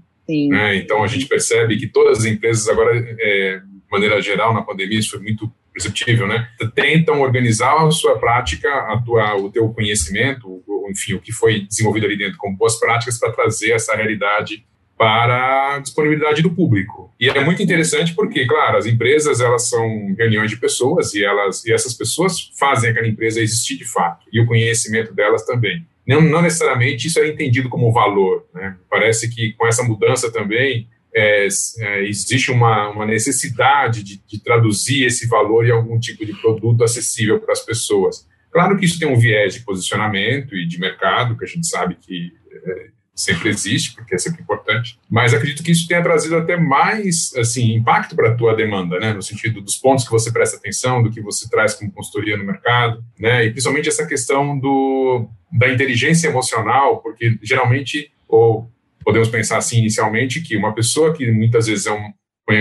Né? 0.50 0.78
Então, 0.78 1.04
a 1.04 1.08
gente 1.08 1.26
percebe 1.26 1.78
que 1.78 1.88
todas 1.88 2.20
as 2.20 2.26
empresas 2.26 2.68
agora, 2.68 2.96
é, 3.20 3.58
de 3.60 3.92
maneira 3.92 4.22
geral, 4.22 4.54
na 4.54 4.62
pandemia, 4.62 5.00
isso 5.00 5.12
foi 5.12 5.20
muito 5.20 5.52
perceptível, 5.74 6.28
né? 6.28 6.50
Tentam 6.76 7.22
organizar 7.22 7.86
a 7.86 7.92
sua 7.92 8.18
prática, 8.20 8.70
a 8.70 9.02
tua, 9.02 9.36
o 9.36 9.52
teu 9.52 9.70
conhecimento, 9.70 10.62
enfim, 10.90 11.14
o 11.14 11.22
que 11.22 11.32
foi 11.32 11.62
desenvolvido 11.62 12.06
ali 12.06 12.18
dentro 12.18 12.38
como 12.38 12.58
boas 12.58 12.80
práticas 12.80 13.18
para 13.18 13.32
trazer 13.32 13.72
essa 13.72 13.96
realidade 13.96 14.66
para 14.98 15.76
a 15.76 15.80
disponibilidade 15.80 16.42
do 16.42 16.52
público. 16.52 17.14
E 17.18 17.30
é 17.30 17.44
muito 17.44 17.64
interessante 17.64 18.14
porque, 18.14 18.46
claro, 18.46 18.78
as 18.78 18.86
empresas 18.86 19.40
elas 19.40 19.70
são 19.70 20.14
reuniões 20.18 20.52
de 20.52 20.58
pessoas 20.58 21.14
e 21.14 21.24
elas 21.24 21.64
e 21.66 21.72
essas 21.72 21.94
pessoas 21.94 22.52
fazem 22.60 22.90
aquela 22.90 23.08
empresa 23.08 23.40
existir 23.40 23.78
de 23.78 23.86
fato 23.86 24.26
e 24.32 24.42
o 24.42 24.46
conhecimento 24.46 25.14
delas 25.14 25.46
também 25.46 25.86
não, 26.10 26.22
não 26.22 26.42
necessariamente 26.42 27.06
isso 27.06 27.20
é 27.20 27.28
entendido 27.28 27.70
como 27.70 27.94
valor. 27.94 28.48
Né? 28.52 28.76
Parece 28.90 29.30
que 29.30 29.54
com 29.54 29.68
essa 29.68 29.84
mudança 29.84 30.32
também 30.32 30.88
é, 31.14 31.48
é, 31.80 32.04
existe 32.08 32.52
uma, 32.52 32.90
uma 32.90 33.06
necessidade 33.06 34.02
de, 34.02 34.20
de, 34.26 34.44
traduzir 34.44 35.06
esse 35.06 35.28
valor 35.28 35.68
em 35.68 35.72
algum 35.72 36.00
tipo 36.00 36.26
de 36.26 36.34
produto 36.34 36.84
acessível 36.84 37.40
para 37.40 37.54
as 37.54 37.64
pessoas. 37.64 38.28
Claro 38.52 38.76
que 38.76 38.86
isso 38.86 38.98
tem 38.98 39.08
um 39.08 39.20
viés 39.20 39.54
de 39.54 39.60
posicionamento 39.60 40.56
e 40.56 40.68
de 40.68 40.80
mercado, 40.80 41.38
que 41.38 41.46
a 41.46 41.48
gente 41.48 41.68
sabe 41.68 41.96
que 42.02 42.32
é, 42.52 42.88
sempre 43.14 43.50
existe, 43.50 43.94
porque 43.94 44.16
é 44.16 44.18
sempre 44.18 44.42
importante, 44.42 44.98
mas 45.08 45.34
acredito 45.34 45.62
que 45.62 45.72
isso 45.72 45.88
tenha 45.88 46.02
trazido 46.02 46.38
até 46.38 46.58
mais 46.58 47.34
assim 47.38 47.74
impacto 47.76 48.16
para 48.16 48.30
a 48.30 48.36
tua 48.36 48.56
demanda, 48.56 48.98
né, 48.98 49.14
no 49.14 49.22
sentido 49.22 49.62
dos 49.62 49.76
pontos 49.76 50.06
que 50.06 50.12
você 50.12 50.32
presta 50.32 50.58
atenção, 50.58 51.04
do 51.04 51.12
que 51.12 51.22
você 51.22 51.48
traz 51.50 51.76
como 51.76 51.92
consultoria 51.92 52.38
no 52.38 52.46
mercado, 52.46 53.04
né, 53.20 53.46
e 53.46 53.52
principalmente 53.52 53.90
essa 53.90 54.08
questão 54.08 54.58
do, 54.58 55.30
da 55.52 55.70
inteligência 55.70 56.28
emocional, 56.28 57.02
porque 57.02 57.38
geralmente, 57.42 58.12
ou 58.28 58.70
podemos 59.04 59.30
pensar 59.30 59.58
assim 59.58 59.80
inicialmente, 59.80 60.42
que 60.42 60.56
uma 60.56 60.74
pessoa 60.74 61.14
que 61.14 61.30
muitas 61.32 61.68
vezes 61.68 61.86
é 61.86 61.92
um, 61.92 62.14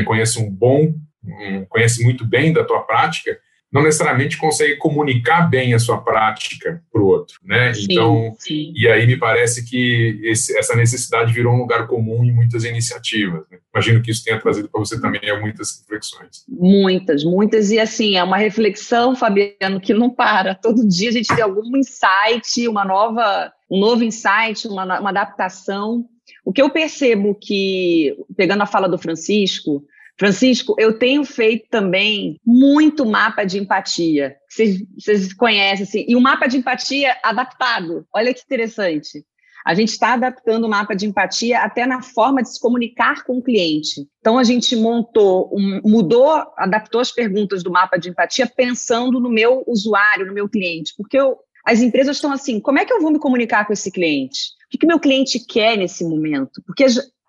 conhece 0.04 0.38
um 0.38 0.50
bom, 0.50 0.94
um, 1.24 1.64
conhece 1.66 2.02
muito 2.02 2.24
bem 2.24 2.52
da 2.52 2.64
tua 2.64 2.80
prática, 2.80 3.38
não 3.70 3.82
necessariamente 3.82 4.38
consegue 4.38 4.76
comunicar 4.76 5.42
bem 5.42 5.74
a 5.74 5.78
sua 5.78 5.98
prática 5.98 6.82
para 6.90 7.02
o 7.02 7.06
outro, 7.06 7.38
né? 7.44 7.74
Sim, 7.74 7.86
então, 7.90 8.34
sim. 8.38 8.72
e 8.74 8.88
aí 8.88 9.06
me 9.06 9.16
parece 9.16 9.68
que 9.68 10.20
esse, 10.24 10.56
essa 10.58 10.74
necessidade 10.74 11.32
virou 11.32 11.54
um 11.54 11.58
lugar 11.58 11.86
comum 11.86 12.24
em 12.24 12.32
muitas 12.32 12.64
iniciativas. 12.64 13.42
Né? 13.50 13.58
Imagino 13.74 14.02
que 14.02 14.10
isso 14.10 14.24
tenha 14.24 14.40
trazido 14.40 14.68
para 14.68 14.80
você 14.80 14.98
também 15.00 15.20
muitas 15.40 15.80
reflexões. 15.80 16.44
Muitas, 16.48 17.24
muitas 17.24 17.70
e 17.70 17.78
assim 17.78 18.16
é 18.16 18.24
uma 18.24 18.38
reflexão, 18.38 19.14
Fabiano, 19.14 19.80
que 19.80 19.92
não 19.92 20.08
para. 20.08 20.54
Todo 20.54 20.88
dia 20.88 21.10
a 21.10 21.12
gente 21.12 21.34
tem 21.34 21.44
algum 21.44 21.76
insight, 21.76 22.66
uma 22.66 22.84
nova, 22.84 23.52
um 23.70 23.78
novo 23.78 24.02
insight, 24.02 24.66
uma, 24.66 24.98
uma 24.98 25.10
adaptação. 25.10 26.06
O 26.44 26.52
que 26.52 26.62
eu 26.62 26.70
percebo 26.70 27.34
que, 27.34 28.16
pegando 28.34 28.62
a 28.62 28.66
fala 28.66 28.88
do 28.88 28.98
Francisco, 28.98 29.84
Francisco, 30.18 30.74
eu 30.78 30.98
tenho 30.98 31.24
feito 31.24 31.68
também 31.70 32.40
muito 32.44 33.06
mapa 33.06 33.44
de 33.44 33.58
empatia. 33.58 34.36
Vocês, 34.48 35.32
conhecem, 35.32 35.84
assim, 35.84 36.04
e 36.08 36.16
o 36.16 36.20
mapa 36.20 36.48
de 36.48 36.56
empatia 36.56 37.16
adaptado. 37.22 38.04
Olha 38.12 38.34
que 38.34 38.40
interessante. 38.40 39.24
A 39.64 39.74
gente 39.74 39.90
está 39.90 40.14
adaptando 40.14 40.64
o 40.64 40.68
mapa 40.68 40.94
de 40.94 41.06
empatia 41.06 41.60
até 41.60 41.86
na 41.86 42.02
forma 42.02 42.42
de 42.42 42.52
se 42.52 42.60
comunicar 42.60 43.22
com 43.24 43.38
o 43.38 43.42
cliente. 43.42 44.08
Então, 44.18 44.38
a 44.38 44.44
gente 44.44 44.74
montou, 44.74 45.50
um, 45.52 45.80
mudou, 45.84 46.42
adaptou 46.56 47.00
as 47.00 47.12
perguntas 47.12 47.62
do 47.62 47.70
mapa 47.70 47.96
de 47.96 48.08
empatia 48.08 48.46
pensando 48.46 49.20
no 49.20 49.30
meu 49.30 49.62
usuário, 49.66 50.26
no 50.26 50.32
meu 50.32 50.48
cliente. 50.48 50.94
Porque 50.96 51.18
eu, 51.18 51.36
as 51.64 51.80
empresas 51.80 52.16
estão 52.16 52.32
assim: 52.32 52.60
como 52.60 52.78
é 52.78 52.84
que 52.84 52.92
eu 52.92 53.00
vou 53.00 53.12
me 53.12 53.18
comunicar 53.18 53.66
com 53.66 53.72
esse 53.72 53.90
cliente? 53.92 54.56
O 54.66 54.70
que, 54.70 54.78
que 54.78 54.86
meu 54.86 54.98
cliente 54.98 55.38
quer 55.38 55.76
nesse 55.76 56.02
momento? 56.02 56.62
Porque 56.66 56.86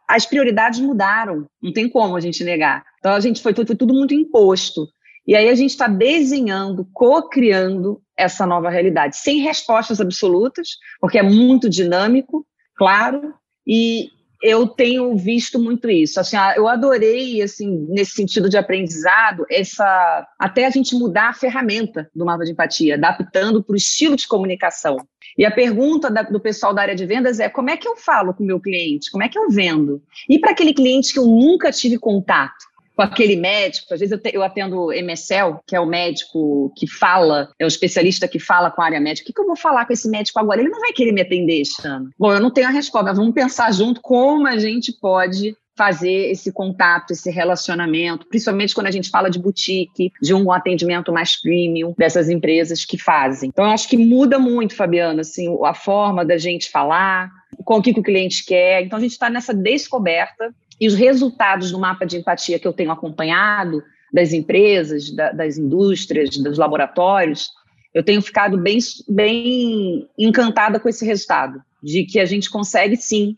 as 0.09 0.25
prioridades 0.25 0.79
mudaram, 0.79 1.45
não 1.61 1.71
tem 1.71 1.87
como 1.87 2.15
a 2.15 2.19
gente 2.19 2.43
negar. 2.43 2.83
Então, 2.97 3.13
a 3.13 3.19
gente 3.19 3.41
foi, 3.43 3.53
foi, 3.53 3.65
foi 3.65 3.75
tudo 3.75 3.93
muito 3.93 4.13
imposto. 4.13 4.87
E 5.27 5.35
aí 5.35 5.47
a 5.47 5.53
gente 5.53 5.69
está 5.69 5.87
desenhando, 5.87 6.87
co-criando 6.91 8.01
essa 8.17 8.47
nova 8.47 8.71
realidade, 8.71 9.15
sem 9.15 9.41
respostas 9.41 10.01
absolutas, 10.01 10.69
porque 10.99 11.19
é 11.19 11.23
muito 11.23 11.69
dinâmico, 11.69 12.43
claro, 12.75 13.35
e 13.67 14.09
eu 14.41 14.67
tenho 14.67 15.15
visto 15.15 15.59
muito 15.59 15.87
isso. 15.87 16.19
Assim, 16.19 16.35
eu 16.55 16.67
adorei, 16.67 17.43
assim, 17.43 17.85
nesse 17.89 18.13
sentido 18.13 18.49
de 18.49 18.57
aprendizado, 18.57 19.45
essa 19.51 20.27
até 20.39 20.65
a 20.65 20.69
gente 20.71 20.95
mudar 20.95 21.29
a 21.29 21.33
ferramenta 21.33 22.09
do 22.15 22.25
mapa 22.25 22.43
de 22.43 22.51
empatia, 22.51 22.95
adaptando 22.95 23.63
para 23.63 23.73
o 23.73 23.77
estilo 23.77 24.15
de 24.15 24.27
comunicação. 24.27 24.97
E 25.37 25.45
a 25.45 25.51
pergunta 25.51 26.09
da, 26.09 26.23
do 26.23 26.39
pessoal 26.39 26.73
da 26.73 26.81
área 26.81 26.95
de 26.95 27.05
vendas 27.05 27.39
é: 27.39 27.49
como 27.49 27.69
é 27.69 27.77
que 27.77 27.87
eu 27.87 27.95
falo 27.95 28.33
com 28.33 28.43
o 28.43 28.47
meu 28.47 28.59
cliente? 28.59 29.11
Como 29.11 29.23
é 29.23 29.29
que 29.29 29.37
eu 29.37 29.49
vendo? 29.49 30.01
E 30.27 30.39
para 30.39 30.51
aquele 30.51 30.73
cliente 30.73 31.13
que 31.13 31.19
eu 31.19 31.25
nunca 31.25 31.71
tive 31.71 31.97
contato? 31.97 32.69
com 32.99 33.03
aquele 33.03 33.37
médico, 33.37 33.93
às 33.93 34.01
vezes 34.01 34.11
eu, 34.11 34.19
te, 34.21 34.29
eu 34.33 34.43
atendo 34.43 34.91
MSL, 34.91 35.59
que 35.65 35.73
é 35.73 35.79
o 35.79 35.85
médico 35.85 36.69
que 36.75 36.85
fala, 36.85 37.49
é 37.57 37.63
o 37.63 37.67
especialista 37.67 38.27
que 38.27 38.39
fala 38.39 38.69
com 38.69 38.81
a 38.81 38.85
área 38.85 38.99
médica. 38.99 39.23
O 39.23 39.27
que, 39.27 39.33
que 39.33 39.39
eu 39.39 39.47
vou 39.47 39.55
falar 39.55 39.85
com 39.85 39.93
esse 39.93 40.09
médico 40.09 40.37
agora? 40.37 40.59
Ele 40.59 40.69
não 40.69 40.81
vai 40.81 40.91
querer 40.91 41.13
me 41.13 41.21
atender 41.21 41.61
ano. 41.85 42.09
Bom, 42.19 42.33
eu 42.33 42.41
não 42.41 42.51
tenho 42.51 42.67
a 42.67 42.71
resposta, 42.71 43.13
vamos 43.13 43.33
pensar 43.33 43.71
junto 43.71 44.01
como 44.01 44.45
a 44.45 44.57
gente 44.57 44.91
pode 44.91 45.55
fazer 45.79 46.29
esse 46.29 46.51
contato, 46.51 47.11
esse 47.11 47.31
relacionamento, 47.31 48.27
principalmente 48.27 48.75
quando 48.75 48.87
a 48.87 48.91
gente 48.91 49.09
fala 49.09 49.29
de 49.29 49.39
boutique, 49.39 50.11
de 50.21 50.33
um 50.33 50.51
atendimento 50.51 51.09
mais 51.13 51.41
premium 51.41 51.95
dessas 51.97 52.29
empresas 52.29 52.83
que 52.83 52.97
fazem. 52.97 53.47
Então, 53.47 53.63
eu 53.63 53.71
acho 53.71 53.87
que 53.87 53.95
muda 53.95 54.37
muito, 54.37 54.75
Fabiana, 54.75 55.21
assim, 55.21 55.47
a 55.63 55.73
forma 55.73 56.25
da 56.25 56.37
gente 56.37 56.69
falar, 56.69 57.31
com 57.63 57.77
o 57.77 57.81
que, 57.81 57.91
o 57.91 58.03
cliente 58.03 58.43
quer. 58.45 58.83
Então, 58.83 58.99
a 58.99 59.01
gente 59.01 59.13
está 59.13 59.29
nessa 59.29 59.53
descoberta 59.53 60.53
e 60.81 60.85
os 60.85 60.95
resultados 60.95 61.71
do 61.71 61.79
mapa 61.79 62.05
de 62.05 62.17
empatia 62.17 62.59
que 62.59 62.67
eu 62.67 62.73
tenho 62.73 62.91
acompanhado 62.91 63.81
das 64.13 64.33
empresas, 64.33 65.15
da, 65.15 65.31
das 65.31 65.57
indústrias, 65.57 66.35
dos 66.35 66.57
laboratórios, 66.57 67.51
eu 67.93 68.03
tenho 68.03 68.21
ficado 68.21 68.57
bem, 68.57 68.79
bem 69.07 70.09
encantada 70.17 70.77
com 70.77 70.89
esse 70.89 71.05
resultado, 71.05 71.61
de 71.81 72.03
que 72.03 72.19
a 72.19 72.25
gente 72.25 72.49
consegue 72.49 72.97
sim, 72.97 73.37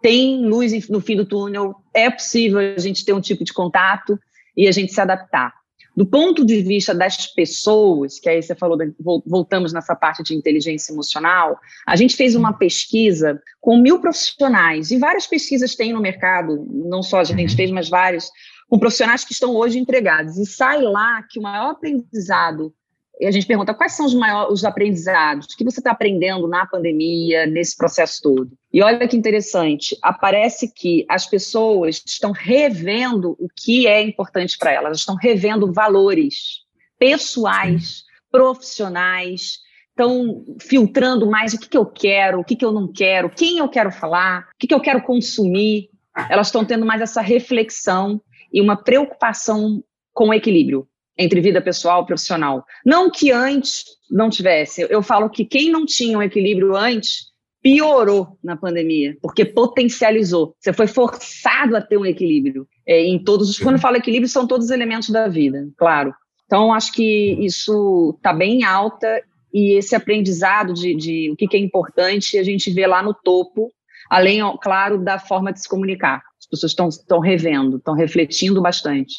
tem 0.00 0.46
luz 0.46 0.88
no 0.88 1.00
fim 1.00 1.16
do 1.16 1.26
túnel, 1.26 1.74
é 1.94 2.10
possível 2.10 2.58
a 2.58 2.78
gente 2.78 3.04
ter 3.04 3.12
um 3.12 3.20
tipo 3.20 3.44
de 3.44 3.52
contato 3.52 4.18
e 4.56 4.66
a 4.68 4.72
gente 4.72 4.92
se 4.92 5.00
adaptar. 5.00 5.52
Do 5.96 6.06
ponto 6.06 6.46
de 6.46 6.62
vista 6.62 6.94
das 6.94 7.26
pessoas, 7.26 8.18
que 8.20 8.28
aí 8.28 8.40
você 8.40 8.54
falou, 8.54 8.78
voltamos 9.26 9.72
nessa 9.72 9.94
parte 9.94 10.22
de 10.22 10.34
inteligência 10.34 10.92
emocional, 10.92 11.58
a 11.86 11.96
gente 11.96 12.16
fez 12.16 12.36
uma 12.36 12.52
pesquisa 12.52 13.40
com 13.60 13.76
mil 13.76 14.00
profissionais, 14.00 14.90
e 14.90 14.98
várias 14.98 15.26
pesquisas 15.26 15.74
tem 15.74 15.92
no 15.92 16.00
mercado, 16.00 16.64
não 16.70 17.02
só 17.02 17.20
a 17.20 17.24
gente 17.24 17.50
uhum. 17.50 17.56
fez, 17.56 17.70
mas 17.70 17.88
várias, 17.88 18.30
com 18.68 18.78
profissionais 18.78 19.24
que 19.24 19.32
estão 19.32 19.54
hoje 19.54 19.78
empregados. 19.78 20.38
E 20.38 20.46
sai 20.46 20.80
lá 20.80 21.22
que 21.28 21.40
o 21.40 21.42
maior 21.42 21.72
aprendizado 21.72 22.72
e 23.20 23.26
a 23.26 23.30
gente 23.30 23.46
pergunta 23.46 23.74
quais 23.74 23.92
são 23.92 24.06
os 24.06 24.14
maiores 24.14 24.54
os 24.54 24.64
aprendizados, 24.64 25.44
o 25.44 25.56
que 25.56 25.62
você 25.62 25.80
está 25.80 25.90
aprendendo 25.90 26.48
na 26.48 26.64
pandemia, 26.64 27.46
nesse 27.46 27.76
processo 27.76 28.22
todo. 28.22 28.50
E 28.72 28.82
olha 28.82 29.08
que 29.08 29.16
interessante, 29.16 29.98
aparece 30.00 30.72
que 30.72 31.04
as 31.08 31.26
pessoas 31.26 32.02
estão 32.06 32.30
revendo 32.30 33.36
o 33.40 33.48
que 33.48 33.86
é 33.86 34.00
importante 34.00 34.56
para 34.56 34.72
elas, 34.72 34.98
estão 34.98 35.16
revendo 35.16 35.72
valores 35.72 36.60
pessoais, 36.96 38.04
profissionais, 38.30 39.58
estão 39.88 40.44
filtrando 40.60 41.28
mais 41.28 41.52
o 41.52 41.58
que, 41.58 41.68
que 41.68 41.76
eu 41.76 41.84
quero, 41.84 42.40
o 42.40 42.44
que, 42.44 42.54
que 42.54 42.64
eu 42.64 42.70
não 42.70 42.86
quero, 42.86 43.28
quem 43.28 43.58
eu 43.58 43.68
quero 43.68 43.90
falar, 43.90 44.48
o 44.54 44.58
que, 44.58 44.68
que 44.68 44.74
eu 44.74 44.80
quero 44.80 45.02
consumir. 45.02 45.90
Elas 46.28 46.48
estão 46.48 46.64
tendo 46.64 46.86
mais 46.86 47.00
essa 47.00 47.20
reflexão 47.20 48.20
e 48.52 48.60
uma 48.60 48.76
preocupação 48.76 49.82
com 50.12 50.28
o 50.28 50.34
equilíbrio 50.34 50.86
entre 51.18 51.40
vida 51.40 51.60
pessoal 51.60 52.02
e 52.02 52.06
profissional. 52.06 52.64
Não 52.84 53.10
que 53.10 53.30
antes 53.30 53.84
não 54.10 54.30
tivesse. 54.30 54.86
Eu 54.88 55.02
falo 55.02 55.28
que 55.28 55.44
quem 55.44 55.70
não 55.70 55.84
tinha 55.84 56.18
um 56.18 56.22
equilíbrio 56.22 56.74
antes 56.74 57.29
piorou 57.62 58.38
na 58.42 58.56
pandemia, 58.56 59.16
porque 59.20 59.44
potencializou. 59.44 60.54
Você 60.58 60.72
foi 60.72 60.86
forçado 60.86 61.76
a 61.76 61.80
ter 61.80 61.96
um 61.96 62.06
equilíbrio 62.06 62.66
é, 62.86 63.04
em 63.04 63.22
todos 63.22 63.50
os. 63.50 63.58
Quando 63.58 63.76
eu 63.76 63.80
falo 63.80 63.96
equilíbrio, 63.96 64.28
são 64.28 64.46
todos 64.46 64.66
os 64.66 64.72
elementos 64.72 65.10
da 65.10 65.28
vida, 65.28 65.68
claro. 65.76 66.14
Então, 66.46 66.72
acho 66.72 66.92
que 66.92 67.32
isso 67.44 68.14
está 68.16 68.32
bem 68.32 68.64
alta 68.64 69.22
e 69.54 69.74
esse 69.78 69.94
aprendizado 69.94 70.72
de, 70.72 70.94
de 70.96 71.30
o 71.30 71.36
que, 71.36 71.46
que 71.46 71.56
é 71.56 71.60
importante 71.60 72.38
a 72.38 72.42
gente 72.42 72.72
vê 72.72 72.86
lá 72.86 73.02
no 73.02 73.14
topo, 73.14 73.70
além, 74.08 74.40
claro, 74.60 74.98
da 74.98 75.18
forma 75.18 75.52
de 75.52 75.60
se 75.60 75.68
comunicar. 75.68 76.22
As 76.40 76.46
pessoas 76.46 76.98
estão 76.98 77.20
revendo, 77.20 77.76
estão 77.76 77.94
refletindo 77.94 78.60
bastante. 78.60 79.14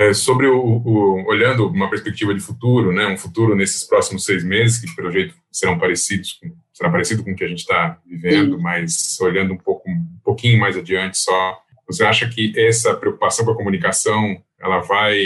É, 0.00 0.14
sobre 0.14 0.46
o, 0.46 0.58
o, 0.58 1.28
olhando 1.28 1.68
uma 1.68 1.90
perspectiva 1.90 2.32
de 2.32 2.40
futuro, 2.40 2.90
né, 2.90 3.06
um 3.06 3.18
futuro 3.18 3.54
nesses 3.54 3.84
próximos 3.84 4.24
seis 4.24 4.42
meses 4.42 4.80
que 4.80 4.96
pelo 4.96 5.12
jeito 5.12 5.34
serão 5.52 5.78
parecidos 5.78 6.32
com, 6.32 6.50
será 6.72 6.88
parecido 6.88 7.22
com 7.22 7.32
o 7.32 7.36
que 7.36 7.44
a 7.44 7.48
gente 7.48 7.58
está 7.58 8.00
vivendo, 8.06 8.56
Sim. 8.56 8.62
mas 8.62 9.20
olhando 9.20 9.52
um 9.52 9.58
pouco 9.58 9.90
um 9.90 10.18
pouquinho 10.24 10.58
mais 10.58 10.74
adiante 10.74 11.18
só, 11.18 11.58
você 11.86 12.02
acha 12.02 12.26
que 12.30 12.50
essa 12.58 12.94
preocupação 12.94 13.44
com 13.44 13.50
a 13.50 13.56
comunicação 13.56 14.42
ela 14.58 14.78
vai 14.78 15.18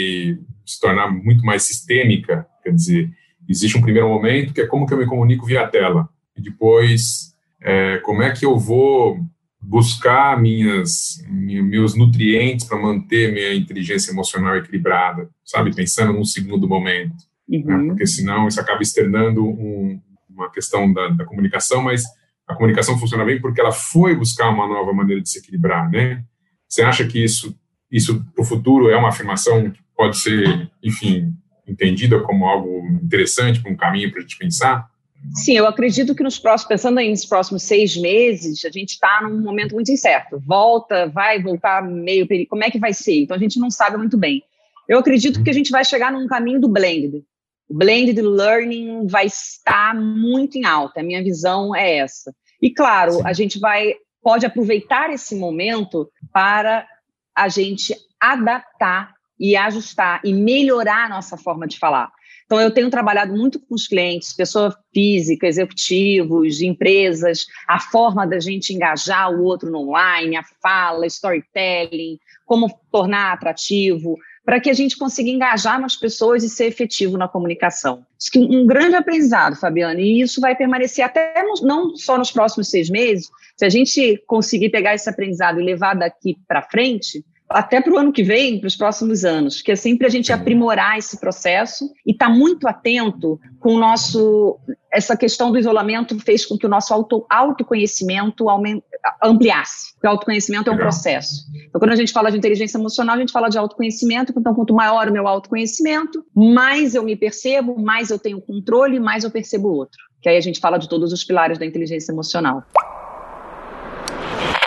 se 0.65 0.77
tornar 0.81 1.09
muito 1.09 1.45
mais 1.45 1.63
sistêmica? 1.63 2.45
Quer 2.61 2.71
dizer, 2.71 3.09
existe 3.47 3.77
um 3.77 3.81
primeiro 3.81 4.09
momento 4.09 4.53
que 4.53 4.59
é 4.59 4.67
como 4.67 4.85
que 4.85 4.93
eu 4.93 4.97
me 4.97 5.05
comunico 5.05 5.45
via 5.45 5.65
tela 5.69 6.09
e 6.35 6.41
depois 6.41 7.33
é, 7.61 7.99
como 7.99 8.21
é 8.21 8.33
que 8.33 8.45
eu 8.45 8.59
vou 8.59 9.21
buscar 9.67 10.39
minhas, 10.39 11.23
meus 11.27 11.95
nutrientes 11.95 12.65
para 12.65 12.77
manter 12.77 13.33
minha 13.33 13.53
inteligência 13.53 14.11
emocional 14.11 14.55
equilibrada, 14.55 15.27
sabe? 15.43 15.75
Pensando 15.75 16.13
num 16.13 16.23
segundo 16.23 16.67
momento. 16.67 17.15
Né? 17.49 17.57
Uhum. 17.57 17.65
Né? 17.65 17.87
Porque 17.87 18.05
senão 18.05 18.47
isso 18.47 18.61
acaba 18.61 18.81
externando 18.81 19.43
um, 19.43 19.99
uma 20.29 20.51
questão 20.51 20.91
da, 20.91 21.09
da, 21.09 21.25
comunicação, 21.25 21.81
mas 21.81 22.03
a 22.47 22.53
comunicação 22.53 22.97
funciona 22.99 23.25
bem 23.25 23.41
porque 23.41 23.59
ela 23.59 23.71
foi 23.71 24.15
buscar 24.15 24.49
uma 24.49 24.67
nova 24.67 24.93
maneira 24.93 25.21
de 25.21 25.29
se 25.29 25.39
equilibrar, 25.39 25.89
né? 25.89 26.23
Você 26.67 26.83
acha 26.83 27.05
que 27.05 27.23
isso, 27.23 27.57
isso 27.91 28.23
para 28.35 28.43
o 28.43 28.45
futuro 28.45 28.89
é 28.89 28.97
uma 28.97 29.09
afirmação 29.09 29.71
que 29.71 29.79
pode 29.97 30.17
ser, 30.17 30.69
enfim, 30.83 31.33
entendida 31.67 32.19
como 32.19 32.45
algo 32.45 32.87
interessante, 33.01 33.61
para 33.61 33.71
um 33.71 33.75
caminho 33.75 34.11
para 34.11 34.19
a 34.19 34.21
gente 34.21 34.37
pensar? 34.37 34.87
Sim, 35.33 35.57
eu 35.57 35.67
acredito 35.67 36.13
que 36.13 36.23
nos 36.23 36.39
próximos, 36.39 36.69
pensando 36.69 36.99
aí 36.99 37.09
nos 37.09 37.25
próximos 37.25 37.63
seis 37.63 37.95
meses, 37.97 38.63
a 38.63 38.69
gente 38.69 38.91
está 38.91 39.21
num 39.21 39.41
momento 39.41 39.73
muito 39.73 39.91
incerto. 39.91 40.39
Volta, 40.39 41.07
vai 41.07 41.41
voltar 41.41 41.83
meio 41.83 42.27
período, 42.27 42.49
como 42.49 42.63
é 42.63 42.69
que 42.69 42.79
vai 42.79 42.93
ser? 42.93 43.21
Então 43.21 43.35
a 43.35 43.39
gente 43.39 43.59
não 43.59 43.71
sabe 43.71 43.97
muito 43.97 44.17
bem. 44.17 44.43
Eu 44.87 44.99
acredito 44.99 45.43
que 45.43 45.49
a 45.49 45.53
gente 45.53 45.71
vai 45.71 45.83
chegar 45.83 46.11
num 46.11 46.27
caminho 46.27 46.61
do 46.61 46.69
blended. 46.69 47.23
O 47.67 47.73
blended 47.73 48.21
learning 48.21 49.07
vai 49.07 49.25
estar 49.25 49.95
muito 49.95 50.57
em 50.57 50.65
alta. 50.65 50.99
A 50.99 51.03
minha 51.03 51.23
visão 51.23 51.75
é 51.75 51.97
essa. 51.97 52.33
E 52.61 52.69
claro, 52.69 53.25
a 53.25 53.33
gente 53.33 53.59
vai 53.59 53.95
pode 54.21 54.43
aproveitar 54.43 55.11
esse 55.11 55.35
momento 55.35 56.09
para 56.33 56.87
a 57.35 57.47
gente 57.47 57.95
adaptar 58.19 59.13
e 59.39 59.55
ajustar 59.55 60.19
e 60.23 60.33
melhorar 60.33 61.05
a 61.05 61.09
nossa 61.09 61.37
forma 61.37 61.67
de 61.67 61.77
falar. 61.77 62.11
Então, 62.45 62.61
eu 62.61 62.69
tenho 62.69 62.91
trabalhado 62.91 63.35
muito 63.35 63.59
com 63.59 63.73
os 63.73 63.87
clientes, 63.87 64.33
pessoa 64.33 64.75
física, 64.93 65.47
executivos, 65.47 66.61
empresas, 66.61 67.47
a 67.67 67.79
forma 67.79 68.25
da 68.27 68.39
gente 68.39 68.71
engajar 68.71 69.31
o 69.31 69.43
outro 69.43 69.71
no 69.71 69.89
online, 69.89 70.37
a 70.37 70.43
fala, 70.61 71.07
storytelling, 71.07 72.19
como 72.45 72.69
tornar 72.91 73.33
atrativo, 73.33 74.15
para 74.45 74.59
que 74.59 74.69
a 74.69 74.73
gente 74.73 74.95
consiga 74.95 75.27
engajar 75.27 75.81
mais 75.81 75.95
pessoas 75.95 76.43
e 76.43 76.49
ser 76.49 76.65
efetivo 76.65 77.17
na 77.17 77.27
comunicação. 77.27 78.05
Acho 78.21 78.31
que 78.31 78.37
um 78.37 78.67
grande 78.67 78.95
aprendizado, 78.95 79.55
Fabiana, 79.55 79.99
e 79.99 80.21
isso 80.21 80.39
vai 80.39 80.55
permanecer 80.55 81.03
até 81.03 81.33
não 81.63 81.95
só 81.95 82.15
nos 82.15 82.31
próximos 82.31 82.69
seis 82.69 82.87
meses, 82.87 83.27
se 83.57 83.65
a 83.65 83.69
gente 83.69 84.23
conseguir 84.27 84.69
pegar 84.69 84.93
esse 84.93 85.09
aprendizado 85.09 85.59
e 85.59 85.63
levar 85.63 85.95
daqui 85.95 86.37
para 86.47 86.61
frente, 86.61 87.25
até 87.55 87.79
para 87.79 87.93
o 87.93 87.97
ano 87.97 88.11
que 88.11 88.21
vem, 88.21 88.59
para 88.59 88.67
os 88.67 88.75
próximos 88.75 89.23
anos, 89.23 89.61
que 89.61 89.71
é 89.71 89.77
sempre 89.77 90.05
a 90.05 90.09
gente 90.09 90.33
aprimorar 90.33 90.97
esse 90.97 91.17
processo 91.21 91.89
e 92.05 92.11
estar 92.11 92.27
tá 92.27 92.33
muito 92.33 92.67
atento 92.67 93.39
com 93.61 93.75
o 93.75 93.79
nosso. 93.79 94.59
Essa 94.91 95.15
questão 95.15 95.53
do 95.53 95.57
isolamento 95.57 96.19
fez 96.19 96.45
com 96.45 96.57
que 96.57 96.65
o 96.65 96.69
nosso 96.69 96.93
auto, 96.93 97.25
autoconhecimento 97.29 98.49
aument, 98.49 98.81
ampliasse, 99.23 99.93
porque 99.93 100.05
o 100.05 100.09
autoconhecimento 100.09 100.69
é 100.69 100.73
um 100.73 100.77
processo. 100.77 101.45
Então, 101.67 101.79
quando 101.79 101.91
a 101.91 101.95
gente 101.95 102.11
fala 102.11 102.29
de 102.29 102.37
inteligência 102.37 102.77
emocional, 102.77 103.15
a 103.15 103.19
gente 103.19 103.31
fala 103.31 103.47
de 103.47 103.57
autoconhecimento, 103.57 104.33
então, 104.35 104.53
quanto 104.53 104.73
maior 104.73 105.07
o 105.07 105.13
meu 105.13 105.25
autoconhecimento, 105.25 106.25
mais 106.35 106.93
eu 106.93 107.03
me 107.03 107.15
percebo, 107.15 107.81
mais 107.81 108.09
eu 108.09 108.19
tenho 108.19 108.41
controle, 108.41 108.99
mais 108.99 109.23
eu 109.23 109.31
percebo 109.31 109.69
o 109.69 109.75
outro. 109.75 109.99
Que 110.21 110.27
aí 110.27 110.35
a 110.37 110.41
gente 110.41 110.59
fala 110.59 110.77
de 110.77 110.89
todos 110.89 111.13
os 111.13 111.23
pilares 111.23 111.57
da 111.57 111.65
inteligência 111.65 112.11
emocional. 112.11 112.63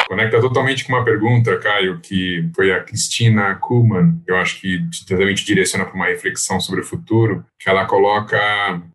Conecta 0.09 0.41
totalmente 0.41 0.87
com 0.87 0.95
uma 0.95 1.05
pergunta, 1.05 1.59
Caio, 1.59 2.01
que 2.01 2.49
foi 2.57 2.73
a 2.73 2.83
Cristina 2.83 3.55
Kuhlmann, 3.57 4.23
eu 4.27 4.37
acho 4.37 4.59
que 4.59 4.81
totalmente 5.07 5.45
direciona 5.45 5.85
para 5.85 5.95
uma 5.95 6.07
reflexão 6.07 6.59
sobre 6.59 6.81
o 6.81 6.85
futuro, 6.85 7.45
que 7.59 7.69
ela 7.69 7.85
coloca 7.85 8.39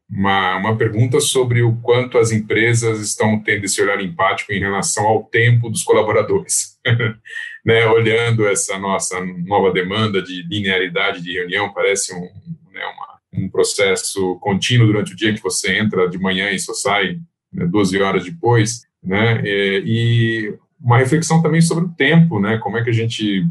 uma, 0.09 0.57
uma 0.57 0.75
pergunta 0.75 1.21
sobre 1.21 1.61
o 1.61 1.75
quanto 1.83 2.17
as 2.17 2.31
empresas 2.31 2.99
estão 2.99 3.39
tendo 3.39 3.63
esse 3.63 3.79
olhar 3.79 4.01
empático 4.01 4.53
em 4.53 4.59
relação 4.59 5.05
ao 5.05 5.23
tempo 5.25 5.69
dos 5.69 5.83
colaboradores. 5.83 6.79
né, 7.63 7.85
olhando 7.85 8.47
essa 8.47 8.79
nossa 8.79 9.23
nova 9.45 9.71
demanda 9.71 10.19
de 10.19 10.41
linearidade 10.49 11.21
de 11.21 11.31
reunião, 11.31 11.71
parece 11.71 12.11
um, 12.15 12.21
né, 12.73 12.81
uma, 12.87 13.45
um 13.45 13.49
processo 13.51 14.39
contínuo 14.39 14.87
durante 14.87 15.13
o 15.13 15.15
dia 15.15 15.31
que 15.31 15.43
você 15.43 15.77
entra 15.77 16.09
de 16.09 16.17
manhã 16.17 16.49
e 16.49 16.57
só 16.57 16.73
sai 16.73 17.19
né, 17.53 17.67
12 17.67 18.01
horas 18.01 18.23
depois, 18.25 18.81
né? 19.03 19.43
E, 19.45 20.57
uma 20.83 20.97
reflexão 20.97 21.41
também 21.41 21.61
sobre 21.61 21.85
o 21.85 21.93
tempo, 21.93 22.39
né? 22.39 22.57
Como 22.57 22.77
é 22.77 22.83
que 22.83 22.89
a 22.89 22.93
gente 22.93 23.47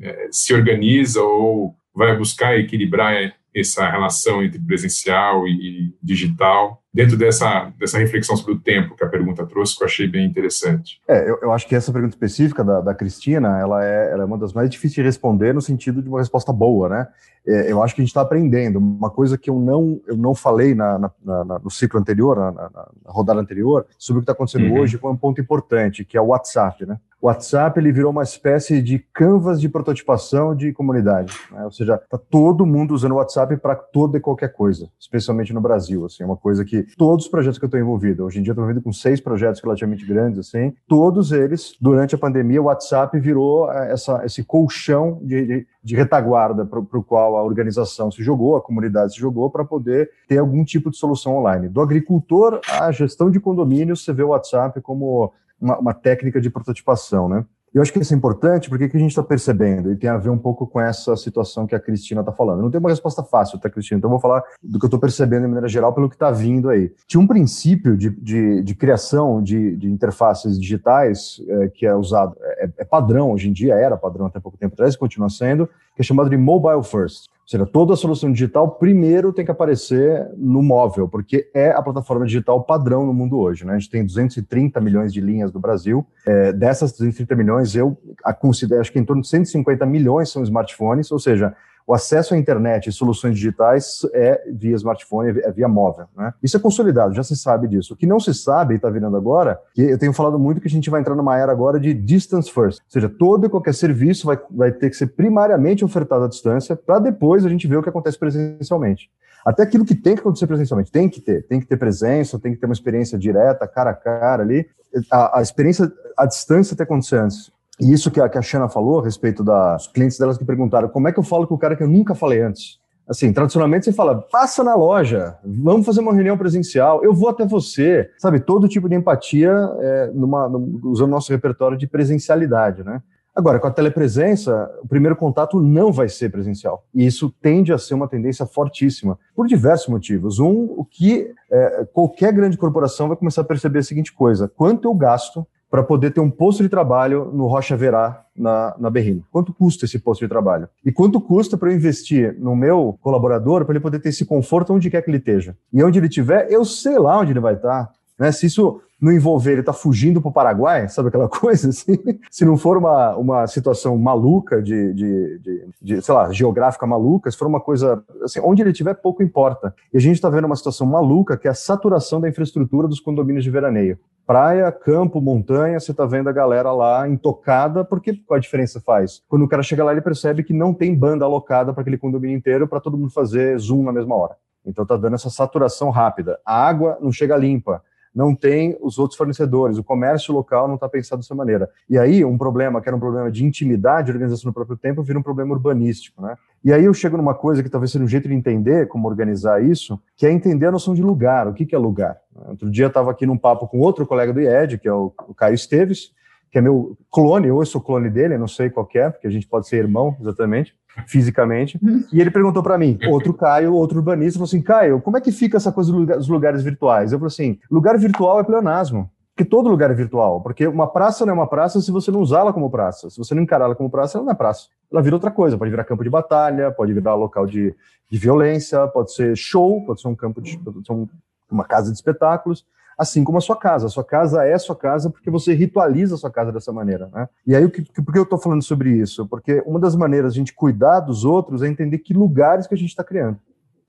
é, 0.00 0.28
se 0.30 0.54
organiza 0.54 1.20
ou 1.20 1.74
vai 1.92 2.16
buscar 2.16 2.56
equilibrar 2.56 3.34
essa 3.54 3.90
relação 3.90 4.44
entre 4.44 4.60
presencial 4.60 5.48
e 5.48 5.92
digital 6.00 6.80
dentro 6.98 7.16
dessa, 7.16 7.72
dessa 7.78 7.96
reflexão 7.96 8.36
sobre 8.36 8.54
o 8.54 8.58
tempo 8.58 8.96
que 8.96 9.04
a 9.04 9.08
pergunta 9.08 9.46
trouxe, 9.46 9.76
que 9.78 9.84
eu 9.84 9.86
achei 9.86 10.08
bem 10.08 10.26
interessante. 10.26 11.00
É, 11.06 11.30
eu, 11.30 11.38
eu 11.42 11.52
acho 11.52 11.64
que 11.64 11.76
essa 11.76 11.92
pergunta 11.92 12.16
específica 12.16 12.64
da, 12.64 12.80
da 12.80 12.92
Cristina, 12.92 13.56
ela 13.56 13.86
é, 13.86 14.10
ela 14.10 14.22
é, 14.24 14.26
uma 14.26 14.36
das 14.36 14.52
mais 14.52 14.68
difíceis 14.68 14.94
de 14.94 15.02
responder 15.02 15.54
no 15.54 15.62
sentido 15.62 16.02
de 16.02 16.08
uma 16.08 16.18
resposta 16.18 16.52
boa, 16.52 16.88
né? 16.88 17.06
É, 17.46 17.70
eu 17.70 17.80
acho 17.80 17.94
que 17.94 18.00
a 18.00 18.04
gente 18.04 18.10
está 18.10 18.22
aprendendo. 18.22 18.80
Uma 18.80 19.10
coisa 19.10 19.38
que 19.38 19.48
eu 19.48 19.60
não, 19.60 20.00
eu 20.08 20.16
não 20.16 20.34
falei 20.34 20.74
na, 20.74 20.98
na, 20.98 21.44
na 21.44 21.58
no 21.60 21.70
ciclo 21.70 22.00
anterior, 22.00 22.36
na, 22.36 22.88
rodada 23.06 23.38
anterior, 23.38 23.86
sobre 23.96 24.18
o 24.18 24.22
que 24.22 24.24
está 24.24 24.32
acontecendo 24.32 24.66
uhum. 24.66 24.80
hoje, 24.80 24.98
foi 24.98 25.12
um 25.12 25.16
ponto 25.16 25.40
importante, 25.40 26.04
que 26.04 26.16
é 26.16 26.20
o 26.20 26.26
WhatsApp, 26.26 26.84
né? 26.84 26.98
O 27.20 27.26
WhatsApp 27.26 27.80
ele 27.80 27.90
virou 27.90 28.12
uma 28.12 28.22
espécie 28.22 28.80
de 28.80 29.00
canvas 29.12 29.60
de 29.60 29.68
prototipação 29.68 30.54
de 30.54 30.72
comunidade, 30.72 31.32
né? 31.50 31.64
ou 31.64 31.70
seja, 31.72 31.96
está 31.96 32.16
todo 32.16 32.64
mundo 32.64 32.94
usando 32.94 33.12
o 33.12 33.16
WhatsApp 33.16 33.56
para 33.56 33.74
toda 33.74 34.18
e 34.18 34.20
qualquer 34.20 34.52
coisa, 34.52 34.88
especialmente 35.00 35.52
no 35.52 35.60
Brasil, 35.60 36.04
assim, 36.04 36.22
é 36.22 36.26
uma 36.26 36.36
coisa 36.36 36.64
que 36.64 36.84
todos 36.96 37.24
os 37.24 37.30
projetos 37.30 37.58
que 37.58 37.64
eu 37.64 37.66
estou 37.66 37.80
envolvido, 37.80 38.24
hoje 38.24 38.38
em 38.38 38.42
dia 38.42 38.52
estou 38.52 38.62
envolvido 38.62 38.84
com 38.84 38.92
seis 38.92 39.20
projetos 39.20 39.60
relativamente 39.60 40.06
grandes, 40.06 40.38
assim, 40.38 40.72
todos 40.86 41.32
eles, 41.32 41.76
durante 41.80 42.14
a 42.14 42.18
pandemia, 42.18 42.62
o 42.62 42.66
WhatsApp 42.66 43.18
virou 43.18 43.68
eh, 43.72 43.92
essa, 43.92 44.24
esse 44.24 44.44
colchão 44.44 45.18
de, 45.20 45.44
de, 45.44 45.66
de 45.82 45.96
retaguarda 45.96 46.64
para 46.64 46.78
o 46.78 47.02
qual 47.02 47.36
a 47.36 47.42
organização 47.42 48.12
se 48.12 48.22
jogou, 48.22 48.54
a 48.54 48.62
comunidade 48.62 49.14
se 49.14 49.18
jogou, 49.18 49.50
para 49.50 49.64
poder 49.64 50.08
ter 50.28 50.38
algum 50.38 50.64
tipo 50.64 50.88
de 50.88 50.96
solução 50.96 51.36
online. 51.36 51.68
Do 51.68 51.80
agricultor 51.80 52.60
à 52.70 52.92
gestão 52.92 53.28
de 53.28 53.40
condomínios, 53.40 54.04
você 54.04 54.12
vê 54.12 54.22
o 54.22 54.28
WhatsApp 54.28 54.80
como 54.80 55.32
uma, 55.60 55.78
uma 55.78 55.94
técnica 55.94 56.40
de 56.40 56.50
prototipação, 56.50 57.28
né? 57.28 57.44
Eu 57.72 57.82
acho 57.82 57.92
que 57.92 57.98
isso 57.98 58.14
é 58.14 58.16
importante 58.16 58.68
porque 58.68 58.88
que 58.88 58.96
a 58.96 59.00
gente 59.00 59.10
está 59.10 59.22
percebendo, 59.22 59.92
e 59.92 59.96
tem 59.96 60.08
a 60.08 60.16
ver 60.16 60.30
um 60.30 60.38
pouco 60.38 60.66
com 60.66 60.80
essa 60.80 61.14
situação 61.16 61.66
que 61.66 61.74
a 61.74 61.80
Cristina 61.80 62.20
está 62.20 62.32
falando. 62.32 62.62
Não 62.62 62.70
tem 62.70 62.80
uma 62.80 62.88
resposta 62.88 63.22
fácil, 63.22 63.58
tá, 63.58 63.68
Cristina? 63.68 63.98
Então 63.98 64.08
eu 64.08 64.12
vou 64.12 64.20
falar 64.20 64.42
do 64.62 64.78
que 64.78 64.84
eu 64.84 64.88
estou 64.88 64.98
percebendo 64.98 65.42
de 65.42 65.48
maneira 65.48 65.68
geral 65.68 65.92
pelo 65.92 66.08
que 66.08 66.16
está 66.16 66.30
vindo 66.30 66.70
aí. 66.70 66.90
Tinha 67.06 67.20
um 67.20 67.26
princípio 67.26 67.96
de, 67.96 68.10
de, 68.10 68.62
de 68.62 68.74
criação 68.74 69.42
de, 69.42 69.76
de, 69.76 69.90
interfaces 69.90 70.58
digitais 70.58 71.42
é, 71.46 71.68
que 71.68 71.86
é 71.86 71.94
usado, 71.94 72.36
é, 72.40 72.70
é, 72.78 72.84
padrão 72.84 73.32
hoje 73.32 73.48
em 73.48 73.52
dia, 73.52 73.74
era 73.74 73.96
padrão 73.96 74.26
até 74.26 74.40
pouco 74.40 74.56
tempo 74.56 74.74
atrás, 74.74 74.96
continua 74.96 75.28
sendo, 75.28 75.66
que 75.94 76.00
é 76.00 76.02
chamado 76.02 76.30
de 76.30 76.36
mobile 76.36 76.82
first. 76.82 77.28
Seja, 77.48 77.64
toda 77.64 77.94
a 77.94 77.96
solução 77.96 78.30
digital 78.30 78.72
primeiro 78.72 79.32
tem 79.32 79.42
que 79.42 79.50
aparecer 79.50 80.30
no 80.36 80.62
móvel, 80.62 81.08
porque 81.08 81.50
é 81.54 81.70
a 81.70 81.80
plataforma 81.80 82.26
digital 82.26 82.62
padrão 82.62 83.06
no 83.06 83.14
mundo 83.14 83.38
hoje. 83.38 83.64
Né? 83.64 83.72
A 83.72 83.78
gente 83.78 83.88
tem 83.88 84.04
230 84.04 84.78
milhões 84.82 85.14
de 85.14 85.22
linhas 85.22 85.50
no 85.50 85.58
Brasil. 85.58 86.06
É, 86.26 86.52
dessas 86.52 86.92
230 86.92 87.34
milhões, 87.34 87.74
eu 87.74 87.96
considero, 88.38 88.82
acho 88.82 88.92
que 88.92 88.98
em 88.98 89.04
torno 89.04 89.22
de 89.22 89.28
150 89.28 89.86
milhões 89.86 90.28
são 90.28 90.42
smartphones, 90.42 91.10
ou 91.10 91.18
seja, 91.18 91.56
o 91.88 91.94
acesso 91.94 92.34
à 92.34 92.36
internet 92.36 92.86
e 92.86 92.92
soluções 92.92 93.34
digitais 93.34 94.02
é 94.12 94.44
via 94.52 94.76
smartphone, 94.76 95.40
é 95.40 95.50
via 95.50 95.66
móvel. 95.66 96.04
Né? 96.14 96.34
Isso 96.42 96.54
é 96.54 96.60
consolidado, 96.60 97.14
já 97.14 97.22
se 97.22 97.34
sabe 97.34 97.66
disso. 97.66 97.94
O 97.94 97.96
que 97.96 98.06
não 98.06 98.20
se 98.20 98.34
sabe, 98.34 98.74
e 98.74 98.76
está 98.76 98.90
virando 98.90 99.16
agora, 99.16 99.58
que 99.74 99.80
eu 99.80 99.98
tenho 99.98 100.12
falado 100.12 100.38
muito 100.38 100.60
que 100.60 100.68
a 100.68 100.70
gente 100.70 100.90
vai 100.90 101.00
entrar 101.00 101.14
numa 101.14 101.38
era 101.38 101.50
agora 101.50 101.80
de 101.80 101.94
distance 101.94 102.52
first, 102.52 102.80
ou 102.80 102.90
seja, 102.90 103.08
todo 103.08 103.46
e 103.46 103.48
qualquer 103.48 103.72
serviço 103.72 104.26
vai, 104.26 104.38
vai 104.50 104.70
ter 104.70 104.90
que 104.90 104.96
ser 104.96 105.06
primariamente 105.06 105.82
ofertado 105.82 106.24
à 106.24 106.28
distância, 106.28 106.76
para 106.76 106.98
depois 106.98 107.46
a 107.46 107.48
gente 107.48 107.66
ver 107.66 107.78
o 107.78 107.82
que 107.82 107.88
acontece 107.88 108.18
presencialmente. 108.18 109.10
Até 109.42 109.62
aquilo 109.62 109.86
que 109.86 109.94
tem 109.94 110.14
que 110.14 110.20
acontecer 110.20 110.46
presencialmente, 110.46 110.92
tem 110.92 111.08
que 111.08 111.22
ter, 111.22 111.46
tem 111.46 111.58
que 111.58 111.64
ter 111.64 111.78
presença, 111.78 112.38
tem 112.38 112.52
que 112.52 112.60
ter 112.60 112.66
uma 112.66 112.74
experiência 112.74 113.18
direta, 113.18 113.66
cara 113.66 113.90
a 113.92 113.94
cara 113.94 114.42
ali. 114.42 114.68
A, 115.10 115.38
a 115.38 115.42
experiência 115.42 115.90
à 116.18 116.26
distância 116.26 116.76
que 116.76 116.82
acontecer 116.82 117.16
antes. 117.16 117.50
E 117.80 117.92
isso 117.92 118.10
que 118.10 118.20
a, 118.20 118.28
que 118.28 118.38
a 118.38 118.42
Xana 118.42 118.68
falou 118.68 119.00
a 119.00 119.04
respeito 119.04 119.44
dos 119.44 119.86
clientes 119.88 120.18
delas 120.18 120.36
que 120.36 120.44
perguntaram 120.44 120.88
como 120.88 121.08
é 121.08 121.12
que 121.12 121.18
eu 121.18 121.22
falo 121.22 121.46
com 121.46 121.54
o 121.54 121.58
cara 121.58 121.76
que 121.76 121.82
eu 121.82 121.88
nunca 121.88 122.14
falei 122.14 122.40
antes. 122.40 122.78
Assim, 123.08 123.32
tradicionalmente 123.32 123.86
você 123.86 123.92
fala, 123.92 124.20
passa 124.20 124.62
na 124.62 124.74
loja, 124.74 125.38
vamos 125.42 125.86
fazer 125.86 126.00
uma 126.00 126.12
reunião 126.12 126.36
presencial, 126.36 127.02
eu 127.02 127.14
vou 127.14 127.30
até 127.30 127.46
você, 127.46 128.10
sabe? 128.18 128.38
Todo 128.38 128.68
tipo 128.68 128.86
de 128.86 128.96
empatia 128.96 129.50
é, 129.80 130.10
numa, 130.12 130.46
usando 130.84 131.10
nosso 131.10 131.32
repertório 131.32 131.78
de 131.78 131.86
presencialidade, 131.86 132.84
né? 132.84 133.00
Agora, 133.34 133.60
com 133.60 133.68
a 133.68 133.70
telepresença, 133.70 134.68
o 134.82 134.88
primeiro 134.88 135.14
contato 135.14 135.60
não 135.60 135.92
vai 135.92 136.08
ser 136.08 136.28
presencial. 136.28 136.84
E 136.92 137.06
isso 137.06 137.32
tende 137.40 137.72
a 137.72 137.78
ser 137.78 137.94
uma 137.94 138.08
tendência 138.08 138.44
fortíssima, 138.44 139.16
por 139.32 139.46
diversos 139.46 139.86
motivos. 139.86 140.40
Um, 140.40 140.74
o 140.76 140.84
que 140.84 141.32
é, 141.48 141.86
qualquer 141.92 142.32
grande 142.32 142.58
corporação 142.58 143.06
vai 143.06 143.16
começar 143.16 143.42
a 143.42 143.44
perceber 143.44 143.78
a 143.78 143.82
seguinte 143.84 144.12
coisa: 144.12 144.48
quanto 144.48 144.88
eu 144.88 144.94
gasto 144.94 145.46
para 145.70 145.82
poder 145.82 146.12
ter 146.12 146.20
um 146.20 146.30
posto 146.30 146.62
de 146.62 146.68
trabalho 146.68 147.30
no 147.32 147.46
Rocha 147.46 147.76
Verá, 147.76 148.24
na, 148.36 148.74
na 148.78 148.90
Berrini. 148.90 149.24
Quanto 149.30 149.52
custa 149.52 149.84
esse 149.84 149.98
posto 149.98 150.20
de 150.20 150.28
trabalho? 150.28 150.68
E 150.84 150.90
quanto 150.90 151.20
custa 151.20 151.58
para 151.58 151.70
eu 151.70 151.76
investir 151.76 152.36
no 152.38 152.56
meu 152.56 152.98
colaborador 153.02 153.64
para 153.64 153.74
ele 153.74 153.80
poder 153.80 153.98
ter 154.00 154.08
esse 154.08 154.24
conforto 154.24 154.72
onde 154.72 154.90
quer 154.90 155.02
que 155.02 155.10
ele 155.10 155.18
esteja? 155.18 155.56
E 155.72 155.82
onde 155.82 155.98
ele 155.98 156.06
estiver, 156.06 156.50
eu 156.50 156.64
sei 156.64 156.98
lá 156.98 157.20
onde 157.20 157.32
ele 157.32 157.40
vai 157.40 157.54
estar. 157.54 157.90
Né? 158.18 158.32
Se 158.32 158.46
isso 158.46 158.80
não 159.00 159.12
envolver 159.12 159.52
ele 159.52 159.62
tá 159.62 159.72
fugindo 159.72 160.20
para 160.20 160.28
o 160.28 160.32
Paraguai, 160.32 160.88
sabe 160.88 161.08
aquela 161.08 161.28
coisa 161.30 161.68
assim? 161.68 161.96
Se 162.30 162.44
não 162.44 162.56
for 162.56 162.76
uma, 162.76 163.14
uma 163.16 163.46
situação 163.46 163.96
maluca 163.96 164.60
de, 164.60 164.92
de, 164.92 165.38
de, 165.38 165.68
de, 165.80 166.02
sei 166.02 166.14
lá, 166.14 166.32
geográfica 166.32 166.86
maluca, 166.86 167.30
se 167.30 167.36
for 167.36 167.46
uma 167.46 167.60
coisa, 167.60 168.02
assim, 168.22 168.40
onde 168.42 168.62
ele 168.62 168.70
estiver, 168.70 168.94
pouco 168.94 169.22
importa. 169.22 169.74
E 169.92 169.96
a 169.96 170.00
gente 170.00 170.16
está 170.16 170.28
vendo 170.28 170.46
uma 170.46 170.56
situação 170.56 170.86
maluca 170.86 171.36
que 171.36 171.46
é 171.46 171.50
a 171.50 171.54
saturação 171.54 172.20
da 172.20 172.28
infraestrutura 172.28 172.88
dos 172.88 173.00
condomínios 173.00 173.44
de 173.44 173.50
veraneio. 173.50 173.98
Praia, 174.28 174.70
campo, 174.70 175.22
montanha, 175.22 175.80
você 175.80 175.90
está 175.90 176.04
vendo 176.04 176.28
a 176.28 176.32
galera 176.32 176.70
lá 176.70 177.08
intocada, 177.08 177.82
porque 177.82 178.12
qual 178.26 178.36
a 178.36 178.40
diferença 178.40 178.78
faz? 178.78 179.22
Quando 179.26 179.46
o 179.46 179.48
cara 179.48 179.62
chega 179.62 179.82
lá, 179.82 179.90
ele 179.90 180.02
percebe 180.02 180.42
que 180.42 180.52
não 180.52 180.74
tem 180.74 180.94
banda 180.94 181.24
alocada 181.24 181.72
para 181.72 181.80
aquele 181.80 181.96
condomínio 181.96 182.36
inteiro 182.36 182.68
para 182.68 182.78
todo 182.78 182.98
mundo 182.98 183.10
fazer 183.10 183.58
zoom 183.58 183.84
na 183.84 183.90
mesma 183.90 184.14
hora. 184.14 184.36
Então 184.66 184.82
está 184.82 184.98
dando 184.98 185.14
essa 185.14 185.30
saturação 185.30 185.88
rápida. 185.88 186.38
A 186.44 186.62
água 186.68 186.98
não 187.00 187.10
chega 187.10 187.38
limpa 187.38 187.82
não 188.14 188.34
tem 188.34 188.76
os 188.80 188.98
outros 188.98 189.16
fornecedores, 189.16 189.78
o 189.78 189.84
comércio 189.84 190.34
local 190.34 190.66
não 190.66 190.74
está 190.74 190.88
pensado 190.88 191.22
dessa 191.22 191.34
maneira. 191.34 191.68
E 191.88 191.98
aí, 191.98 192.24
um 192.24 192.36
problema 192.36 192.80
que 192.80 192.88
era 192.88 192.96
um 192.96 193.00
problema 193.00 193.30
de 193.30 193.44
intimidade, 193.44 194.10
organização 194.10 194.48
no 194.48 194.54
próprio 194.54 194.76
tempo, 194.76 195.02
vira 195.02 195.18
um 195.18 195.22
problema 195.22 195.52
urbanístico, 195.52 196.22
né? 196.22 196.36
E 196.64 196.72
aí 196.72 196.84
eu 196.84 196.92
chego 196.92 197.16
numa 197.16 197.34
coisa 197.34 197.62
que 197.62 197.68
talvez 197.68 197.92
seja 197.92 198.04
um 198.04 198.08
jeito 198.08 198.28
de 198.28 198.34
entender 198.34 198.88
como 198.88 199.06
organizar 199.06 199.62
isso, 199.62 200.00
que 200.16 200.26
é 200.26 200.32
entender 200.32 200.66
a 200.66 200.72
noção 200.72 200.92
de 200.92 201.02
lugar. 201.02 201.46
O 201.46 201.54
que, 201.54 201.64
que 201.64 201.74
é 201.74 201.78
lugar? 201.78 202.18
Outro 202.48 202.70
dia 202.70 202.86
eu 202.86 202.88
estava 202.88 203.10
aqui 203.10 203.26
num 203.26 203.38
papo 203.38 203.68
com 203.68 203.78
outro 203.78 204.06
colega 204.06 204.32
do 204.32 204.40
IED, 204.40 204.78
que 204.78 204.88
é 204.88 204.92
o, 204.92 205.12
o 205.28 205.34
Caio 205.34 205.54
Esteves, 205.54 206.12
que 206.50 206.58
é 206.58 206.60
meu 206.60 206.96
clone, 207.10 207.50
ou 207.50 207.60
eu 207.60 207.66
sou 207.66 207.80
clone 207.80 208.10
dele, 208.10 208.38
não 208.38 208.48
sei 208.48 208.70
qual 208.70 208.88
é, 208.94 209.10
porque 209.10 209.26
a 209.26 209.30
gente 209.30 209.46
pode 209.46 209.68
ser 209.68 209.76
irmão, 209.76 210.16
exatamente, 210.20 210.74
fisicamente. 211.06 211.78
E 212.12 212.20
ele 212.20 212.30
perguntou 212.30 212.62
para 212.62 212.78
mim, 212.78 212.98
outro 213.08 213.32
Caio, 213.34 213.74
outro 213.74 213.98
urbanista, 213.98 214.34
falou 214.38 214.46
assim, 214.46 214.62
Caio, 214.62 215.00
como 215.00 215.16
é 215.16 215.20
que 215.20 215.32
fica 215.32 215.56
essa 215.56 215.72
coisa 215.72 215.92
dos 215.92 216.28
lugares 216.28 216.62
virtuais? 216.62 217.12
Eu 217.12 217.18
falei 217.18 217.28
assim, 217.28 217.58
lugar 217.70 217.96
virtual 217.98 218.40
é 218.40 218.44
pleonasmo. 218.44 219.10
que 219.36 219.44
todo 219.44 219.68
lugar 219.68 219.88
é 219.88 219.94
virtual, 219.94 220.40
porque 220.40 220.66
uma 220.66 220.88
praça 220.88 221.24
não 221.24 221.30
é 221.30 221.34
uma 221.34 221.46
praça 221.46 221.80
se 221.80 221.92
você 221.92 222.10
não 222.10 222.20
usá-la 222.20 222.52
como 222.52 222.68
praça. 222.68 223.08
Se 223.08 223.16
você 223.16 223.36
não 223.36 223.42
encará-la 223.42 223.72
como 223.76 223.88
praça, 223.88 224.18
ela 224.18 224.24
não 224.24 224.32
é 224.32 224.34
praça. 224.34 224.66
Ela 224.92 225.00
vira 225.00 225.14
outra 225.14 225.30
coisa, 225.30 225.56
pode 225.56 225.70
virar 225.70 225.84
campo 225.84 226.02
de 226.02 226.10
batalha, 226.10 226.72
pode 226.72 226.92
virar 226.92 227.14
local 227.14 227.46
de, 227.46 227.72
de 228.10 228.18
violência, 228.18 228.84
pode 228.88 229.12
ser 229.14 229.36
show, 229.36 229.84
pode 229.86 230.00
ser 230.00 230.08
um 230.08 230.16
campo 230.16 230.42
de 230.42 230.58
pode 230.58 230.84
ser 230.84 230.92
um, 230.92 231.06
uma 231.48 231.64
casa 231.64 231.92
de 231.92 231.96
espetáculos, 231.96 232.66
assim 232.98 233.22
como 233.22 233.38
a 233.38 233.40
sua 233.40 233.56
casa. 233.56 233.86
A 233.86 233.88
sua 233.88 234.04
casa 234.04 234.44
é 234.44 234.58
sua 234.58 234.76
casa 234.76 235.08
porque 235.08 235.30
você 235.30 235.54
ritualiza 235.54 236.16
a 236.16 236.18
sua 236.18 236.30
casa 236.30 236.52
dessa 236.52 236.72
maneira. 236.72 237.08
Né? 237.14 237.28
E 237.46 237.54
aí, 237.54 237.70
que, 237.70 238.02
por 238.02 238.12
que 238.12 238.18
eu 238.18 238.24
estou 238.24 238.38
falando 238.38 238.62
sobre 238.62 238.90
isso? 238.90 239.26
Porque 239.26 239.62
uma 239.64 239.78
das 239.78 239.94
maneiras 239.94 240.34
de 240.34 240.40
a 240.40 240.42
gente 240.42 240.54
cuidar 240.54 241.00
dos 241.00 241.24
outros 241.24 241.62
é 241.62 241.68
entender 241.68 241.98
que 241.98 242.12
lugares 242.12 242.66
que 242.66 242.74
a 242.74 242.78
gente 242.78 242.90
está 242.90 243.04
criando. 243.04 243.38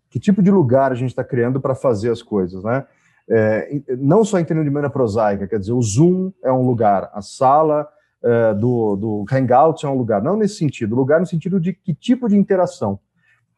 Que 0.09 0.19
tipo 0.19 0.41
de 0.41 0.51
lugar 0.51 0.91
a 0.91 0.95
gente 0.95 1.09
está 1.09 1.23
criando 1.23 1.59
para 1.59 1.75
fazer 1.75 2.11
as 2.11 2.21
coisas, 2.21 2.63
né? 2.63 2.85
é, 3.29 3.81
não 3.99 4.25
só 4.25 4.39
entendendo 4.39 4.65
de 4.65 4.71
maneira 4.71 4.89
prosaica, 4.91 5.47
quer 5.47 5.59
dizer, 5.59 5.73
o 5.73 5.81
Zoom 5.81 6.31
é 6.43 6.51
um 6.51 6.65
lugar, 6.65 7.11
a 7.13 7.21
sala 7.21 7.87
é, 8.23 8.53
do, 8.55 8.95
do 8.95 9.25
Hangout 9.31 9.85
é 9.85 9.89
um 9.89 9.97
lugar, 9.97 10.21
não 10.21 10.35
nesse 10.35 10.55
sentido, 10.55 10.95
lugar 10.95 11.19
no 11.19 11.27
sentido 11.27 11.59
de 11.59 11.73
que 11.73 11.93
tipo 11.93 12.27
de 12.27 12.35
interação. 12.35 12.99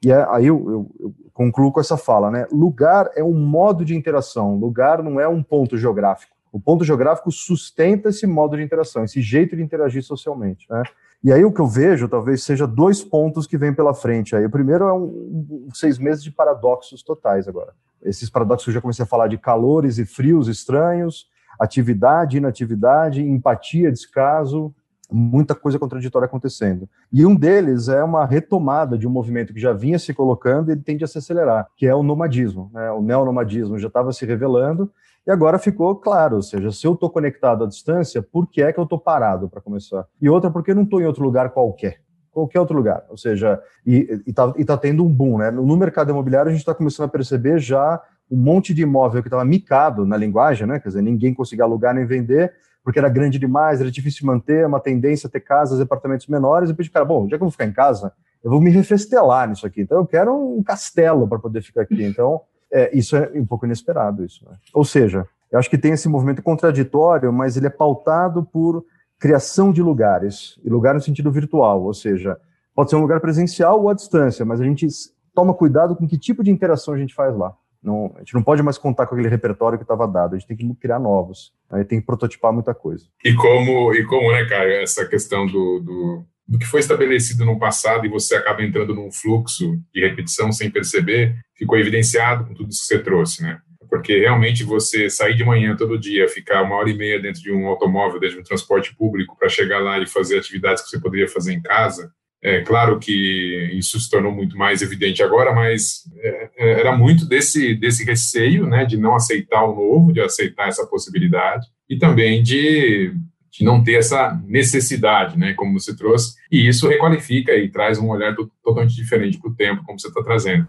E 0.04 0.12
é, 0.12 0.26
aí 0.30 0.47
eu, 0.47 0.70
eu, 0.70 0.91
eu, 0.99 1.14
concluo 1.34 1.72
com 1.72 1.80
essa 1.80 1.97
fala, 1.97 2.30
né? 2.30 2.47
Lugar 2.52 3.10
é 3.16 3.24
um 3.24 3.34
modo 3.34 3.86
de 3.86 3.95
interação, 3.95 4.56
lugar 4.56 5.02
não 5.02 5.20
é 5.20 5.28
um 5.28 5.41
ponto 5.41 5.78
geográfico. 5.78 6.36
O 6.52 6.60
ponto 6.60 6.84
geográfico 6.84 7.32
sustenta 7.32 8.10
esse 8.10 8.28
modo 8.28 8.58
de 8.58 8.64
interação, 8.64 9.04
esse 9.04 9.22
jeito 9.22 9.56
de 9.56 9.64
interagir 9.64 10.04
socialmente. 10.04 10.68
Né? 10.70 10.84
E 11.24 11.32
aí 11.32 11.45
o 11.45 11.52
que 11.52 11.62
eu 11.62 11.68
vejo 11.68 12.10
talvez 12.10 12.43
seja 12.43 12.68
dois 12.68 13.02
pontos 13.02 13.47
que 13.47 13.58
vêm 13.58 13.74
pela 13.74 13.93
frente. 13.93 14.36
Aí 14.36 14.45
o 14.45 14.49
primeiro 14.49 14.86
é 14.86 14.93
um, 14.93 15.68
um 15.68 15.70
seis 15.74 15.97
meses 15.97 16.24
de 16.24 16.32
paradoxos 16.32 17.02
totais 17.02 17.47
agora 17.47 17.74
esses 18.04 18.30
paradoxos 18.30 18.68
eu 18.68 18.74
já 18.74 18.82
comecei 18.82 19.04
a 19.04 19.08
falar 19.08 19.28
de 19.28 19.38
calores 19.38 19.97
e 19.97 20.06
frios 20.06 20.47
estranhos, 20.47 21.28
atividade, 21.60 22.38
inatividade, 22.38 23.22
empatia, 23.22 23.91
descaso, 23.91 24.74
muita 25.12 25.53
coisa 25.53 25.78
contraditória 25.78 26.26
acontecendo. 26.26 26.88
E 27.12 27.26
um 27.26 27.36
deles 27.36 27.89
é 27.89 28.03
uma 28.03 28.26
retomada 28.26 28.97
de 28.97 29.07
um 29.07 29.12
movimento 29.12 29.53
que 29.53 29.59
já 29.59 29.74
vinha 29.74 29.99
se 29.99 30.14
colocando 30.14 30.70
e 30.70 30.72
ele 30.74 30.82
tende 30.82 31.03
a 31.03 31.07
se 31.07 31.18
acelerar, 31.18 31.68
que 31.76 31.86
é 31.86 31.93
o 31.93 32.03
nomadismo. 32.03 32.72
Né? 32.74 32.91
O 32.91 33.01
neonomadismo 33.01 33.78
já 33.78 33.88
estava 33.88 34.12
se 34.12 34.26
revelando 34.26 34.91
e 35.26 35.32
agora 35.32 35.59
ficou 35.59 35.95
claro, 35.95 36.38
ou 36.38 36.41
seja, 36.41 36.72
se 36.72 36.86
eu 36.88 36.93
estou 36.93 37.09
conectado 37.09 37.64
à 37.64 37.68
distância, 37.68 38.24
por 38.24 38.47
que 38.47 38.62
é 38.62 38.74
que 38.74 38.80
eu 38.80 38.86
estou 38.86 38.99
parado 38.99 39.47
para 39.47 39.62
começar? 39.62 40.05
E 40.20 40.30
outra, 40.30 40.49
porque 40.49 40.72
eu 40.72 40.76
não 40.76 40.84
estou 40.84 40.99
em 40.99 41.05
outro 41.05 41.24
lugar 41.24 41.51
qualquer 41.51 41.99
qualquer 42.32 42.59
outro 42.59 42.76
lugar. 42.76 43.03
Ou 43.09 43.18
seja, 43.18 43.62
e 43.86 44.22
está 44.26 44.51
tá 44.51 44.78
tendo 44.78 45.03
um 45.03 45.14
boom, 45.14 45.38
né? 45.38 45.51
No 45.51 45.76
mercado 45.76 46.12
imobiliário, 46.12 46.49
a 46.49 46.51
gente 46.51 46.62
está 46.62 46.74
começando 46.74 47.07
a 47.07 47.09
perceber 47.09 47.59
já 47.59 48.01
um 48.30 48.38
monte 48.38 48.74
de 48.74 48.84
imóvel 48.84 49.22
que 49.22 49.28
estava 49.28 49.43
micado 49.43 50.05
na 50.05 50.16
linguagem, 50.16 50.66
né? 50.66 50.80
Quer 50.80 50.88
dizer, 50.89 51.01
ninguém 51.01 51.34
conseguia 51.34 51.66
alugar 51.66 51.93
nem 51.93 52.05
vender, 52.05 52.53
porque 52.84 53.00
era 53.00 53.10
grande 53.10 53.38
demais, 53.38 53.80
era 53.80 53.92
difícil 53.92 54.26
manter, 54.26 54.66
uma 54.66 54.80
tendência 54.80 55.28
a 55.28 55.30
ter 55.30 55.42
casas 55.42 55.80
apartamentos 55.80 56.28
menores. 56.28 56.70
E 56.70 56.74
depois, 56.74 56.90
cara, 56.90 57.06
bom, 57.06 57.24
já 57.28 57.38
que 57.38 57.44
eu 57.44 57.48
vou 57.48 57.52
ficar 57.52 57.66
em 57.66 57.74
casa, 57.74 58.14
eu 58.44 58.50
vou 58.50 58.60
me 58.60 58.72
refestelar 58.72 59.48
nisso 59.50 59.66
aqui. 59.66 59.82
Então, 59.82 60.00
eu 60.00 60.06
quero 60.06 60.34
um 60.34 60.64
castelo 60.64 61.28
para 61.28 61.40
poder 61.40 61.62
ficar 61.62 61.82
aqui. 61.82 62.04
Então, 62.04 62.42
é, 62.72 62.96
isso 62.98 63.16
é 63.16 63.32
um 63.36 63.46
pouco 63.46 63.66
inesperado, 63.66 64.26
isso. 64.26 64.44
Né? 64.50 64.56
Ou 64.74 64.84
seja, 64.84 65.28
eu 65.52 65.60
acho 65.60 65.70
que 65.70 65.78
tem 65.78 65.92
esse 65.92 66.08
movimento 66.08 66.42
contraditório, 66.42 67.32
mas 67.32 67.58
ele 67.58 67.68
é 67.68 67.70
pautado 67.70 68.44
por 68.44 68.84
criação 69.20 69.72
de 69.72 69.84
lugares, 69.84 70.60
e 70.64 70.70
lugar 70.70 70.96
no 70.96 71.02
sentido 71.02 71.32
virtual, 71.32 71.84
ou 71.84 71.94
seja, 71.94 72.40
pode 72.74 72.90
ser 72.90 72.96
um 72.96 73.02
lugar 73.02 73.20
presencial 73.20 73.80
ou 73.80 73.90
à 73.90 73.94
distância, 73.94 74.44
mas 74.44 74.60
a 74.60 74.64
gente 74.64 74.88
toma 75.32 75.54
cuidado 75.54 75.96
com 75.96 76.08
que 76.08 76.18
tipo 76.18 76.44
de 76.44 76.50
interação 76.50 76.96
a 76.96 76.98
gente 76.98 77.14
faz 77.14 77.36
lá. 77.38 77.54
Não, 77.84 78.14
a 78.16 78.20
gente 78.20 78.34
não 78.34 78.44
pode 78.44 78.62
mais 78.62 78.78
contar 78.78 79.08
com 79.08 79.16
aquele 79.16 79.30
repertório 79.30 79.78
que 79.78 79.84
estava 79.84 80.08
dado, 80.08 80.36
a 80.36 80.38
gente 80.38 80.48
tem 80.48 80.56
que 80.56 80.76
criar 80.76 81.00
novos, 81.00 81.52
aí 81.70 81.84
tem 81.84 82.00
que 82.00 82.06
prototipar 82.06 82.54
muita 82.54 82.76
coisa. 82.76 83.06
E 83.26 83.34
como, 83.34 83.94
e 83.94 84.06
como 84.06 84.32
né, 84.32 84.46
Caio, 84.46 84.74
essa 84.84 85.06
questão 85.08 85.48
do, 85.48 85.80
do, 85.80 86.26
do 86.48 86.60
que 86.60 86.66
foi 86.66 86.80
estabelecido 86.80 87.44
no 87.44 87.58
passado 87.58 88.06
e 88.06 88.10
você 88.10 88.36
acaba 88.36 88.64
entrando 88.64 88.94
num 88.94 89.12
fluxo 89.12 89.80
de 89.94 90.02
repetição 90.02 90.52
sem 90.52 90.70
perceber, 90.70 91.36
ficou 91.56 91.78
evidenciado 91.78 92.46
com 92.46 92.54
tudo 92.54 92.70
isso 92.70 92.82
que 92.82 92.88
você 92.88 93.00
trouxe, 93.00 93.42
né? 93.42 93.60
porque 93.92 94.18
realmente 94.18 94.64
você 94.64 95.10
sair 95.10 95.36
de 95.36 95.44
manhã 95.44 95.76
todo 95.76 96.00
dia, 96.00 96.26
ficar 96.30 96.64
uma 96.64 96.78
hora 96.78 96.90
e 96.90 96.98
meia 96.98 97.20
dentro 97.20 97.42
de 97.42 97.52
um 97.52 97.68
automóvel, 97.68 98.22
dentro 98.22 98.38
de 98.38 98.42
um 98.42 98.46
transporte 98.46 98.96
público, 98.96 99.36
para 99.38 99.50
chegar 99.50 99.80
lá 99.80 100.00
e 100.00 100.08
fazer 100.08 100.40
atividades 100.40 100.82
que 100.82 100.90
você 100.90 100.98
poderia 100.98 101.28
fazer 101.28 101.52
em 101.52 101.62
casa, 101.62 102.10
é 102.44 102.62
claro 102.62 102.98
que 102.98 103.70
isso 103.74 104.00
se 104.00 104.10
tornou 104.10 104.32
muito 104.32 104.58
mais 104.58 104.82
evidente 104.82 105.22
agora, 105.22 105.54
mas 105.54 106.02
é, 106.18 106.50
é, 106.58 106.80
era 106.80 106.98
muito 106.98 107.28
desse, 107.28 107.76
desse 107.76 108.04
receio, 108.04 108.66
né, 108.66 108.84
de 108.84 108.98
não 108.98 109.14
aceitar 109.16 109.64
o 109.64 109.76
novo, 109.76 110.12
de 110.12 110.22
aceitar 110.22 110.68
essa 110.68 110.86
possibilidade, 110.88 111.68
e 111.88 111.98
também 111.98 112.42
de, 112.42 113.14
de 113.52 113.64
não 113.64 113.84
ter 113.84 113.94
essa 113.94 114.42
necessidade, 114.48 115.38
né, 115.38 115.54
como 115.54 115.80
você 115.80 115.96
trouxe, 115.96 116.34
e 116.52 116.68
isso 116.68 116.88
requalifica 116.88 117.54
e 117.54 117.70
traz 117.70 118.00
um 118.00 118.10
olhar 118.10 118.36
totalmente 118.64 118.96
diferente 118.96 119.38
para 119.39 119.52
o 119.52 119.56
tempo, 119.56 119.84
como 119.86 120.00
você 120.00 120.08
está 120.08 120.24
trazendo. 120.24 120.68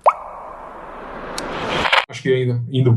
Acho 2.07 2.23
que 2.23 2.35
ainda 2.35 2.63
indo 2.71 2.93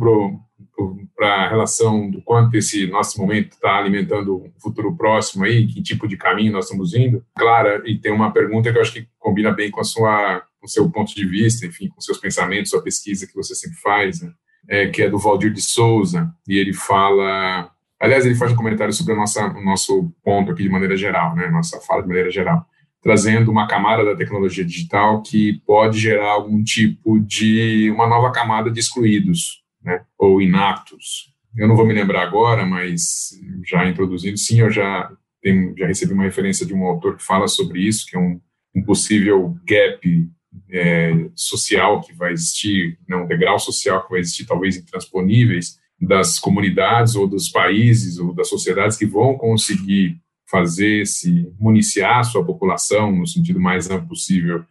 para 1.15 1.45
a 1.45 1.49
relação 1.49 2.09
do 2.09 2.21
quanto 2.21 2.55
esse 2.55 2.87
nosso 2.87 3.19
momento 3.19 3.53
está 3.53 3.77
alimentando 3.77 4.37
um 4.37 4.51
futuro 4.59 4.95
próximo 4.95 5.43
aí, 5.45 5.67
que 5.67 5.81
tipo 5.81 6.07
de 6.07 6.17
caminho 6.17 6.51
nós 6.51 6.65
estamos 6.65 6.93
indo. 6.93 7.23
Clara, 7.35 7.81
e 7.85 7.97
tem 7.97 8.11
uma 8.11 8.31
pergunta 8.31 8.71
que 8.71 8.77
eu 8.77 8.81
acho 8.81 8.93
que 8.93 9.07
combina 9.19 9.51
bem 9.51 9.71
com 9.71 9.81
a 9.81 9.83
sua, 9.83 10.43
com 10.59 10.67
seu 10.67 10.89
ponto 10.89 11.13
de 11.15 11.25
vista, 11.25 11.65
enfim, 11.65 11.87
com 11.87 12.01
seus 12.01 12.17
pensamentos, 12.17 12.71
sua 12.71 12.81
pesquisa 12.81 13.27
que 13.27 13.35
você 13.35 13.55
sempre 13.55 13.77
faz, 13.77 14.21
né? 14.21 14.31
é, 14.67 14.87
que 14.87 15.03
é 15.03 15.09
do 15.09 15.17
Valdir 15.17 15.51
de 15.51 15.61
Souza, 15.61 16.33
e 16.47 16.57
ele 16.57 16.73
fala, 16.73 17.69
aliás, 17.99 18.25
ele 18.25 18.35
faz 18.35 18.51
um 18.51 18.55
comentário 18.55 18.93
sobre 18.93 19.13
a 19.13 19.15
nossa, 19.15 19.45
o 19.47 19.63
nosso 19.63 20.11
ponto 20.23 20.51
aqui 20.51 20.63
de 20.63 20.69
maneira 20.69 20.97
geral, 20.97 21.35
né? 21.35 21.49
Nossa 21.49 21.79
fala 21.79 22.01
de 22.01 22.07
maneira 22.07 22.29
geral 22.29 22.65
trazendo 23.05 23.51
uma 23.51 23.67
camada 23.67 24.03
da 24.03 24.15
tecnologia 24.15 24.65
digital 24.65 25.21
que 25.21 25.61
pode 25.63 25.99
gerar 25.99 26.31
algum 26.31 26.63
tipo 26.63 27.19
de 27.19 27.91
uma 27.91 28.07
nova 28.07 28.31
camada 28.31 28.71
de 28.71 28.79
excluídos, 28.79 29.61
né, 29.85 30.03
ou 30.17 30.41
inaptos. 30.41 31.33
Eu 31.55 31.67
não 31.67 31.75
vou 31.75 31.85
me 31.85 31.93
lembrar 31.93 32.23
agora, 32.23 32.65
mas 32.65 33.29
já 33.63 33.87
introduzindo, 33.87 34.37
sim, 34.37 34.59
eu 34.59 34.71
já 34.71 35.09
tenho, 35.41 35.77
já 35.77 35.85
recebi 35.85 36.11
uma 36.11 36.23
referência 36.23 36.65
de 36.65 36.73
um 36.73 36.83
autor 36.83 37.15
que 37.15 37.23
fala 37.23 37.47
sobre 37.47 37.79
isso, 37.79 38.07
que 38.07 38.17
é 38.17 38.19
um, 38.19 38.41
um 38.75 38.83
possível 38.83 39.55
gap 39.63 40.29
é, 40.71 41.29
social 41.35 42.01
que 42.01 42.13
vai 42.13 42.33
existir, 42.33 42.97
né, 43.07 43.15
um 43.15 43.27
degrau 43.27 43.59
social 43.59 44.03
que 44.03 44.09
vai 44.09 44.19
existir, 44.19 44.45
talvez 44.45 44.75
intransponíveis, 44.75 45.79
das 46.01 46.39
comunidades 46.39 47.15
ou 47.15 47.25
dos 47.25 47.47
países 47.47 48.17
ou 48.17 48.33
das 48.33 48.49
sociedades 48.49 48.97
que 48.97 49.05
vão 49.05 49.37
conseguir 49.37 50.19
fazer 50.49 51.07
se 51.07 51.49
municiar 51.57 52.23
sua 52.25 52.43
população 52.43 53.15
no 53.15 53.25
sentido 53.25 53.59
mais 53.61 53.89
amplo 53.89 54.09
possível 54.09 54.65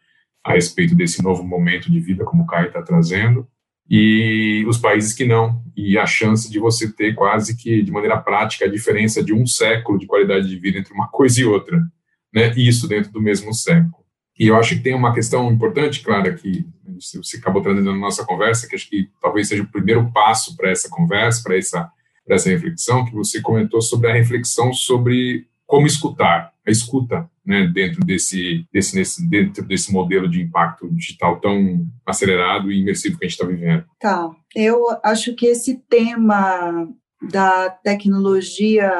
a 0.44 0.52
respeito 0.52 0.94
desse 0.94 1.22
novo 1.22 1.42
momento 1.42 1.90
de 1.90 1.98
vida 1.98 2.24
como 2.24 2.42
o 2.42 2.46
Caio 2.46 2.66
está 2.66 2.82
trazendo 2.82 3.48
e 3.88 4.64
os 4.66 4.78
países 4.78 5.12
que 5.12 5.24
não 5.24 5.62
e 5.76 5.98
a 5.98 6.06
chance 6.06 6.50
de 6.50 6.58
você 6.58 6.90
ter 6.90 7.14
quase 7.14 7.56
que 7.56 7.82
de 7.82 7.92
maneira 7.92 8.16
prática 8.16 8.64
a 8.64 8.70
diferença 8.70 9.22
de 9.22 9.34
um 9.34 9.46
século 9.46 9.98
de 9.98 10.06
qualidade 10.06 10.48
de 10.48 10.58
vida 10.58 10.78
entre 10.78 10.94
uma 10.94 11.08
coisa 11.08 11.40
e 11.40 11.44
outra, 11.44 11.80
né? 12.32 12.52
Isso 12.56 12.88
dentro 12.88 13.12
do 13.12 13.20
mesmo 13.20 13.52
século. 13.52 14.04
E 14.38 14.48
eu 14.48 14.56
acho 14.56 14.76
que 14.76 14.82
tem 14.82 14.94
uma 14.94 15.14
questão 15.14 15.52
importante, 15.52 16.02
claro, 16.02 16.34
que 16.34 16.66
você 17.16 17.36
acabou 17.36 17.62
trazendo 17.62 17.92
na 17.92 17.98
nossa 17.98 18.24
conversa, 18.24 18.66
que 18.66 18.74
acho 18.74 18.88
que 18.88 19.08
talvez 19.20 19.48
seja 19.48 19.62
o 19.62 19.70
primeiro 19.70 20.10
passo 20.12 20.56
para 20.56 20.70
essa 20.70 20.88
conversa, 20.88 21.42
para 21.42 21.56
essa, 21.56 21.90
essa 22.28 22.48
reflexão, 22.48 23.04
que 23.04 23.14
você 23.14 23.40
comentou 23.40 23.80
sobre 23.80 24.10
a 24.10 24.14
reflexão 24.14 24.72
sobre 24.72 25.46
como 25.66 25.86
escutar, 25.86 26.52
a 26.66 26.70
escuta, 26.70 27.30
né, 27.44 27.66
dentro 27.72 28.00
desse, 28.04 28.66
desse, 28.72 28.96
nesse, 28.96 29.28
dentro 29.28 29.64
desse 29.64 29.92
modelo 29.92 30.28
de 30.28 30.42
impacto 30.42 30.88
digital 30.92 31.40
tão 31.40 31.86
acelerado 32.06 32.72
e 32.72 32.80
imersivo 32.80 33.18
que 33.18 33.24
a 33.24 33.28
gente 33.28 33.38
está 33.38 33.46
vivendo. 33.46 33.84
Tá, 34.00 34.30
eu 34.54 34.84
acho 35.02 35.34
que 35.34 35.46
esse 35.46 35.76
tema 35.88 36.88
da 37.30 37.70
tecnologia 37.70 38.90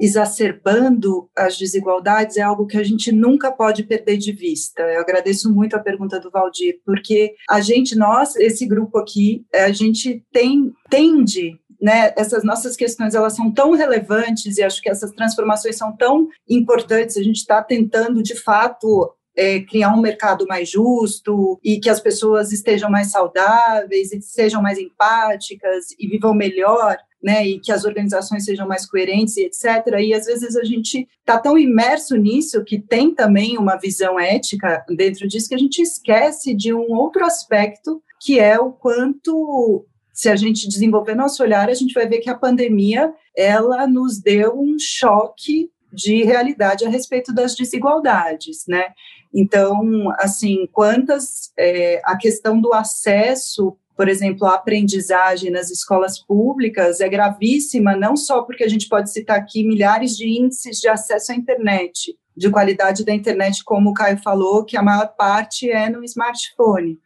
exacerbando 0.00 1.28
as 1.34 1.56
desigualdades 1.56 2.36
é 2.36 2.42
algo 2.42 2.66
que 2.66 2.76
a 2.76 2.82
gente 2.82 3.10
nunca 3.10 3.50
pode 3.50 3.82
perder 3.82 4.18
de 4.18 4.32
vista. 4.32 4.82
Eu 4.82 5.00
agradeço 5.00 5.52
muito 5.52 5.74
a 5.74 5.80
pergunta 5.80 6.20
do 6.20 6.30
Valdir, 6.30 6.80
porque 6.84 7.34
a 7.48 7.60
gente, 7.60 7.96
nós, 7.96 8.36
esse 8.36 8.66
grupo 8.66 8.98
aqui, 8.98 9.44
a 9.54 9.72
gente 9.72 10.22
tem, 10.32 10.72
tende 10.90 11.58
né, 11.80 12.12
essas 12.16 12.44
nossas 12.44 12.76
questões 12.76 13.14
elas 13.14 13.34
são 13.34 13.50
tão 13.50 13.72
relevantes 13.72 14.58
e 14.58 14.62
acho 14.62 14.80
que 14.80 14.90
essas 14.90 15.10
transformações 15.12 15.76
são 15.76 15.96
tão 15.96 16.28
importantes. 16.48 17.16
A 17.16 17.22
gente 17.22 17.36
está 17.36 17.62
tentando, 17.62 18.22
de 18.22 18.34
fato, 18.34 19.12
é, 19.36 19.60
criar 19.60 19.92
um 19.92 20.00
mercado 20.00 20.46
mais 20.46 20.70
justo 20.70 21.60
e 21.62 21.78
que 21.78 21.90
as 21.90 22.00
pessoas 22.00 22.52
estejam 22.52 22.90
mais 22.90 23.10
saudáveis 23.10 24.12
e 24.12 24.20
sejam 24.22 24.62
mais 24.62 24.78
empáticas 24.78 25.86
e 25.98 26.08
vivam 26.08 26.34
melhor. 26.34 26.96
Né, 27.22 27.44
e 27.44 27.58
que 27.58 27.72
as 27.72 27.84
organizações 27.84 28.44
sejam 28.44 28.68
mais 28.68 28.86
coerentes 28.86 29.36
e 29.36 29.46
etc. 29.46 29.64
E 29.98 30.14
às 30.14 30.26
vezes 30.26 30.54
a 30.54 30.62
gente 30.62 31.08
está 31.18 31.38
tão 31.38 31.58
imerso 31.58 32.14
nisso 32.14 32.62
que 32.62 32.78
tem 32.78 33.12
também 33.12 33.58
uma 33.58 33.76
visão 33.76 34.20
ética 34.20 34.84
dentro 34.90 35.26
disso 35.26 35.48
que 35.48 35.54
a 35.54 35.58
gente 35.58 35.82
esquece 35.82 36.54
de 36.54 36.72
um 36.72 36.92
outro 36.92 37.24
aspecto 37.24 38.00
que 38.20 38.38
é 38.38 38.60
o 38.60 38.70
quanto 38.70 39.84
se 40.16 40.30
a 40.30 40.34
gente 40.34 40.66
desenvolver 40.66 41.14
nosso 41.14 41.42
olhar, 41.42 41.68
a 41.68 41.74
gente 41.74 41.92
vai 41.92 42.08
ver 42.08 42.20
que 42.20 42.30
a 42.30 42.34
pandemia 42.34 43.12
ela 43.36 43.86
nos 43.86 44.18
deu 44.18 44.58
um 44.58 44.78
choque 44.78 45.70
de 45.92 46.24
realidade 46.24 46.86
a 46.86 46.88
respeito 46.88 47.34
das 47.34 47.54
desigualdades, 47.54 48.64
né? 48.66 48.94
Então, 49.32 50.10
assim, 50.18 50.66
quantas 50.72 51.52
é, 51.58 52.00
a 52.02 52.16
questão 52.16 52.58
do 52.58 52.72
acesso, 52.72 53.76
por 53.94 54.08
exemplo, 54.08 54.46
à 54.46 54.54
aprendizagem 54.54 55.50
nas 55.50 55.70
escolas 55.70 56.18
públicas 56.18 57.02
é 57.02 57.08
gravíssima, 57.10 57.94
não 57.94 58.16
só 58.16 58.40
porque 58.40 58.64
a 58.64 58.68
gente 58.68 58.88
pode 58.88 59.12
citar 59.12 59.38
aqui 59.38 59.64
milhares 59.64 60.16
de 60.16 60.26
índices 60.26 60.78
de 60.78 60.88
acesso 60.88 61.30
à 61.30 61.34
internet, 61.34 62.16
de 62.34 62.50
qualidade 62.50 63.04
da 63.04 63.12
internet, 63.12 63.62
como 63.62 63.90
o 63.90 63.94
Caio 63.94 64.16
falou, 64.16 64.64
que 64.64 64.78
a 64.78 64.82
maior 64.82 65.08
parte 65.08 65.70
é 65.70 65.90
no 65.90 66.02
smartphone, 66.04 66.98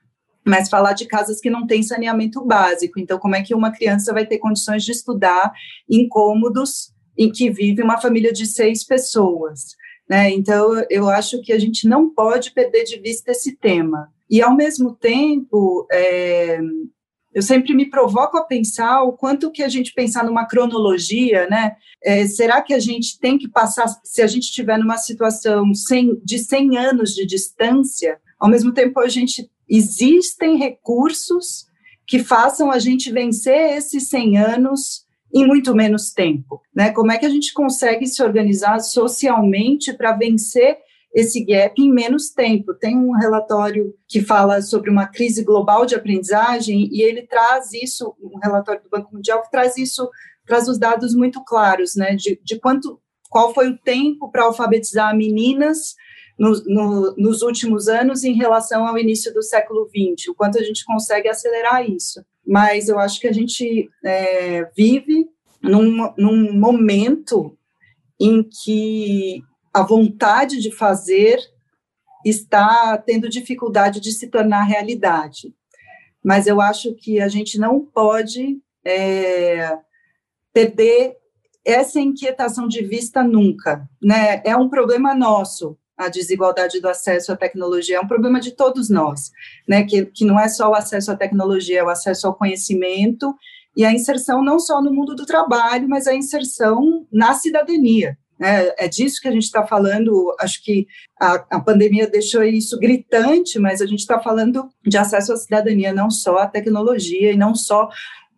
mas 0.47 0.69
falar 0.69 0.93
de 0.93 1.07
casas 1.07 1.41
que 1.41 1.51
não 1.51 1.67
têm 1.67 1.83
saneamento 1.83 2.45
básico. 2.45 2.99
Então, 2.99 3.19
como 3.19 3.37
é 3.37 3.43
que 3.43 3.55
uma 3.55 3.71
criança 3.71 4.13
vai 4.13 4.27
ter 4.27 4.39
condições 4.39 4.85
de 4.85 4.93
estudar 4.93 5.53
em 5.89 6.09
cômodos 6.09 6.93
em 7.17 7.31
que 7.31 7.51
vive 7.51 7.83
uma 7.83 8.01
família 8.01 8.33
de 8.33 8.47
seis 8.47 8.85
pessoas? 8.85 9.77
Né? 10.09 10.31
Então, 10.31 10.85
eu 10.91 11.09
acho 11.09 11.41
que 11.43 11.53
a 11.53 11.59
gente 11.59 11.87
não 11.87 12.13
pode 12.13 12.53
perder 12.53 12.85
de 12.85 12.99
vista 12.99 13.31
esse 13.31 13.57
tema. 13.57 14.09
E, 14.29 14.43
ao 14.43 14.57
mesmo 14.57 14.95
tempo, 14.95 15.87
é, 15.93 16.61
eu 17.33 17.43
sempre 17.43 17.75
me 17.75 17.89
provoco 17.89 18.37
a 18.37 18.45
pensar 18.45 19.03
o 19.03 19.13
quanto 19.13 19.53
que 19.53 19.63
a 19.63 19.69
gente 19.69 19.93
pensar 19.95 20.25
numa 20.25 20.47
cronologia, 20.47 21.49
né? 21.49 21.77
É, 22.03 22.27
será 22.27 22.61
que 22.61 22.75
a 22.75 22.81
gente 22.81 23.21
tem 23.21 23.39
que 23.39 23.49
passar, 23.49 23.87
se 24.03 24.21
a 24.21 24.27
gente 24.27 24.45
estiver 24.45 24.79
numa 24.79 24.97
situação 24.97 25.73
sem, 25.75 26.21
de 26.25 26.39
100 26.39 26.79
anos 26.79 27.15
de 27.15 27.25
distância, 27.25 28.19
ao 28.39 28.49
mesmo 28.49 28.73
tempo 28.73 28.99
a 28.99 29.09
gente 29.09 29.49
existem 29.71 30.57
recursos 30.57 31.67
que 32.07 32.19
façam 32.19 32.73
a 32.73 32.79
gente 32.81 33.13
vencer 33.13 33.77
esses 33.77 34.09
100 34.09 34.39
anos 34.39 35.07
em 35.33 35.47
muito 35.47 35.75
menos 35.75 36.13
tempo, 36.13 36.61
né? 36.75 36.91
Como 36.91 37.13
é 37.13 37.17
que 37.17 37.25
a 37.25 37.31
gente 37.31 37.53
consegue 37.53 38.05
se 38.09 38.21
organizar 38.21 38.81
socialmente 38.81 39.93
para 39.93 40.17
vencer 40.17 40.77
esse 41.15 41.45
gap 41.45 41.81
em 41.81 41.93
menos 41.93 42.31
tempo? 42.31 42.75
Tem 42.75 42.97
um 42.97 43.13
relatório 43.13 43.95
que 44.09 44.21
fala 44.21 44.61
sobre 44.61 44.91
uma 44.91 45.07
crise 45.07 45.45
global 45.45 45.87
de 45.87 45.95
aprendizagem 45.95 46.89
e 46.91 47.01
ele 47.03 47.23
traz 47.23 47.73
isso, 47.73 48.13
um 48.21 48.39
relatório 48.43 48.83
do 48.83 48.91
Banco 48.91 49.15
Mundial 49.15 49.41
que 49.43 49.51
traz 49.53 49.77
isso, 49.77 50.11
traz 50.45 50.67
os 50.67 50.79
dados 50.79 51.15
muito 51.15 51.45
claros, 51.45 51.95
né? 51.95 52.17
De, 52.17 52.41
de 52.43 52.59
quanto, 52.59 53.01
qual 53.29 53.55
foi 53.55 53.69
o 53.69 53.79
tempo 53.79 54.33
para 54.33 54.45
alfabetizar 54.45 55.17
meninas 55.17 55.95
no, 56.41 56.53
no, 56.65 57.15
nos 57.17 57.43
últimos 57.43 57.87
anos 57.87 58.25
em 58.25 58.33
relação 58.33 58.87
ao 58.87 58.97
início 58.97 59.33
do 59.35 59.43
século 59.43 59.87
XX, 59.89 60.29
o 60.29 60.35
quanto 60.35 60.59
a 60.59 60.63
gente 60.63 60.87
consegue 60.87 61.29
acelerar 61.29 61.87
isso. 61.87 62.25
Mas 62.47 62.89
eu 62.89 62.99
acho 62.99 63.21
que 63.21 63.29
a 63.29 63.33
gente 63.33 63.91
é, 64.03 64.65
vive 64.75 65.29
num, 65.63 66.11
num 66.17 66.59
momento 66.59 67.55
em 68.19 68.43
que 68.43 69.43
a 69.73 69.83
vontade 69.83 70.61
de 70.61 70.73
fazer 70.73 71.39
está 72.25 72.97
tendo 72.97 73.29
dificuldade 73.29 74.01
de 74.01 74.11
se 74.11 74.29
tornar 74.29 74.65
realidade. 74.65 75.55
Mas 76.25 76.47
eu 76.47 76.59
acho 76.59 76.95
que 76.95 77.21
a 77.21 77.29
gente 77.29 77.59
não 77.59 77.81
pode 77.81 78.59
é, 78.83 79.77
perder 80.55 81.17
essa 81.63 82.01
inquietação 82.01 82.67
de 82.67 82.83
vista 82.83 83.23
nunca, 83.23 83.87
né? 84.03 84.43
É 84.45 84.57
um 84.57 84.71
problema 84.71 85.15
nosso 85.15 85.79
a 86.01 86.09
desigualdade 86.09 86.81
do 86.81 86.89
acesso 86.89 87.31
à 87.31 87.37
tecnologia, 87.37 87.99
é 87.99 88.01
um 88.01 88.09
problema 88.09 88.41
de 88.41 88.53
todos 88.53 88.89
nós, 88.89 89.31
né, 89.69 89.85
que, 89.85 90.07
que 90.07 90.25
não 90.25 90.41
é 90.41 90.49
só 90.49 90.71
o 90.71 90.75
acesso 90.75 91.13
à 91.13 91.17
tecnologia, 91.17 91.81
é 91.81 91.85
o 91.85 91.91
acesso 91.91 92.27
ao 92.27 92.35
conhecimento 92.35 93.35
e 93.77 93.85
a 93.85 93.93
inserção 93.93 94.43
não 94.43 94.59
só 94.59 94.83
no 94.83 94.93
mundo 94.93 95.15
do 95.15 95.27
trabalho, 95.27 95.89
mas 95.89 96.07
a 96.07 96.15
inserção 96.15 97.07
na 97.13 97.35
cidadania. 97.35 98.17
Né? 98.39 98.73
É 98.79 98.89
disso 98.89 99.21
que 99.21 99.29
a 99.29 99.31
gente 99.31 99.45
está 99.45 99.67
falando. 99.67 100.35
Acho 100.41 100.65
que 100.65 100.87
a, 101.21 101.35
a 101.51 101.61
pandemia 101.61 102.09
deixou 102.09 102.43
isso 102.43 102.79
gritante, 102.79 103.59
mas 103.59 103.81
a 103.83 103.87
gente 103.87 104.01
está 104.01 104.19
falando 104.19 104.69
de 104.85 104.97
acesso 104.97 105.35
à 105.35 105.37
cidadania, 105.37 105.93
não 105.93 106.11
só 106.11 106.39
à 106.39 106.47
tecnologia 106.47 107.31
e 107.31 107.37
não 107.37 107.55
só 107.55 107.89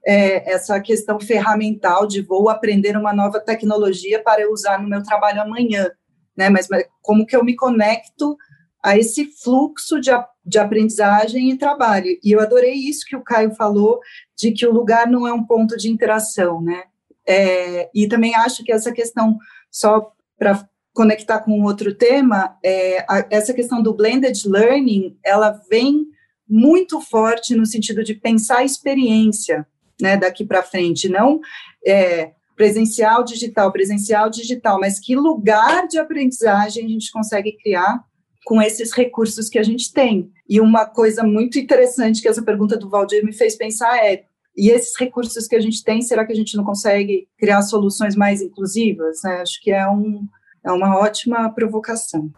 é, 0.04 0.52
essa 0.52 0.78
questão 0.80 1.18
ferramental 1.20 2.06
de 2.06 2.20
vou 2.20 2.48
aprender 2.48 2.96
uma 2.96 3.12
nova 3.12 3.40
tecnologia 3.40 4.20
para 4.22 4.42
eu 4.42 4.50
usar 4.50 4.82
no 4.82 4.88
meu 4.88 5.02
trabalho 5.02 5.40
amanhã 5.40 5.88
né? 6.36 6.48
Mas, 6.48 6.68
mas 6.68 6.84
como 7.00 7.26
que 7.26 7.36
eu 7.36 7.44
me 7.44 7.54
conecto 7.56 8.36
a 8.82 8.98
esse 8.98 9.26
fluxo 9.26 10.00
de, 10.00 10.10
de 10.44 10.58
aprendizagem 10.58 11.50
e 11.50 11.58
trabalho. 11.58 12.18
E 12.22 12.32
eu 12.32 12.40
adorei 12.40 12.74
isso 12.74 13.06
que 13.06 13.14
o 13.14 13.22
Caio 13.22 13.54
falou, 13.54 14.00
de 14.36 14.50
que 14.50 14.66
o 14.66 14.72
lugar 14.72 15.06
não 15.06 15.26
é 15.26 15.32
um 15.32 15.44
ponto 15.44 15.76
de 15.76 15.88
interação, 15.88 16.60
né? 16.60 16.82
É, 17.24 17.88
e 17.94 18.08
também 18.08 18.34
acho 18.34 18.64
que 18.64 18.72
essa 18.72 18.90
questão, 18.90 19.38
só 19.70 20.12
para 20.36 20.68
conectar 20.92 21.38
com 21.38 21.62
outro 21.62 21.94
tema, 21.94 22.58
é, 22.64 23.04
a, 23.08 23.24
essa 23.30 23.54
questão 23.54 23.80
do 23.80 23.94
blended 23.94 24.42
learning, 24.46 25.16
ela 25.24 25.60
vem 25.70 26.06
muito 26.48 27.00
forte 27.00 27.54
no 27.54 27.64
sentido 27.64 28.02
de 28.02 28.14
pensar 28.14 28.58
a 28.58 28.64
experiência, 28.64 29.64
né, 30.00 30.16
daqui 30.16 30.44
para 30.44 30.64
frente, 30.64 31.08
não 31.08 31.40
é, 31.86 32.32
presencial, 32.56 33.24
digital, 33.24 33.72
presencial, 33.72 34.30
digital, 34.30 34.78
mas 34.80 34.98
que 34.98 35.16
lugar 35.16 35.86
de 35.86 35.98
aprendizagem 35.98 36.84
a 36.84 36.88
gente 36.88 37.10
consegue 37.10 37.52
criar 37.52 38.04
com 38.44 38.60
esses 38.60 38.92
recursos 38.92 39.48
que 39.48 39.58
a 39.58 39.62
gente 39.62 39.92
tem. 39.92 40.30
E 40.48 40.60
uma 40.60 40.84
coisa 40.84 41.22
muito 41.22 41.58
interessante 41.58 42.20
que 42.20 42.28
essa 42.28 42.42
pergunta 42.42 42.76
do 42.76 42.88
Valdir 42.88 43.24
me 43.24 43.32
fez 43.32 43.56
pensar 43.56 43.96
é: 44.04 44.24
e 44.56 44.70
esses 44.70 44.98
recursos 44.98 45.46
que 45.46 45.56
a 45.56 45.60
gente 45.60 45.82
tem, 45.82 46.02
será 46.02 46.26
que 46.26 46.32
a 46.32 46.36
gente 46.36 46.56
não 46.56 46.64
consegue 46.64 47.26
criar 47.38 47.62
soluções 47.62 48.14
mais 48.14 48.42
inclusivas? 48.42 49.20
Né? 49.24 49.40
Acho 49.40 49.60
que 49.62 49.70
é, 49.70 49.88
um, 49.88 50.26
é 50.64 50.70
uma 50.72 50.98
ótima 50.98 51.48
provocação. 51.50 52.30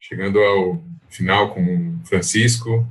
Chegando 0.00 0.38
ao 0.40 0.82
final 1.08 1.52
com 1.52 1.60
o 1.60 2.06
Francisco, 2.06 2.86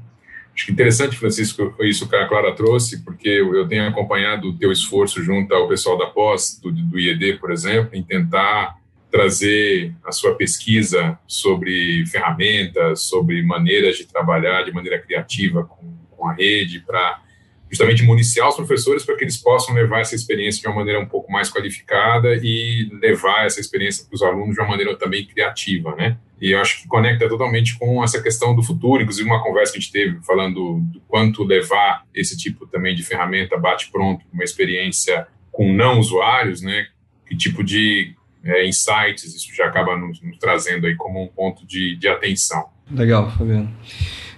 Acho 0.60 0.74
interessante, 0.74 1.16
Francisco, 1.16 1.74
isso 1.80 2.08
que 2.10 2.18
a 2.18 2.28
Clara 2.28 2.54
trouxe, 2.54 3.02
porque 3.06 3.30
eu 3.30 3.66
tenho 3.66 3.88
acompanhado 3.88 4.50
o 4.50 4.58
teu 4.58 4.74
esforço 4.74 5.24
junto 5.24 5.54
ao 5.54 5.70
pessoal 5.70 5.98
da 5.98 6.08
pós, 6.08 6.60
do, 6.62 6.70
do 6.70 7.00
IED, 7.00 7.40
por 7.40 7.50
exemplo, 7.50 7.92
em 7.94 8.04
tentar 8.04 8.76
trazer 9.10 9.96
a 10.04 10.12
sua 10.12 10.36
pesquisa 10.36 11.18
sobre 11.26 12.06
ferramentas, 12.08 13.04
sobre 13.04 13.42
maneiras 13.42 13.96
de 13.96 14.06
trabalhar 14.06 14.64
de 14.64 14.74
maneira 14.74 15.00
criativa 15.00 15.64
com, 15.64 15.98
com 16.12 16.28
a 16.28 16.34
rede, 16.34 16.82
para 16.82 17.22
justamente 17.70 18.04
municiar 18.04 18.50
os 18.50 18.56
professores 18.58 19.06
para 19.06 19.16
que 19.16 19.24
eles 19.24 19.38
possam 19.38 19.74
levar 19.74 20.02
essa 20.02 20.14
experiência 20.14 20.62
de 20.62 20.68
uma 20.68 20.76
maneira 20.76 21.00
um 21.00 21.08
pouco 21.08 21.32
mais 21.32 21.50
qualificada 21.50 22.36
e 22.36 22.90
levar 23.02 23.46
essa 23.46 23.62
experiência 23.62 24.04
para 24.06 24.14
os 24.14 24.22
alunos 24.22 24.56
de 24.56 24.60
uma 24.60 24.72
maneira 24.72 24.94
também 24.98 25.26
criativa, 25.26 25.96
né? 25.96 26.18
E 26.42 26.52
eu 26.52 26.60
acho 26.60 26.82
que 26.82 26.88
conecta 26.88 27.28
totalmente 27.28 27.78
com 27.78 28.04
essa 28.04 28.22
questão 28.22 28.56
do 28.56 28.64
futuro, 28.64 29.02
inclusive 29.02 29.28
uma 29.28 29.44
conversa 29.44 29.74
que 29.74 29.78
a 29.80 29.82
gente 29.82 29.92
teve 29.92 30.20
falando 30.26 30.80
do 30.92 31.02
quanto 31.02 31.44
levar 31.44 32.06
esse 32.14 32.38
tipo 32.38 32.66
também 32.66 32.96
de 32.96 33.04
ferramenta 33.04 33.58
bate-pronto, 33.58 34.26
uma 34.32 34.44
experiência 34.44 35.28
com 35.52 35.74
não 35.74 36.00
usuários, 36.00 36.62
né? 36.62 36.88
Que 37.28 37.36
tipo 37.36 37.64
de 37.64 38.16
é, 38.44 38.68
insights 38.68 39.24
isso 39.36 39.54
já 39.54 39.66
acaba 39.66 39.98
nos, 39.98 40.22
nos, 40.22 40.38
trazendo 40.38 40.88
aí 40.88 40.96
como 40.96 41.22
um 41.22 41.28
ponto 41.28 41.66
de, 41.68 41.96
de 41.98 42.08
atenção. 42.08 42.70
Legal, 42.90 43.30
Fabiano. 43.32 43.70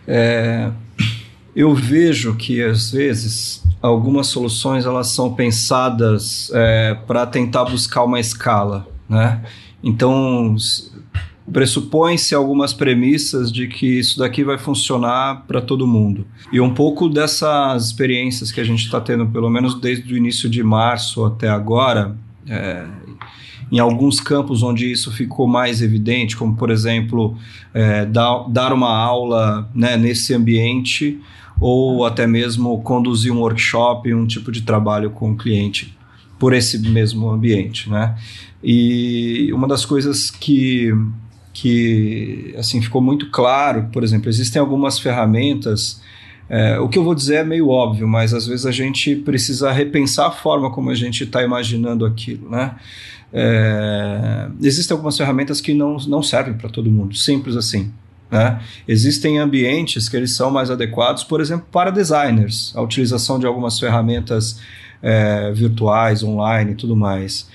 É, 0.07 0.71
eu 1.55 1.73
vejo 1.75 2.35
que 2.35 2.63
às 2.63 2.91
vezes 2.91 3.63
algumas 3.81 4.27
soluções 4.27 4.85
elas 4.85 5.09
são 5.09 5.33
pensadas 5.33 6.51
é, 6.53 6.95
para 7.05 7.25
tentar 7.25 7.65
buscar 7.65 8.03
uma 8.03 8.19
escala, 8.19 8.87
né? 9.07 9.43
Então 9.83 10.55
pressupõe-se 11.49 12.35
algumas 12.35 12.73
premissas 12.73 13.51
de 13.51 13.67
que 13.67 13.99
isso 13.99 14.19
daqui 14.19 14.43
vai 14.43 14.57
funcionar 14.57 15.45
para 15.47 15.61
todo 15.61 15.87
mundo. 15.87 16.25
E 16.51 16.59
um 16.59 16.73
pouco 16.73 17.09
dessas 17.09 17.87
experiências 17.87 18.51
que 18.51 18.59
a 18.59 18.63
gente 18.63 18.85
está 18.85 19.01
tendo, 19.01 19.25
pelo 19.27 19.49
menos 19.49 19.79
desde 19.79 20.13
o 20.13 20.17
início 20.17 20.49
de 20.49 20.63
março 20.63 21.25
até 21.25 21.49
agora, 21.49 22.15
é, 22.47 22.85
em 23.71 23.79
alguns 23.79 24.19
campos 24.19 24.61
onde 24.61 24.91
isso 24.91 25.11
ficou 25.11 25.47
mais 25.47 25.81
evidente, 25.81 26.35
como 26.35 26.55
por 26.55 26.69
exemplo, 26.69 27.37
é, 27.73 28.05
dar, 28.05 28.45
dar 28.49 28.73
uma 28.73 28.95
aula 28.95 29.69
né, 29.73 29.97
nesse 29.97 30.33
ambiente 30.33 31.19
ou 31.59 32.05
até 32.05 32.27
mesmo 32.27 32.81
conduzir 32.81 33.31
um 33.31 33.39
workshop, 33.39 34.13
um 34.13 34.25
tipo 34.25 34.51
de 34.51 34.61
trabalho 34.61 35.11
com 35.11 35.31
o 35.31 35.37
cliente 35.37 35.95
por 36.39 36.53
esse 36.53 36.79
mesmo 36.79 37.29
ambiente, 37.29 37.87
né? 37.87 38.17
E 38.63 39.51
uma 39.53 39.67
das 39.67 39.85
coisas 39.85 40.31
que 40.31 40.91
que 41.53 42.53
assim 42.57 42.81
ficou 42.81 43.01
muito 43.01 43.29
claro, 43.29 43.89
por 43.91 44.03
exemplo, 44.03 44.29
existem 44.29 44.59
algumas 44.59 44.99
ferramentas. 44.99 46.01
É, 46.49 46.79
o 46.79 46.89
que 46.89 46.97
eu 46.97 47.03
vou 47.03 47.15
dizer 47.15 47.35
é 47.35 47.43
meio 47.43 47.69
óbvio, 47.69 48.07
mas 48.07 48.33
às 48.33 48.45
vezes 48.45 48.65
a 48.65 48.71
gente 48.71 49.15
precisa 49.15 49.71
repensar 49.71 50.27
a 50.27 50.31
forma 50.31 50.69
como 50.71 50.89
a 50.89 50.95
gente 50.95 51.23
está 51.23 51.41
imaginando 51.43 52.05
aquilo, 52.05 52.49
né? 52.49 52.75
É, 53.33 54.49
existem 54.61 54.93
algumas 54.93 55.17
ferramentas 55.17 55.61
que 55.61 55.73
não, 55.73 55.95
não 56.07 56.21
servem 56.21 56.53
para 56.53 56.69
todo 56.69 56.91
mundo, 56.91 57.15
simples 57.15 57.55
assim. 57.55 57.91
Né? 58.29 58.61
Existem 58.87 59.37
ambientes 59.39 60.07
que 60.07 60.15
eles 60.15 60.35
são 60.35 60.49
mais 60.49 60.69
adequados, 60.69 61.23
por 61.23 61.41
exemplo, 61.41 61.67
para 61.71 61.91
designers, 61.91 62.73
a 62.75 62.81
utilização 62.81 63.37
de 63.39 63.45
algumas 63.45 63.77
ferramentas 63.77 64.59
é, 65.01 65.51
virtuais, 65.51 66.23
online 66.23 66.71
e 66.71 66.75
tudo 66.75 66.95
mais. 66.95 67.49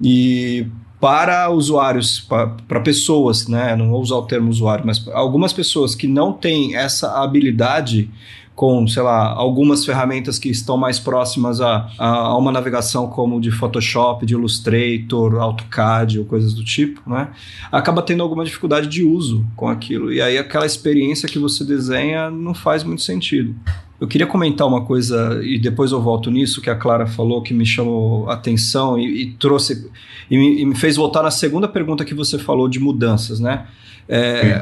E 0.00 0.66
para 1.02 1.50
usuários, 1.50 2.20
para 2.68 2.80
pessoas, 2.80 3.48
né, 3.48 3.74
não 3.74 3.90
vou 3.90 4.00
usar 4.00 4.14
o 4.14 4.22
termo 4.22 4.48
usuário, 4.48 4.86
mas 4.86 5.04
algumas 5.08 5.52
pessoas 5.52 5.96
que 5.96 6.06
não 6.06 6.32
têm 6.32 6.76
essa 6.76 7.20
habilidade 7.20 8.08
com, 8.54 8.86
sei 8.86 9.02
lá, 9.02 9.30
algumas 9.30 9.84
ferramentas 9.84 10.38
que 10.38 10.48
estão 10.48 10.76
mais 10.76 11.00
próximas 11.00 11.60
a, 11.60 11.90
a, 11.98 12.06
a, 12.06 12.38
uma 12.38 12.52
navegação 12.52 13.08
como 13.08 13.40
de 13.40 13.50
Photoshop, 13.50 14.24
de 14.24 14.34
Illustrator, 14.34 15.40
AutoCAD 15.40 16.20
ou 16.20 16.24
coisas 16.24 16.54
do 16.54 16.62
tipo, 16.62 17.02
né? 17.10 17.30
Acaba 17.72 18.00
tendo 18.00 18.22
alguma 18.22 18.44
dificuldade 18.44 18.86
de 18.86 19.02
uso 19.02 19.44
com 19.56 19.68
aquilo. 19.68 20.12
E 20.12 20.22
aí 20.22 20.38
aquela 20.38 20.66
experiência 20.66 21.28
que 21.28 21.38
você 21.38 21.64
desenha 21.64 22.30
não 22.30 22.54
faz 22.54 22.84
muito 22.84 23.02
sentido. 23.02 23.56
Eu 24.02 24.08
queria 24.08 24.26
comentar 24.26 24.66
uma 24.66 24.84
coisa, 24.84 25.40
e 25.44 25.60
depois 25.60 25.92
eu 25.92 26.02
volto 26.02 26.28
nisso, 26.28 26.60
que 26.60 26.68
a 26.68 26.74
Clara 26.74 27.06
falou, 27.06 27.40
que 27.40 27.54
me 27.54 27.64
chamou 27.64 28.28
a 28.28 28.32
atenção 28.32 28.98
e, 28.98 29.22
e 29.22 29.26
trouxe. 29.34 29.88
E 30.28 30.36
me, 30.36 30.60
e 30.60 30.66
me, 30.66 30.74
fez 30.74 30.96
voltar 30.96 31.22
na 31.22 31.30
segunda 31.30 31.68
pergunta 31.68 32.04
que 32.04 32.12
você 32.12 32.36
falou 32.36 32.68
de 32.68 32.80
mudanças, 32.80 33.38
né? 33.38 33.64
É, 34.08 34.60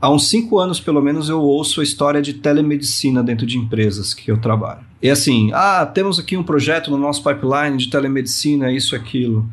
há 0.00 0.10
uns 0.10 0.30
cinco 0.30 0.58
anos, 0.58 0.80
pelo 0.80 1.02
menos, 1.02 1.28
eu 1.28 1.38
ouço 1.38 1.82
a 1.82 1.84
história 1.84 2.22
de 2.22 2.32
telemedicina 2.32 3.22
dentro 3.22 3.44
de 3.44 3.58
empresas 3.58 4.14
que 4.14 4.30
eu 4.30 4.38
trabalho. 4.38 4.80
E 5.02 5.10
assim, 5.10 5.50
ah, 5.52 5.84
temos 5.84 6.18
aqui 6.18 6.34
um 6.34 6.42
projeto 6.42 6.90
no 6.90 6.96
nosso 6.96 7.22
pipeline 7.22 7.76
de 7.76 7.90
telemedicina, 7.90 8.72
isso, 8.72 8.96
aquilo. 8.96 9.46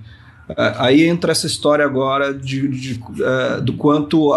É, 0.49 0.73
aí 0.77 1.03
entra 1.03 1.31
essa 1.31 1.47
história 1.47 1.83
agora 1.83 2.33
de, 2.33 2.67
de, 2.67 2.93
uh, 2.99 3.61
do 3.61 3.73
quanto 3.73 4.29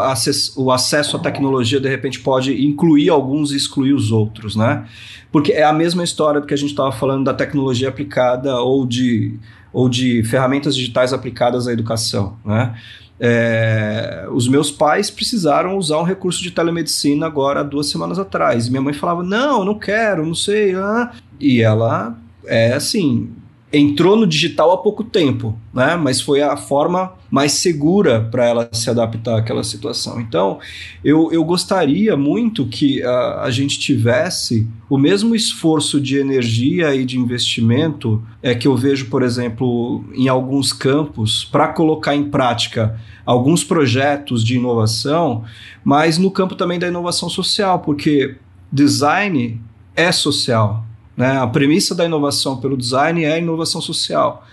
o 0.57 0.71
acesso 0.71 1.17
à 1.17 1.21
tecnologia 1.21 1.79
de 1.79 1.89
repente 1.89 2.21
pode 2.21 2.65
incluir 2.65 3.11
alguns 3.11 3.53
e 3.53 3.57
excluir 3.57 3.93
os 3.93 4.11
outros, 4.11 4.57
né? 4.57 4.87
Porque 5.31 5.53
é 5.53 5.65
a 5.65 5.73
mesma 5.73 6.03
história 6.03 6.41
do 6.41 6.47
que 6.47 6.55
a 6.55 6.57
gente 6.57 6.71
estava 6.71 6.91
falando 6.91 7.25
da 7.25 7.35
tecnologia 7.35 7.91
aplicada 7.91 8.57
ou 8.57 8.87
de, 8.87 9.39
ou 9.71 9.89
de 9.89 10.23
ferramentas 10.25 10.75
digitais 10.75 11.13
aplicadas 11.13 11.69
à 11.69 11.73
educação, 11.73 12.37
né? 12.45 12.75
É, 13.21 14.29
os 14.31 14.49
meus 14.49 14.71
pais 14.71 15.11
precisaram 15.11 15.77
usar 15.77 15.99
um 15.99 16.05
recurso 16.05 16.41
de 16.41 16.53
telemedicina 16.53 17.27
agora 17.27 17.65
duas 17.65 17.91
semanas 17.91 18.19
atrás. 18.19 18.67
E 18.67 18.71
minha 18.71 18.81
mãe 18.81 18.95
falava: 18.95 19.25
Não, 19.25 19.65
não 19.65 19.77
quero, 19.77 20.25
não 20.25 20.37
sei. 20.37 20.75
Ah. 20.77 21.11
E 21.41 21.61
ela 21.61 22.17
é 22.47 22.75
assim, 22.75 23.31
entrou 23.73 24.17
no 24.17 24.27
digital 24.27 24.73
há 24.73 24.79
pouco 24.79 25.05
tempo, 25.05 25.59
né? 25.75 25.95
Mas 25.97 26.21
foi 26.21 26.41
a 26.41 26.57
forma 26.57 27.13
mais 27.31 27.53
segura 27.53 28.27
para 28.31 28.47
ela 28.47 28.69
se 28.73 28.89
adaptar 28.89 29.39
àquela 29.39 29.63
situação. 29.63 30.19
Então, 30.21 30.59
eu, 31.05 31.31
eu 31.31 31.45
gostaria 31.45 32.17
muito 32.17 32.67
que 32.67 33.03
a, 33.03 33.43
a 33.43 33.51
gente 33.51 33.79
tivesse 33.79 34.67
o 34.89 34.97
mesmo 34.97 35.35
esforço 35.35 36.01
de 36.01 36.17
energia 36.17 36.95
e 36.95 37.05
de 37.05 37.19
investimento 37.19 38.23
é 38.43 38.55
que 38.55 38.67
eu 38.67 38.75
vejo, 38.75 39.11
por 39.11 39.23
exemplo, 39.23 40.03
em 40.15 40.29
alguns 40.29 40.73
campos 40.73 41.45
para 41.45 41.69
colocar 41.69 42.17
em 42.17 42.25
prática 42.25 42.99
alguns 43.27 43.63
projetos 43.63 44.43
de 44.43 44.57
inovação, 44.57 45.45
mas 45.85 46.17
no 46.17 46.31
campo 46.31 46.55
também 46.55 46.79
da 46.79 46.89
inovação 46.89 47.29
social, 47.29 47.81
porque 47.81 48.37
design 48.73 49.61
é 49.95 50.11
social, 50.11 50.87
né? 51.19 51.37
A 51.37 51.47
premissa 51.49 51.97
da 51.97 52.05
inovação 52.05 52.59
pelo 52.59 52.77
design 52.77 53.25
é 53.25 53.33
a 53.33 53.39
inovação 53.39 53.81
social. 53.81 54.47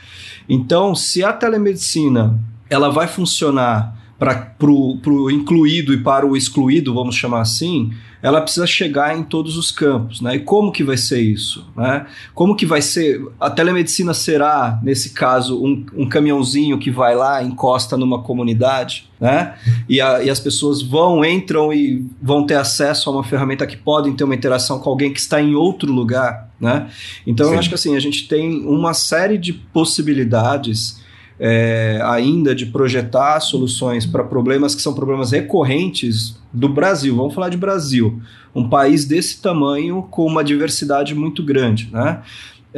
Então, 0.50 0.96
se 0.96 1.24
a 1.24 1.32
telemedicina 1.32 2.40
ela 2.68 2.90
vai 2.90 3.08
funcionar 3.08 3.95
para 4.18 4.56
o 4.64 5.30
incluído 5.30 5.94
e 5.94 5.98
para 5.98 6.26
o 6.26 6.38
excluído, 6.38 6.94
vamos 6.94 7.16
chamar 7.16 7.42
assim, 7.42 7.92
ela 8.24 8.42
precisa 8.42 8.66
chegar 8.66 9.16
em 9.16 9.22
todos 9.22 9.58
os 9.58 9.72
campos, 9.72 10.22
né? 10.22 10.38
E 10.38 10.40
como 10.40 10.72
que 10.72 10.84
vai 10.84 10.98
ser 10.98 11.22
isso, 11.22 11.70
né? 11.76 12.08
Como 12.34 12.56
que 12.56 12.66
vai 12.66 12.82
ser? 12.82 13.22
A 13.40 13.50
telemedicina 13.50 14.14
será, 14.14 14.80
nesse 14.82 15.12
caso, 15.12 15.64
um, 15.64 15.86
um 15.94 16.10
caminhãozinho 16.10 16.80
que 16.80 16.90
vai 16.90 17.14
lá, 17.14 17.44
encosta 17.44 17.98
numa 17.98 18.24
comunidade, 18.24 19.08
né? 19.20 19.56
E, 19.88 20.00
a, 20.00 20.24
e 20.24 20.30
as 20.30 20.40
pessoas 20.40 20.82
vão, 20.82 21.24
entram 21.24 21.72
e 21.72 22.04
vão 22.22 22.46
ter 22.46 22.56
acesso 22.56 23.10
a 23.10 23.14
uma 23.14 23.24
ferramenta 23.24 23.68
que 23.68 23.78
podem 23.78 24.16
ter 24.16 24.24
uma 24.24 24.34
interação 24.34 24.80
com 24.80 24.90
alguém 24.90 25.12
que 25.12 25.20
está 25.20 25.42
em 25.42 25.54
outro 25.54 25.92
lugar, 25.92 26.50
né? 26.60 26.90
Então, 27.28 27.48
Sim. 27.48 27.54
eu 27.54 27.60
acho 27.60 27.70
que 27.70 27.76
assim, 27.76 27.96
a 27.96 28.00
gente 28.00 28.28
tem 28.30 28.66
uma 28.66 28.94
série 28.94 29.38
de 29.38 29.52
possibilidades 29.52 31.04
é, 31.40 32.00
ainda 32.04 32.56
de 32.56 32.66
projetar 32.68 33.40
soluções 33.40 34.06
para 34.06 34.24
problemas 34.24 34.74
que 34.74 34.82
são 34.82 34.94
problemas 34.94 35.32
recorrentes 35.32 36.38
do 36.52 36.70
Brasil. 36.70 37.16
Vamos 37.16 37.34
falar 37.34 37.50
de 37.50 37.58
Brasil, 37.58 38.22
um 38.54 38.70
país 38.70 39.06
desse 39.06 39.42
tamanho 39.42 40.04
com 40.10 40.26
uma 40.26 40.44
diversidade 40.44 41.14
muito 41.14 41.44
grande, 41.44 41.90
né? 41.92 42.22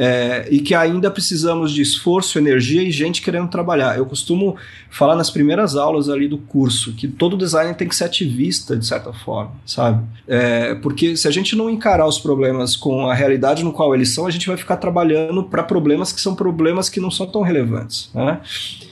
É, 0.00 0.46
e 0.48 0.60
que 0.60 0.76
ainda 0.76 1.10
precisamos 1.10 1.72
de 1.72 1.82
esforço, 1.82 2.38
energia 2.38 2.80
e 2.80 2.90
gente 2.92 3.20
querendo 3.20 3.48
trabalhar. 3.48 3.98
Eu 3.98 4.06
costumo 4.06 4.56
falar 4.88 5.16
nas 5.16 5.28
primeiras 5.28 5.74
aulas 5.74 6.08
ali 6.08 6.28
do 6.28 6.38
curso 6.38 6.92
que 6.92 7.08
todo 7.08 7.36
designer 7.36 7.74
tem 7.74 7.88
que 7.88 7.96
ser 7.96 8.04
ativista 8.04 8.76
de 8.76 8.86
certa 8.86 9.12
forma, 9.12 9.50
sabe? 9.66 10.04
É, 10.28 10.76
porque 10.76 11.16
se 11.16 11.26
a 11.26 11.32
gente 11.32 11.56
não 11.56 11.68
encarar 11.68 12.06
os 12.06 12.16
problemas 12.16 12.76
com 12.76 13.10
a 13.10 13.14
realidade 13.14 13.64
no 13.64 13.72
qual 13.72 13.92
eles 13.92 14.14
são, 14.14 14.24
a 14.24 14.30
gente 14.30 14.46
vai 14.46 14.56
ficar 14.56 14.76
trabalhando 14.76 15.42
para 15.42 15.64
problemas 15.64 16.12
que 16.12 16.20
são 16.20 16.32
problemas 16.36 16.88
que 16.88 17.00
não 17.00 17.10
são 17.10 17.26
tão 17.26 17.42
relevantes. 17.42 18.08
Né? 18.14 18.40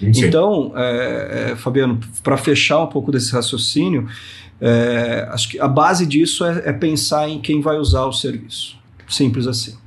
Então, 0.03 0.73
é, 0.75 1.51
é 1.53 1.57
Fabiano, 1.57 2.01
para 2.25 2.37
fechar 2.37 2.83
um 2.83 2.89
pouco 2.89 3.13
desse 3.13 3.33
raciocínio, 3.33 4.09
é, 4.61 5.29
acho 5.31 5.51
que 5.51 5.61
a 5.61 5.69
base 5.69 6.05
disso 6.05 6.45
é, 6.45 6.63
é 6.67 6.73
pensar 6.73 7.29
em 7.29 7.39
quem 7.39 7.61
vai 7.61 7.77
usar 7.77 8.07
o 8.07 8.13
serviço. 8.13 8.77
Simples 9.07 9.47
assim. 9.47 9.86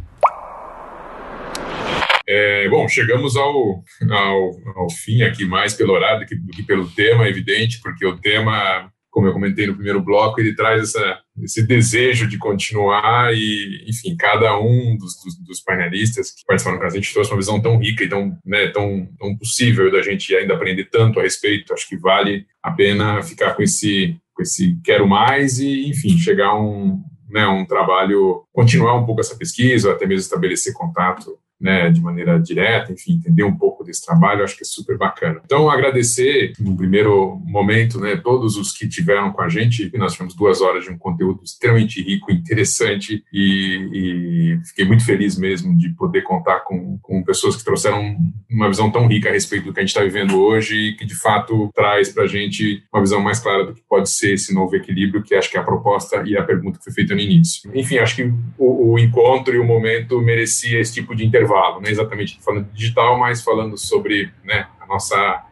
É, 2.32 2.70
bom, 2.70 2.88
chegamos 2.88 3.36
ao, 3.36 3.84
ao, 4.08 4.52
ao, 4.76 4.90
fim 4.92 5.24
aqui, 5.24 5.46
mais 5.46 5.74
pelo 5.74 5.94
horário 5.94 6.20
do 6.20 6.26
que, 6.28 6.36
do 6.36 6.52
que, 6.52 6.62
pelo 6.62 6.88
tema, 6.88 7.28
evidente, 7.28 7.82
porque 7.82 8.06
o 8.06 8.18
tema, 8.18 8.88
como 9.10 9.26
eu 9.26 9.34
comentei 9.34 9.66
no 9.66 9.74
primeiro 9.74 10.00
bloco, 10.00 10.40
ele 10.40 10.54
traz 10.54 10.84
essa, 10.84 11.20
esse 11.42 11.66
desejo 11.66 12.28
de 12.28 12.38
continuar 12.38 13.34
e, 13.34 13.84
enfim, 13.90 14.16
cada 14.16 14.56
um 14.60 14.96
dos, 14.96 15.16
dos, 15.24 15.40
dos 15.44 15.62
painelistas 15.62 16.30
que 16.30 16.46
participaram 16.46 16.78
com 16.78 16.86
a 16.86 16.90
gente 16.92 17.12
trouxe 17.12 17.32
uma 17.32 17.40
visão 17.40 17.60
tão 17.60 17.80
rica 17.80 18.04
e 18.04 18.08
tão, 18.08 18.38
né, 18.46 18.68
tão, 18.68 19.10
tão 19.18 19.36
possível 19.36 19.92
da 19.92 20.04
gente 20.04 20.36
ainda 20.36 20.54
aprender 20.54 20.86
tanto 20.86 21.20
a 21.20 21.24
respeito. 21.24 21.74
Acho 21.74 21.90
que 21.90 21.98
vale 21.98 22.46
a 22.62 22.70
pena 22.70 23.24
ficar 23.24 23.56
com 23.56 23.64
esse, 23.64 24.16
com 24.36 24.44
esse 24.44 24.80
quero 24.84 25.08
mais 25.08 25.58
e, 25.58 25.90
enfim, 25.90 26.16
chegar 26.20 26.50
a 26.50 26.62
um, 26.62 27.02
né, 27.28 27.48
um 27.48 27.66
trabalho, 27.66 28.44
continuar 28.54 28.94
um 28.94 29.06
pouco 29.08 29.20
essa 29.20 29.36
pesquisa, 29.36 29.94
até 29.94 30.06
mesmo 30.06 30.22
estabelecer 30.22 30.74
contato 30.74 31.40
né, 31.60 31.90
de 31.90 32.02
maneira 32.02 32.40
direta, 32.40 32.94
enfim, 32.94 33.14
entender 33.14 33.44
um 33.44 33.56
pouco 33.56 33.84
desse 33.84 34.06
trabalho, 34.06 34.44
acho 34.44 34.56
que 34.56 34.64
é 34.64 34.66
super 34.66 34.98
bacana. 34.98 35.42
Então, 35.44 35.70
agradecer 35.70 36.54
no 36.60 36.76
primeiro 36.78 37.42
momento, 37.46 38.00
né, 38.00 38.16
todos 38.16 38.56
os 38.56 38.72
que 38.72 38.88
tiveram 38.88 39.32
com 39.32 39.42
a 39.42 39.50
gente, 39.50 39.92
nós 39.98 40.14
tivemos 40.14 40.34
duas 40.36 40.62
horas 40.62 40.86
de 40.86 40.92
um 40.92 40.98
conteúdo 40.98 41.42
extremamente 41.44 42.02
rico, 42.02 42.32
interessante 42.32 43.24
e, 43.34 43.90
e 43.94 44.60
fiquei 44.68 44.86
muito 44.86 45.06
feliz 45.06 45.38
mesmo 45.38 45.78
de 45.78 45.90
poder 45.90 46.22
contar 46.22 46.62
com, 46.62 46.98
com 47.02 47.24
pessoas 47.24 47.58
que 47.58 47.64
trouxeram 47.64 48.16
uma 48.50 48.70
visão 48.70 48.90
tão 48.90 49.08
rica 49.08 49.30
a 49.30 49.34
respeito 49.34 49.66
do 49.66 49.74
que 49.74 49.80
a 49.80 49.84
gente 49.84 49.90
está 49.90 50.02
vivendo 50.02 50.40
hoje 50.40 50.76
e 50.76 50.96
que 50.96 51.06
de 51.06 51.16
fato 51.16 51.70
traz 51.76 52.10
para 52.10 52.24
a 52.24 52.28
gente 52.28 52.84
uma 52.94 53.02
visão 53.02 53.20
mais 53.22 53.40
clara 53.40 53.66
do 53.66 53.74
que 53.74 53.82
pode 53.82 54.10
ser 54.10 54.34
esse 54.34 54.54
novo 54.54 54.76
equilíbrio, 54.76 55.24
que 55.24 55.36
acho 55.36 55.50
que 55.50 55.58
é 55.58 55.60
a 55.60 55.64
proposta 55.64 56.24
e 56.26 56.38
a 56.38 56.44
pergunta 56.44 56.78
que 56.78 56.86
foi 56.86 56.94
feita 56.94 57.14
no 57.14 57.20
início. 57.20 57.70
Enfim, 57.74 57.98
acho 57.98 58.16
que 58.16 58.32
o, 58.58 58.94
o 58.94 59.00
encontro 59.00 59.54
e 59.54 59.60
o 59.60 59.66
momento 59.66 60.22
merecia 60.22 60.80
esse 60.80 60.94
tipo 60.94 61.16
de 61.16 61.26
intervenção 61.26 61.49
intervalo, 61.50 61.82
não 61.82 61.90
exatamente 61.90 62.40
falando 62.42 62.66
de 62.66 62.78
digital, 62.78 63.18
mas 63.18 63.42
falando 63.42 63.78
sobre 63.78 64.32
né, 64.44 64.68
a 64.80 64.86
nossa, 64.86 65.46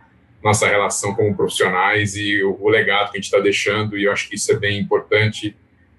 nossa 0.43 0.67
relação 0.67 1.15
como 1.15 1.35
profissionais 1.35 2.15
e 2.15 2.43
o, 2.43 2.57
o 2.61 2.69
legado 2.69 3.11
que 3.11 3.17
a 3.17 3.19
gente 3.19 3.25
está 3.25 3.39
deixando, 3.39 3.97
e 3.97 4.03
eu 4.03 4.11
acho 4.11 4.29
que 4.29 4.35
isso 4.35 4.51
é 4.51 4.55
bem 4.55 4.79
importante. 4.79 5.55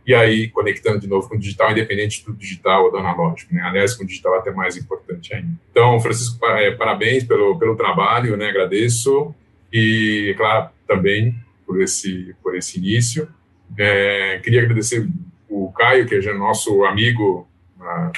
E 0.06 0.14
aí, 0.14 0.48
conectando 0.48 1.00
de 1.00 1.06
novo 1.06 1.28
com 1.28 1.34
o 1.34 1.38
digital, 1.38 1.70
independente 1.70 2.24
do 2.24 2.32
digital 2.32 2.84
ou 2.84 2.90
do 2.90 2.96
analógico, 2.96 3.54
né? 3.54 3.60
Aliás, 3.60 3.94
com 3.94 4.04
o 4.04 4.06
digital 4.06 4.36
é 4.36 4.38
até 4.38 4.50
mais 4.50 4.74
importante 4.74 5.34
ainda. 5.34 5.48
Então, 5.70 6.00
Francisco, 6.00 6.46
é, 6.46 6.70
parabéns 6.70 7.24
pelo, 7.24 7.58
pelo 7.58 7.76
trabalho, 7.76 8.34
né? 8.34 8.48
Agradeço. 8.48 9.34
E, 9.70 10.34
claro, 10.38 10.70
também 10.86 11.34
por 11.66 11.82
esse, 11.82 12.34
por 12.42 12.56
esse 12.56 12.78
início. 12.78 13.28
É, 13.76 14.40
queria 14.42 14.62
agradecer 14.62 15.06
o 15.46 15.70
Caio, 15.72 16.06
que 16.06 16.14
é 16.14 16.32
nosso 16.32 16.84
amigo 16.84 17.47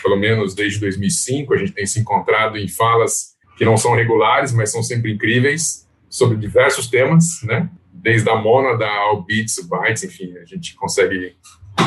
pelo 0.02 0.16
menos 0.16 0.54
desde 0.54 0.80
2005, 0.80 1.54
a 1.54 1.56
gente 1.56 1.72
tem 1.72 1.86
se 1.86 2.00
encontrado 2.00 2.56
em 2.56 2.68
falas 2.68 3.36
que 3.56 3.64
não 3.64 3.76
são 3.76 3.94
regulares, 3.94 4.52
mas 4.52 4.72
são 4.72 4.82
sempre 4.82 5.12
incríveis, 5.12 5.86
sobre 6.08 6.36
diversos 6.36 6.88
temas, 6.88 7.42
né? 7.44 7.70
Desde 7.92 8.28
a 8.28 8.34
Mona, 8.34 8.84
ao 8.84 9.22
Beats, 9.22 9.60
Bytes, 9.68 10.02
enfim, 10.02 10.36
a 10.38 10.44
gente 10.44 10.74
consegue 10.74 11.36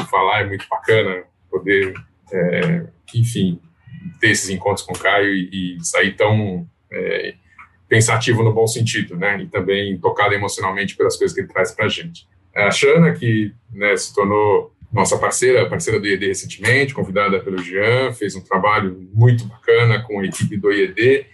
falar, 0.10 0.42
é 0.42 0.48
muito 0.48 0.66
bacana 0.70 1.24
poder, 1.50 1.94
é, 2.32 2.86
enfim, 3.14 3.60
ter 4.20 4.30
esses 4.30 4.50
encontros 4.50 4.86
com 4.86 4.94
o 4.94 5.00
Caio 5.00 5.34
e, 5.34 5.78
e 5.78 5.84
sair 5.84 6.16
tão 6.16 6.68
é, 6.92 7.34
pensativo 7.90 8.44
no 8.44 8.54
bom 8.54 8.66
sentido, 8.66 9.18
né? 9.18 9.42
E 9.42 9.48
também 9.48 9.98
tocado 9.98 10.34
emocionalmente 10.34 10.96
pelas 10.96 11.18
coisas 11.18 11.36
que 11.36 11.42
ele 11.42 11.48
traz 11.48 11.72
para 11.72 11.86
a 11.86 11.90
gente. 11.90 12.28
A 12.56 12.72
Xana, 12.72 13.14
que 13.14 13.52
né, 13.72 13.96
se 13.98 14.14
tornou 14.14 14.73
nossa 14.94 15.18
parceira, 15.18 15.68
parceira 15.68 16.00
do 16.00 16.08
IED 16.08 16.28
recentemente, 16.28 16.94
convidada 16.94 17.40
pelo 17.40 17.58
Jean, 17.58 18.14
fez 18.14 18.36
um 18.36 18.42
trabalho 18.42 19.10
muito 19.12 19.44
bacana 19.46 20.04
com 20.04 20.20
a 20.20 20.26
equipe 20.26 20.56
do 20.56 20.72
IED 20.72 21.26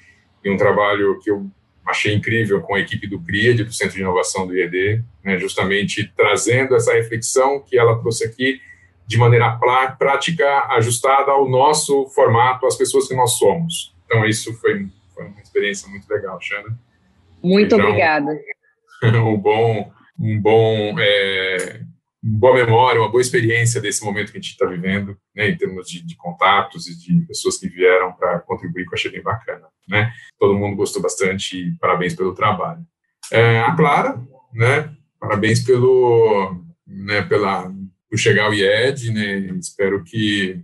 e 0.44 0.50
um 0.50 0.56
trabalho 0.56 1.20
que 1.20 1.30
eu 1.30 1.46
achei 1.86 2.14
incrível 2.14 2.62
com 2.62 2.76
a 2.76 2.80
equipe 2.80 3.06
do 3.08 3.20
CRIAD, 3.20 3.64
do 3.64 3.74
Centro 3.74 3.96
de 3.96 4.02
Inovação 4.02 4.48
do 4.48 4.56
IED, 4.56 5.04
né, 5.24 5.38
justamente 5.38 6.10
trazendo 6.16 6.76
essa 6.76 6.94
reflexão 6.94 7.60
que 7.60 7.78
ela 7.78 8.00
trouxe 8.00 8.26
aqui 8.26 8.62
de 9.06 9.18
maneira 9.18 9.58
prática, 9.98 10.68
ajustada 10.76 11.32
ao 11.32 11.50
nosso 11.50 12.06
formato, 12.10 12.66
às 12.68 12.78
pessoas 12.78 13.08
que 13.08 13.16
nós 13.16 13.32
somos. 13.40 13.96
Então, 14.06 14.24
isso 14.26 14.54
foi, 14.54 14.88
foi 15.14 15.26
uma 15.26 15.42
experiência 15.42 15.90
muito 15.90 16.08
legal, 16.08 16.40
Xana. 16.40 16.80
Muito 17.44 17.76
então, 17.76 17.80
obrigada. 17.80 18.32
Um 19.02 19.38
bom, 19.38 19.94
um 20.20 20.42
bom 20.42 21.00
é, 21.00 21.80
boa 22.22 22.54
memória, 22.54 23.00
uma 23.00 23.10
boa 23.10 23.22
experiência 23.22 23.80
desse 23.80 24.04
momento 24.04 24.32
que 24.32 24.38
a 24.38 24.42
gente 24.42 24.52
está 24.52 24.66
vivendo, 24.66 25.18
né, 25.34 25.50
em 25.50 25.58
termos 25.58 25.88
de, 25.88 26.06
de, 26.06 26.16
contatos 26.18 26.88
e 26.88 26.98
de 26.98 27.22
pessoas 27.26 27.58
que 27.58 27.70
vieram 27.70 28.12
para 28.12 28.40
contribuir, 28.40 28.84
que 28.84 28.90
eu 28.90 28.96
achei 28.96 29.12
bem 29.12 29.22
bacana. 29.22 29.68
Né? 29.88 30.12
Todo 30.38 30.58
mundo 30.58 30.76
gostou 30.76 31.02
bastante 31.02 31.76
parabéns 31.80 32.14
pelo 32.14 32.34
trabalho. 32.34 32.82
É, 33.32 33.62
a 33.62 33.74
Clara, 33.76 34.22
né, 34.54 34.94
parabéns 35.20 35.62
pelo, 35.62 36.62
né, 36.86 37.22
pela, 37.22 37.72
por 38.10 38.18
chegar 38.18 38.46
ao 38.46 38.54
IED, 38.54 39.12
né, 39.12 39.38
espero 39.60 40.04
que 40.04 40.62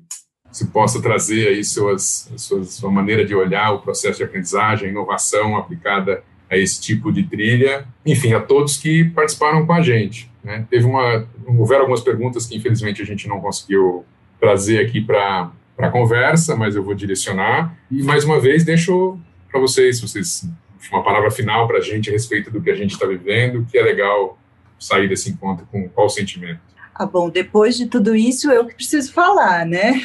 se 0.52 0.68
possa 0.68 1.02
trazer 1.02 1.50
aí 1.50 1.64
suas, 1.64 2.32
suas, 2.38 2.76
sua 2.76 2.90
maneira 2.90 3.26
de 3.26 3.36
olhar 3.36 3.72
o 3.72 3.82
processo 3.82 4.18
de 4.18 4.24
aprendizagem, 4.24 4.90
inovação 4.90 5.58
aplicada 5.58 6.24
a 6.50 6.58
esse 6.58 6.82
tipo 6.82 7.12
de 7.12 7.24
trilha, 7.24 7.86
enfim, 8.06 8.34
a 8.34 8.40
todos 8.40 8.78
que 8.78 9.04
participaram 9.06 9.66
com 9.66 9.74
a 9.74 9.82
gente. 9.82 10.32
Né? 10.46 10.64
Teve 10.70 10.86
uma, 10.86 11.28
houveram 11.48 11.82
algumas 11.82 12.02
perguntas 12.02 12.46
que 12.46 12.56
infelizmente 12.56 13.02
a 13.02 13.06
gente 13.06 13.28
não 13.28 13.42
conseguiu 13.42 14.06
trazer 14.40 14.80
aqui 14.80 15.02
para 15.02 15.52
a 15.80 15.90
conversa, 15.90 16.56
mas 16.56 16.76
eu 16.76 16.84
vou 16.84 16.94
direcionar. 16.94 17.76
E 17.90 18.04
mais 18.04 18.24
uma 18.24 18.40
vez 18.40 18.64
deixo 18.64 19.18
para 19.50 19.60
vocês, 19.60 20.00
vocês 20.00 20.48
uma 20.92 21.04
palavra 21.04 21.32
final 21.32 21.68
para 21.68 21.80
a 21.80 21.82
gente 21.82 22.12
a 22.12 22.14
respeito 22.14 22.52
do 22.52 22.62
que 22.62 22.70
a 22.70 22.76
gente 22.76 22.92
está 22.92 23.08
vivendo, 23.08 23.66
que 23.66 23.76
é 23.76 23.82
legal 23.82 24.38
sair 24.80 25.10
desse 25.10 25.32
encontro 25.32 25.68
com 25.72 25.90
qual 25.90 26.08
sentimento. 26.10 26.60
Ah, 26.94 27.08
bom, 27.08 27.28
depois 27.28 27.76
de 27.76 27.88
tudo 27.88 28.16
isso, 28.16 28.52
eu 28.52 28.68
que 28.68 28.76
preciso 28.76 29.12
falar, 29.12 29.66
né? 29.66 30.00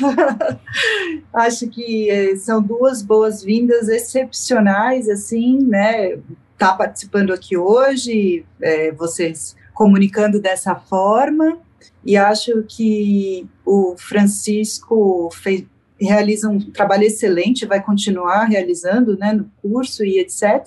Acho 1.34 1.68
que 1.68 2.08
eh, 2.08 2.34
são 2.36 2.62
duas 2.62 3.02
boas-vindas 3.02 3.88
excepcionais, 3.90 5.06
assim, 5.08 5.58
né? 5.58 6.18
Tá 6.56 6.72
participando 6.72 7.32
aqui 7.32 7.58
hoje, 7.58 8.44
é, 8.60 8.90
vocês 8.92 9.54
comunicando 9.80 10.38
dessa 10.38 10.74
forma, 10.74 11.58
e 12.04 12.14
acho 12.14 12.62
que 12.68 13.48
o 13.64 13.96
Francisco 13.96 15.30
fez, 15.32 15.64
realiza 15.98 16.50
um 16.50 16.58
trabalho 16.58 17.04
excelente, 17.04 17.64
vai 17.64 17.82
continuar 17.82 18.44
realizando, 18.44 19.16
né, 19.16 19.32
no 19.32 19.50
curso 19.62 20.04
e 20.04 20.18
etc. 20.18 20.66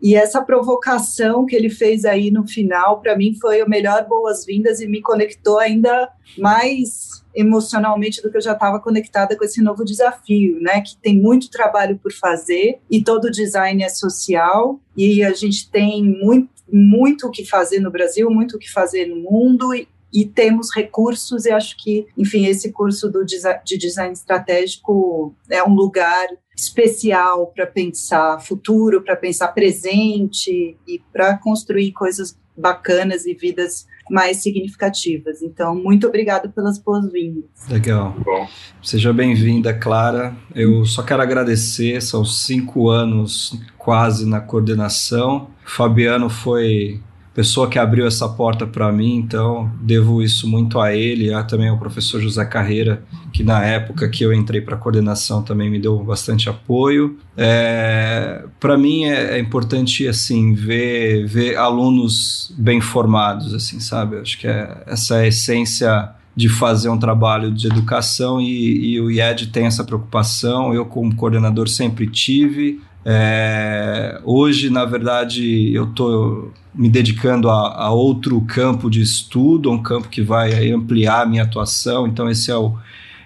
E 0.00 0.14
essa 0.14 0.40
provocação 0.42 1.44
que 1.44 1.54
ele 1.54 1.68
fez 1.68 2.06
aí 2.06 2.30
no 2.30 2.48
final, 2.48 3.02
para 3.02 3.14
mim, 3.14 3.36
foi 3.38 3.62
o 3.62 3.68
melhor 3.68 4.06
boas-vindas 4.08 4.80
e 4.80 4.88
me 4.88 5.02
conectou 5.02 5.58
ainda 5.58 6.08
mais 6.38 7.22
emocionalmente 7.34 8.22
do 8.22 8.30
que 8.30 8.38
eu 8.38 8.42
já 8.42 8.52
estava 8.52 8.80
conectada 8.80 9.36
com 9.36 9.44
esse 9.44 9.60
novo 9.60 9.84
desafio, 9.84 10.58
né? 10.62 10.80
Que 10.80 10.96
tem 10.96 11.20
muito 11.20 11.50
trabalho 11.50 11.98
por 11.98 12.12
fazer 12.12 12.78
e 12.90 13.04
todo 13.04 13.30
design 13.30 13.82
é 13.82 13.90
social 13.90 14.80
e 14.96 15.22
a 15.22 15.34
gente 15.34 15.70
tem 15.70 16.02
muito 16.02 16.57
muito 16.70 17.26
o 17.26 17.30
que 17.30 17.44
fazer 17.44 17.80
no 17.80 17.90
Brasil, 17.90 18.30
muito 18.30 18.56
o 18.56 18.58
que 18.58 18.70
fazer 18.70 19.06
no 19.06 19.16
mundo 19.16 19.74
e, 19.74 19.88
e 20.12 20.24
temos 20.24 20.74
recursos 20.74 21.44
e 21.44 21.50
acho 21.50 21.76
que, 21.76 22.06
enfim, 22.16 22.46
esse 22.46 22.72
curso 22.72 23.10
do, 23.10 23.24
de 23.24 23.78
design 23.78 24.12
estratégico 24.12 25.34
é 25.50 25.62
um 25.62 25.74
lugar 25.74 26.28
especial 26.56 27.48
para 27.54 27.66
pensar 27.66 28.40
futuro, 28.40 29.02
para 29.02 29.16
pensar 29.16 29.48
presente 29.48 30.76
e 30.86 30.98
para 31.12 31.38
construir 31.38 31.92
coisas 31.92 32.36
bacanas 32.56 33.24
e 33.26 33.34
vidas 33.34 33.86
mais 34.10 34.38
significativas. 34.38 35.42
Então, 35.42 35.74
muito 35.74 36.06
obrigada 36.06 36.48
pelas 36.48 36.78
boas-vindas. 36.78 37.44
Legal. 37.68 38.14
Bom. 38.24 38.48
Seja 38.82 39.12
bem-vinda, 39.12 39.72
Clara. 39.74 40.36
Eu 40.54 40.84
só 40.84 41.02
quero 41.02 41.22
agradecer, 41.22 42.00
são 42.02 42.24
cinco 42.24 42.88
anos 42.88 43.58
quase 43.76 44.26
na 44.28 44.40
coordenação. 44.40 45.50
Fabiano 45.64 46.28
foi 46.28 47.00
pessoa 47.38 47.70
que 47.70 47.78
abriu 47.78 48.04
essa 48.04 48.28
porta 48.28 48.66
para 48.66 48.90
mim, 48.90 49.14
então 49.14 49.70
devo 49.80 50.20
isso 50.20 50.48
muito 50.48 50.80
a 50.80 50.92
ele, 50.92 51.32
a 51.32 51.44
também 51.44 51.68
ao 51.68 51.78
professor 51.78 52.20
José 52.20 52.44
Carreira, 52.44 53.04
que 53.32 53.44
na 53.44 53.64
época 53.64 54.08
que 54.08 54.24
eu 54.24 54.32
entrei 54.34 54.60
para 54.60 54.74
a 54.74 54.76
coordenação 54.76 55.40
também 55.40 55.70
me 55.70 55.78
deu 55.78 55.96
bastante 56.02 56.48
apoio. 56.48 57.16
É, 57.36 58.42
para 58.58 58.76
mim 58.76 59.04
é, 59.04 59.36
é, 59.36 59.38
importante 59.38 60.08
assim 60.08 60.52
ver, 60.52 61.28
ver 61.28 61.54
alunos 61.54 62.52
bem 62.58 62.80
formados, 62.80 63.54
assim, 63.54 63.78
sabe? 63.78 64.16
Acho 64.16 64.36
que 64.36 64.48
é, 64.48 64.82
essa 64.84 65.18
é 65.18 65.20
a 65.20 65.26
essência 65.28 66.10
de 66.34 66.48
fazer 66.48 66.88
um 66.88 66.98
trabalho 66.98 67.52
de 67.52 67.68
educação 67.68 68.40
e, 68.40 68.94
e 68.94 69.00
o 69.00 69.12
IED 69.12 69.46
tem 69.48 69.66
essa 69.66 69.84
preocupação. 69.84 70.74
Eu 70.74 70.84
como 70.84 71.14
coordenador 71.14 71.68
sempre 71.68 72.08
tive. 72.08 72.80
É, 73.10 74.20
hoje, 74.22 74.68
na 74.68 74.84
verdade, 74.84 75.72
eu 75.72 75.84
estou 75.84 76.52
me 76.74 76.90
dedicando 76.90 77.48
a, 77.48 77.84
a, 77.84 77.90
outro 77.90 78.38
campo 78.42 78.90
de 78.90 79.00
estudo, 79.00 79.70
um 79.70 79.82
campo 79.82 80.10
que 80.10 80.20
vai 80.20 80.70
ampliar 80.70 81.22
a 81.22 81.26
minha 81.26 81.44
atuação. 81.44 82.06
Então, 82.06 82.28
esse 82.28 82.50
é 82.50 82.56
o, 82.56 82.74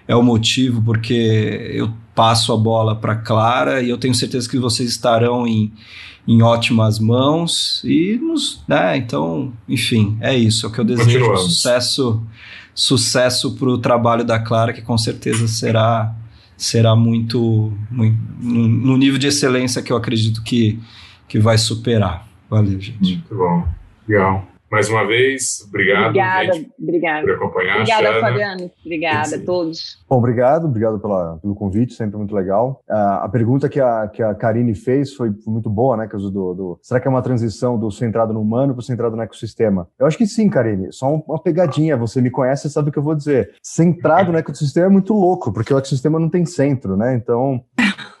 é 0.07 0.15
o 0.15 0.23
motivo 0.23 0.81
porque 0.81 1.69
eu 1.73 1.91
passo 2.15 2.53
a 2.53 2.57
bola 2.57 2.95
para 2.95 3.17
Clara 3.17 3.81
e 3.81 3.89
eu 3.89 3.97
tenho 3.97 4.15
certeza 4.15 4.49
que 4.49 4.57
vocês 4.57 4.89
estarão 4.89 5.45
em, 5.45 5.73
em 6.25 6.41
ótimas 6.41 6.97
mãos. 6.97 7.81
E 7.83 8.15
nos, 8.15 8.63
né, 8.65 8.95
então, 8.95 9.51
enfim, 9.67 10.17
é 10.21 10.33
isso. 10.33 10.65
É 10.65 10.69
o 10.69 10.71
que 10.71 10.79
eu 10.79 10.85
desejo. 10.85 11.35
Sucesso, 11.35 12.23
sucesso 12.73 13.51
para 13.51 13.67
o 13.67 13.77
trabalho 13.77 14.23
da 14.23 14.39
Clara, 14.39 14.71
que 14.71 14.81
com 14.81 14.97
certeza 14.97 15.45
será 15.45 16.15
será 16.57 16.95
muito, 16.95 17.73
muito 17.89 18.17
no 18.39 18.97
nível 18.97 19.17
de 19.17 19.27
excelência 19.27 19.81
que 19.81 19.91
eu 19.91 19.97
acredito 19.97 20.43
que, 20.43 20.79
que 21.27 21.39
vai 21.39 21.57
superar. 21.57 22.27
Valeu, 22.49 22.79
gente. 22.79 23.13
Muito 23.15 23.35
bom. 23.35 23.67
Legal. 24.07 24.52
Mais 24.73 24.89
uma 24.89 25.05
vez, 25.05 25.63
obrigado. 25.67 26.07
Obrigada, 26.07 26.53
gente, 26.53 26.71
obrigada. 26.81 27.21
Por 27.21 27.35
acompanhar. 27.35 27.75
Obrigada. 27.81 28.19
Fabiano. 28.19 28.71
Obrigada 28.83 29.35
a 29.35 29.39
todos. 29.39 30.03
Bom, 30.09 30.17
obrigado, 30.17 30.65
obrigado 30.65 30.99
pela, 30.99 31.37
pelo 31.37 31.53
convite, 31.53 31.93
sempre 31.93 32.17
muito 32.17 32.33
legal. 32.33 32.81
Uh, 32.89 33.21
a 33.21 33.29
pergunta 33.29 33.69
que 33.69 33.79
a, 33.79 34.07
que 34.07 34.23
a 34.23 34.33
Karine 34.33 34.73
fez 34.73 35.13
foi 35.13 35.31
muito 35.45 35.69
boa, 35.69 35.95
né? 35.95 36.07
Que 36.07 36.17
do, 36.17 36.31
do, 36.55 36.79
será 36.81 36.99
que 36.99 37.07
é 37.07 37.11
uma 37.11 37.21
transição 37.21 37.77
do 37.77 37.91
centrado 37.91 38.33
no 38.33 38.41
humano 38.41 38.73
para 38.73 38.79
o 38.79 38.83
centrado 38.83 39.15
no 39.15 39.21
ecossistema? 39.21 39.87
Eu 39.99 40.07
acho 40.07 40.17
que 40.17 40.25
sim, 40.25 40.49
Karine. 40.49 40.91
Só 40.91 41.17
uma 41.17 41.39
pegadinha. 41.39 41.95
Você 41.95 42.19
me 42.19 42.31
conhece, 42.31 42.67
sabe 42.67 42.89
o 42.89 42.91
que 42.91 42.97
eu 42.97 43.03
vou 43.03 43.13
dizer. 43.13 43.51
Centrado 43.61 44.31
no 44.31 44.39
ecossistema 44.39 44.87
é 44.87 44.89
muito 44.89 45.13
louco, 45.13 45.53
porque 45.53 45.71
o 45.71 45.77
ecossistema 45.77 46.17
não 46.17 46.29
tem 46.29 46.47
centro, 46.47 46.97
né? 46.97 47.13
Então. 47.13 47.63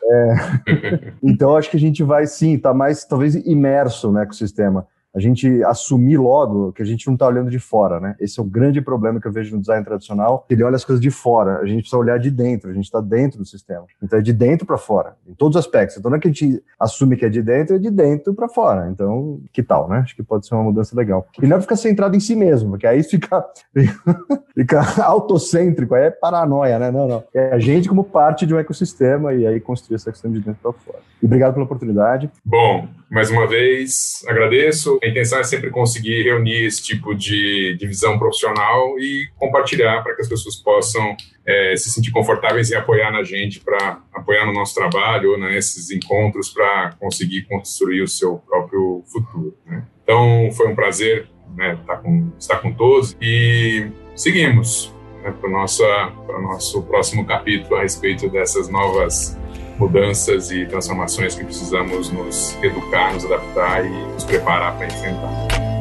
É... 0.05 1.13
então 1.23 1.57
acho 1.57 1.71
que 1.71 1.77
a 1.77 1.79
gente 1.79 2.03
vai 2.03 2.27
sim, 2.27 2.59
tá 2.59 2.75
mais 2.75 3.03
talvez 3.05 3.33
imerso 3.33 4.11
no 4.11 4.19
ecossistema 4.19 4.85
a 5.15 5.19
gente 5.19 5.63
assumir 5.63 6.17
logo 6.17 6.73
que 6.73 6.81
a 6.81 6.85
gente 6.85 7.05
não 7.05 7.13
está 7.13 7.27
olhando 7.27 7.51
de 7.51 7.59
fora, 7.59 7.99
né? 7.99 8.15
Esse 8.19 8.39
é 8.39 8.43
o 8.43 8.45
grande 8.45 8.81
problema 8.81 9.19
que 9.21 9.27
eu 9.27 9.31
vejo 9.31 9.55
no 9.55 9.61
design 9.61 9.85
tradicional. 9.85 10.45
Ele 10.49 10.63
olha 10.63 10.75
as 10.75 10.83
coisas 10.83 11.01
de 11.01 11.11
fora, 11.11 11.59
a 11.59 11.65
gente 11.65 11.81
precisa 11.81 11.97
olhar 11.97 12.17
de 12.17 12.31
dentro, 12.31 12.71
a 12.71 12.73
gente 12.73 12.85
está 12.85 12.99
dentro 12.99 13.37
do 13.37 13.45
sistema. 13.45 13.85
Então 14.01 14.17
é 14.17 14.21
de 14.21 14.33
dentro 14.33 14.65
para 14.65 14.77
fora, 14.77 15.15
em 15.27 15.33
todos 15.33 15.55
os 15.55 15.65
aspectos. 15.65 15.97
Então 15.97 16.09
não 16.09 16.17
é 16.17 16.19
que 16.19 16.27
a 16.27 16.31
gente 16.31 16.63
assume 16.79 17.15
que 17.15 17.25
é 17.25 17.29
de 17.29 17.41
dentro, 17.41 17.75
é 17.75 17.79
de 17.79 17.91
dentro 17.91 18.33
para 18.33 18.49
fora. 18.49 18.89
Então, 18.89 19.39
que 19.51 19.61
tal, 19.61 19.87
né? 19.87 19.99
Acho 19.99 20.15
que 20.15 20.23
pode 20.23 20.47
ser 20.47 20.55
uma 20.55 20.63
mudança 20.63 20.95
legal. 20.95 21.27
E 21.41 21.47
não 21.47 21.57
é 21.57 21.61
ficar 21.61 21.75
centrado 21.75 22.15
em 22.15 22.19
si 22.19 22.35
mesmo, 22.35 22.71
porque 22.71 22.87
aí 22.87 23.03
fica, 23.03 23.45
fica 24.55 25.03
autocêntrico, 25.03 25.93
aí 25.93 26.05
é 26.05 26.11
paranoia, 26.11 26.79
né? 26.79 26.91
Não, 26.91 27.07
não. 27.07 27.23
É 27.33 27.51
a 27.51 27.59
gente 27.59 27.87
como 27.87 28.03
parte 28.03 28.45
de 28.45 28.53
um 28.53 28.59
ecossistema 28.59 29.33
e 29.33 29.45
aí 29.45 29.59
construir 29.59 29.95
esse 29.97 30.09
ecossistema 30.09 30.33
de 30.33 30.41
dentro 30.41 30.59
para 30.61 30.73
fora. 30.73 30.99
E 31.21 31.25
obrigado 31.25 31.53
pela 31.53 31.65
oportunidade. 31.65 32.29
Bom, 32.43 32.87
mais 33.09 33.29
uma 33.29 33.47
vez, 33.47 34.23
agradeço. 34.27 34.99
A 35.03 35.07
intenção 35.09 35.37
é 35.37 35.43
sempre 35.43 35.69
conseguir 35.69 36.23
reunir 36.23 36.63
esse 36.63 36.81
tipo 36.81 37.13
de, 37.13 37.75
de 37.77 37.85
visão 37.85 38.17
profissional 38.17 38.97
e 38.97 39.27
compartilhar 39.37 40.01
para 40.01 40.15
que 40.15 40.21
as 40.21 40.29
pessoas 40.29 40.55
possam 40.55 41.17
é, 41.45 41.75
se 41.75 41.91
sentir 41.91 42.09
confortáveis 42.11 42.69
e 42.69 42.75
apoiar 42.75 43.11
na 43.11 43.21
gente 43.21 43.59
para 43.59 44.01
apoiar 44.13 44.45
no 44.45 44.53
nosso 44.53 44.73
trabalho 44.73 45.31
ou 45.31 45.37
nesses 45.37 45.91
encontros 45.91 46.49
para 46.51 46.93
conseguir 46.97 47.41
construir 47.49 48.01
o 48.01 48.07
seu 48.07 48.37
próprio 48.37 49.03
futuro. 49.11 49.57
Né? 49.65 49.85
Então, 50.03 50.49
foi 50.53 50.69
um 50.69 50.75
prazer 50.75 51.27
né, 51.53 51.77
estar, 51.81 51.97
com, 51.97 52.31
estar 52.39 52.59
com 52.59 52.71
todos 52.71 53.13
e 53.21 53.85
seguimos 54.15 54.95
né, 55.21 55.33
para 55.37 55.49
o 55.49 56.41
nosso 56.41 56.81
próximo 56.83 57.25
capítulo 57.25 57.75
a 57.75 57.81
respeito 57.81 58.29
dessas 58.29 58.69
novas 58.69 59.37
mudanças 59.77 60.51
e 60.51 60.65
transformações 60.65 61.35
que 61.35 61.43
precisamos 61.43 62.09
nos 62.11 62.57
educar, 62.63 63.13
nos 63.13 63.25
adaptar 63.25 63.85
e 63.85 63.89
nos 63.89 64.23
preparar 64.23 64.77
para 64.77 64.87
enfrentar. 64.87 65.72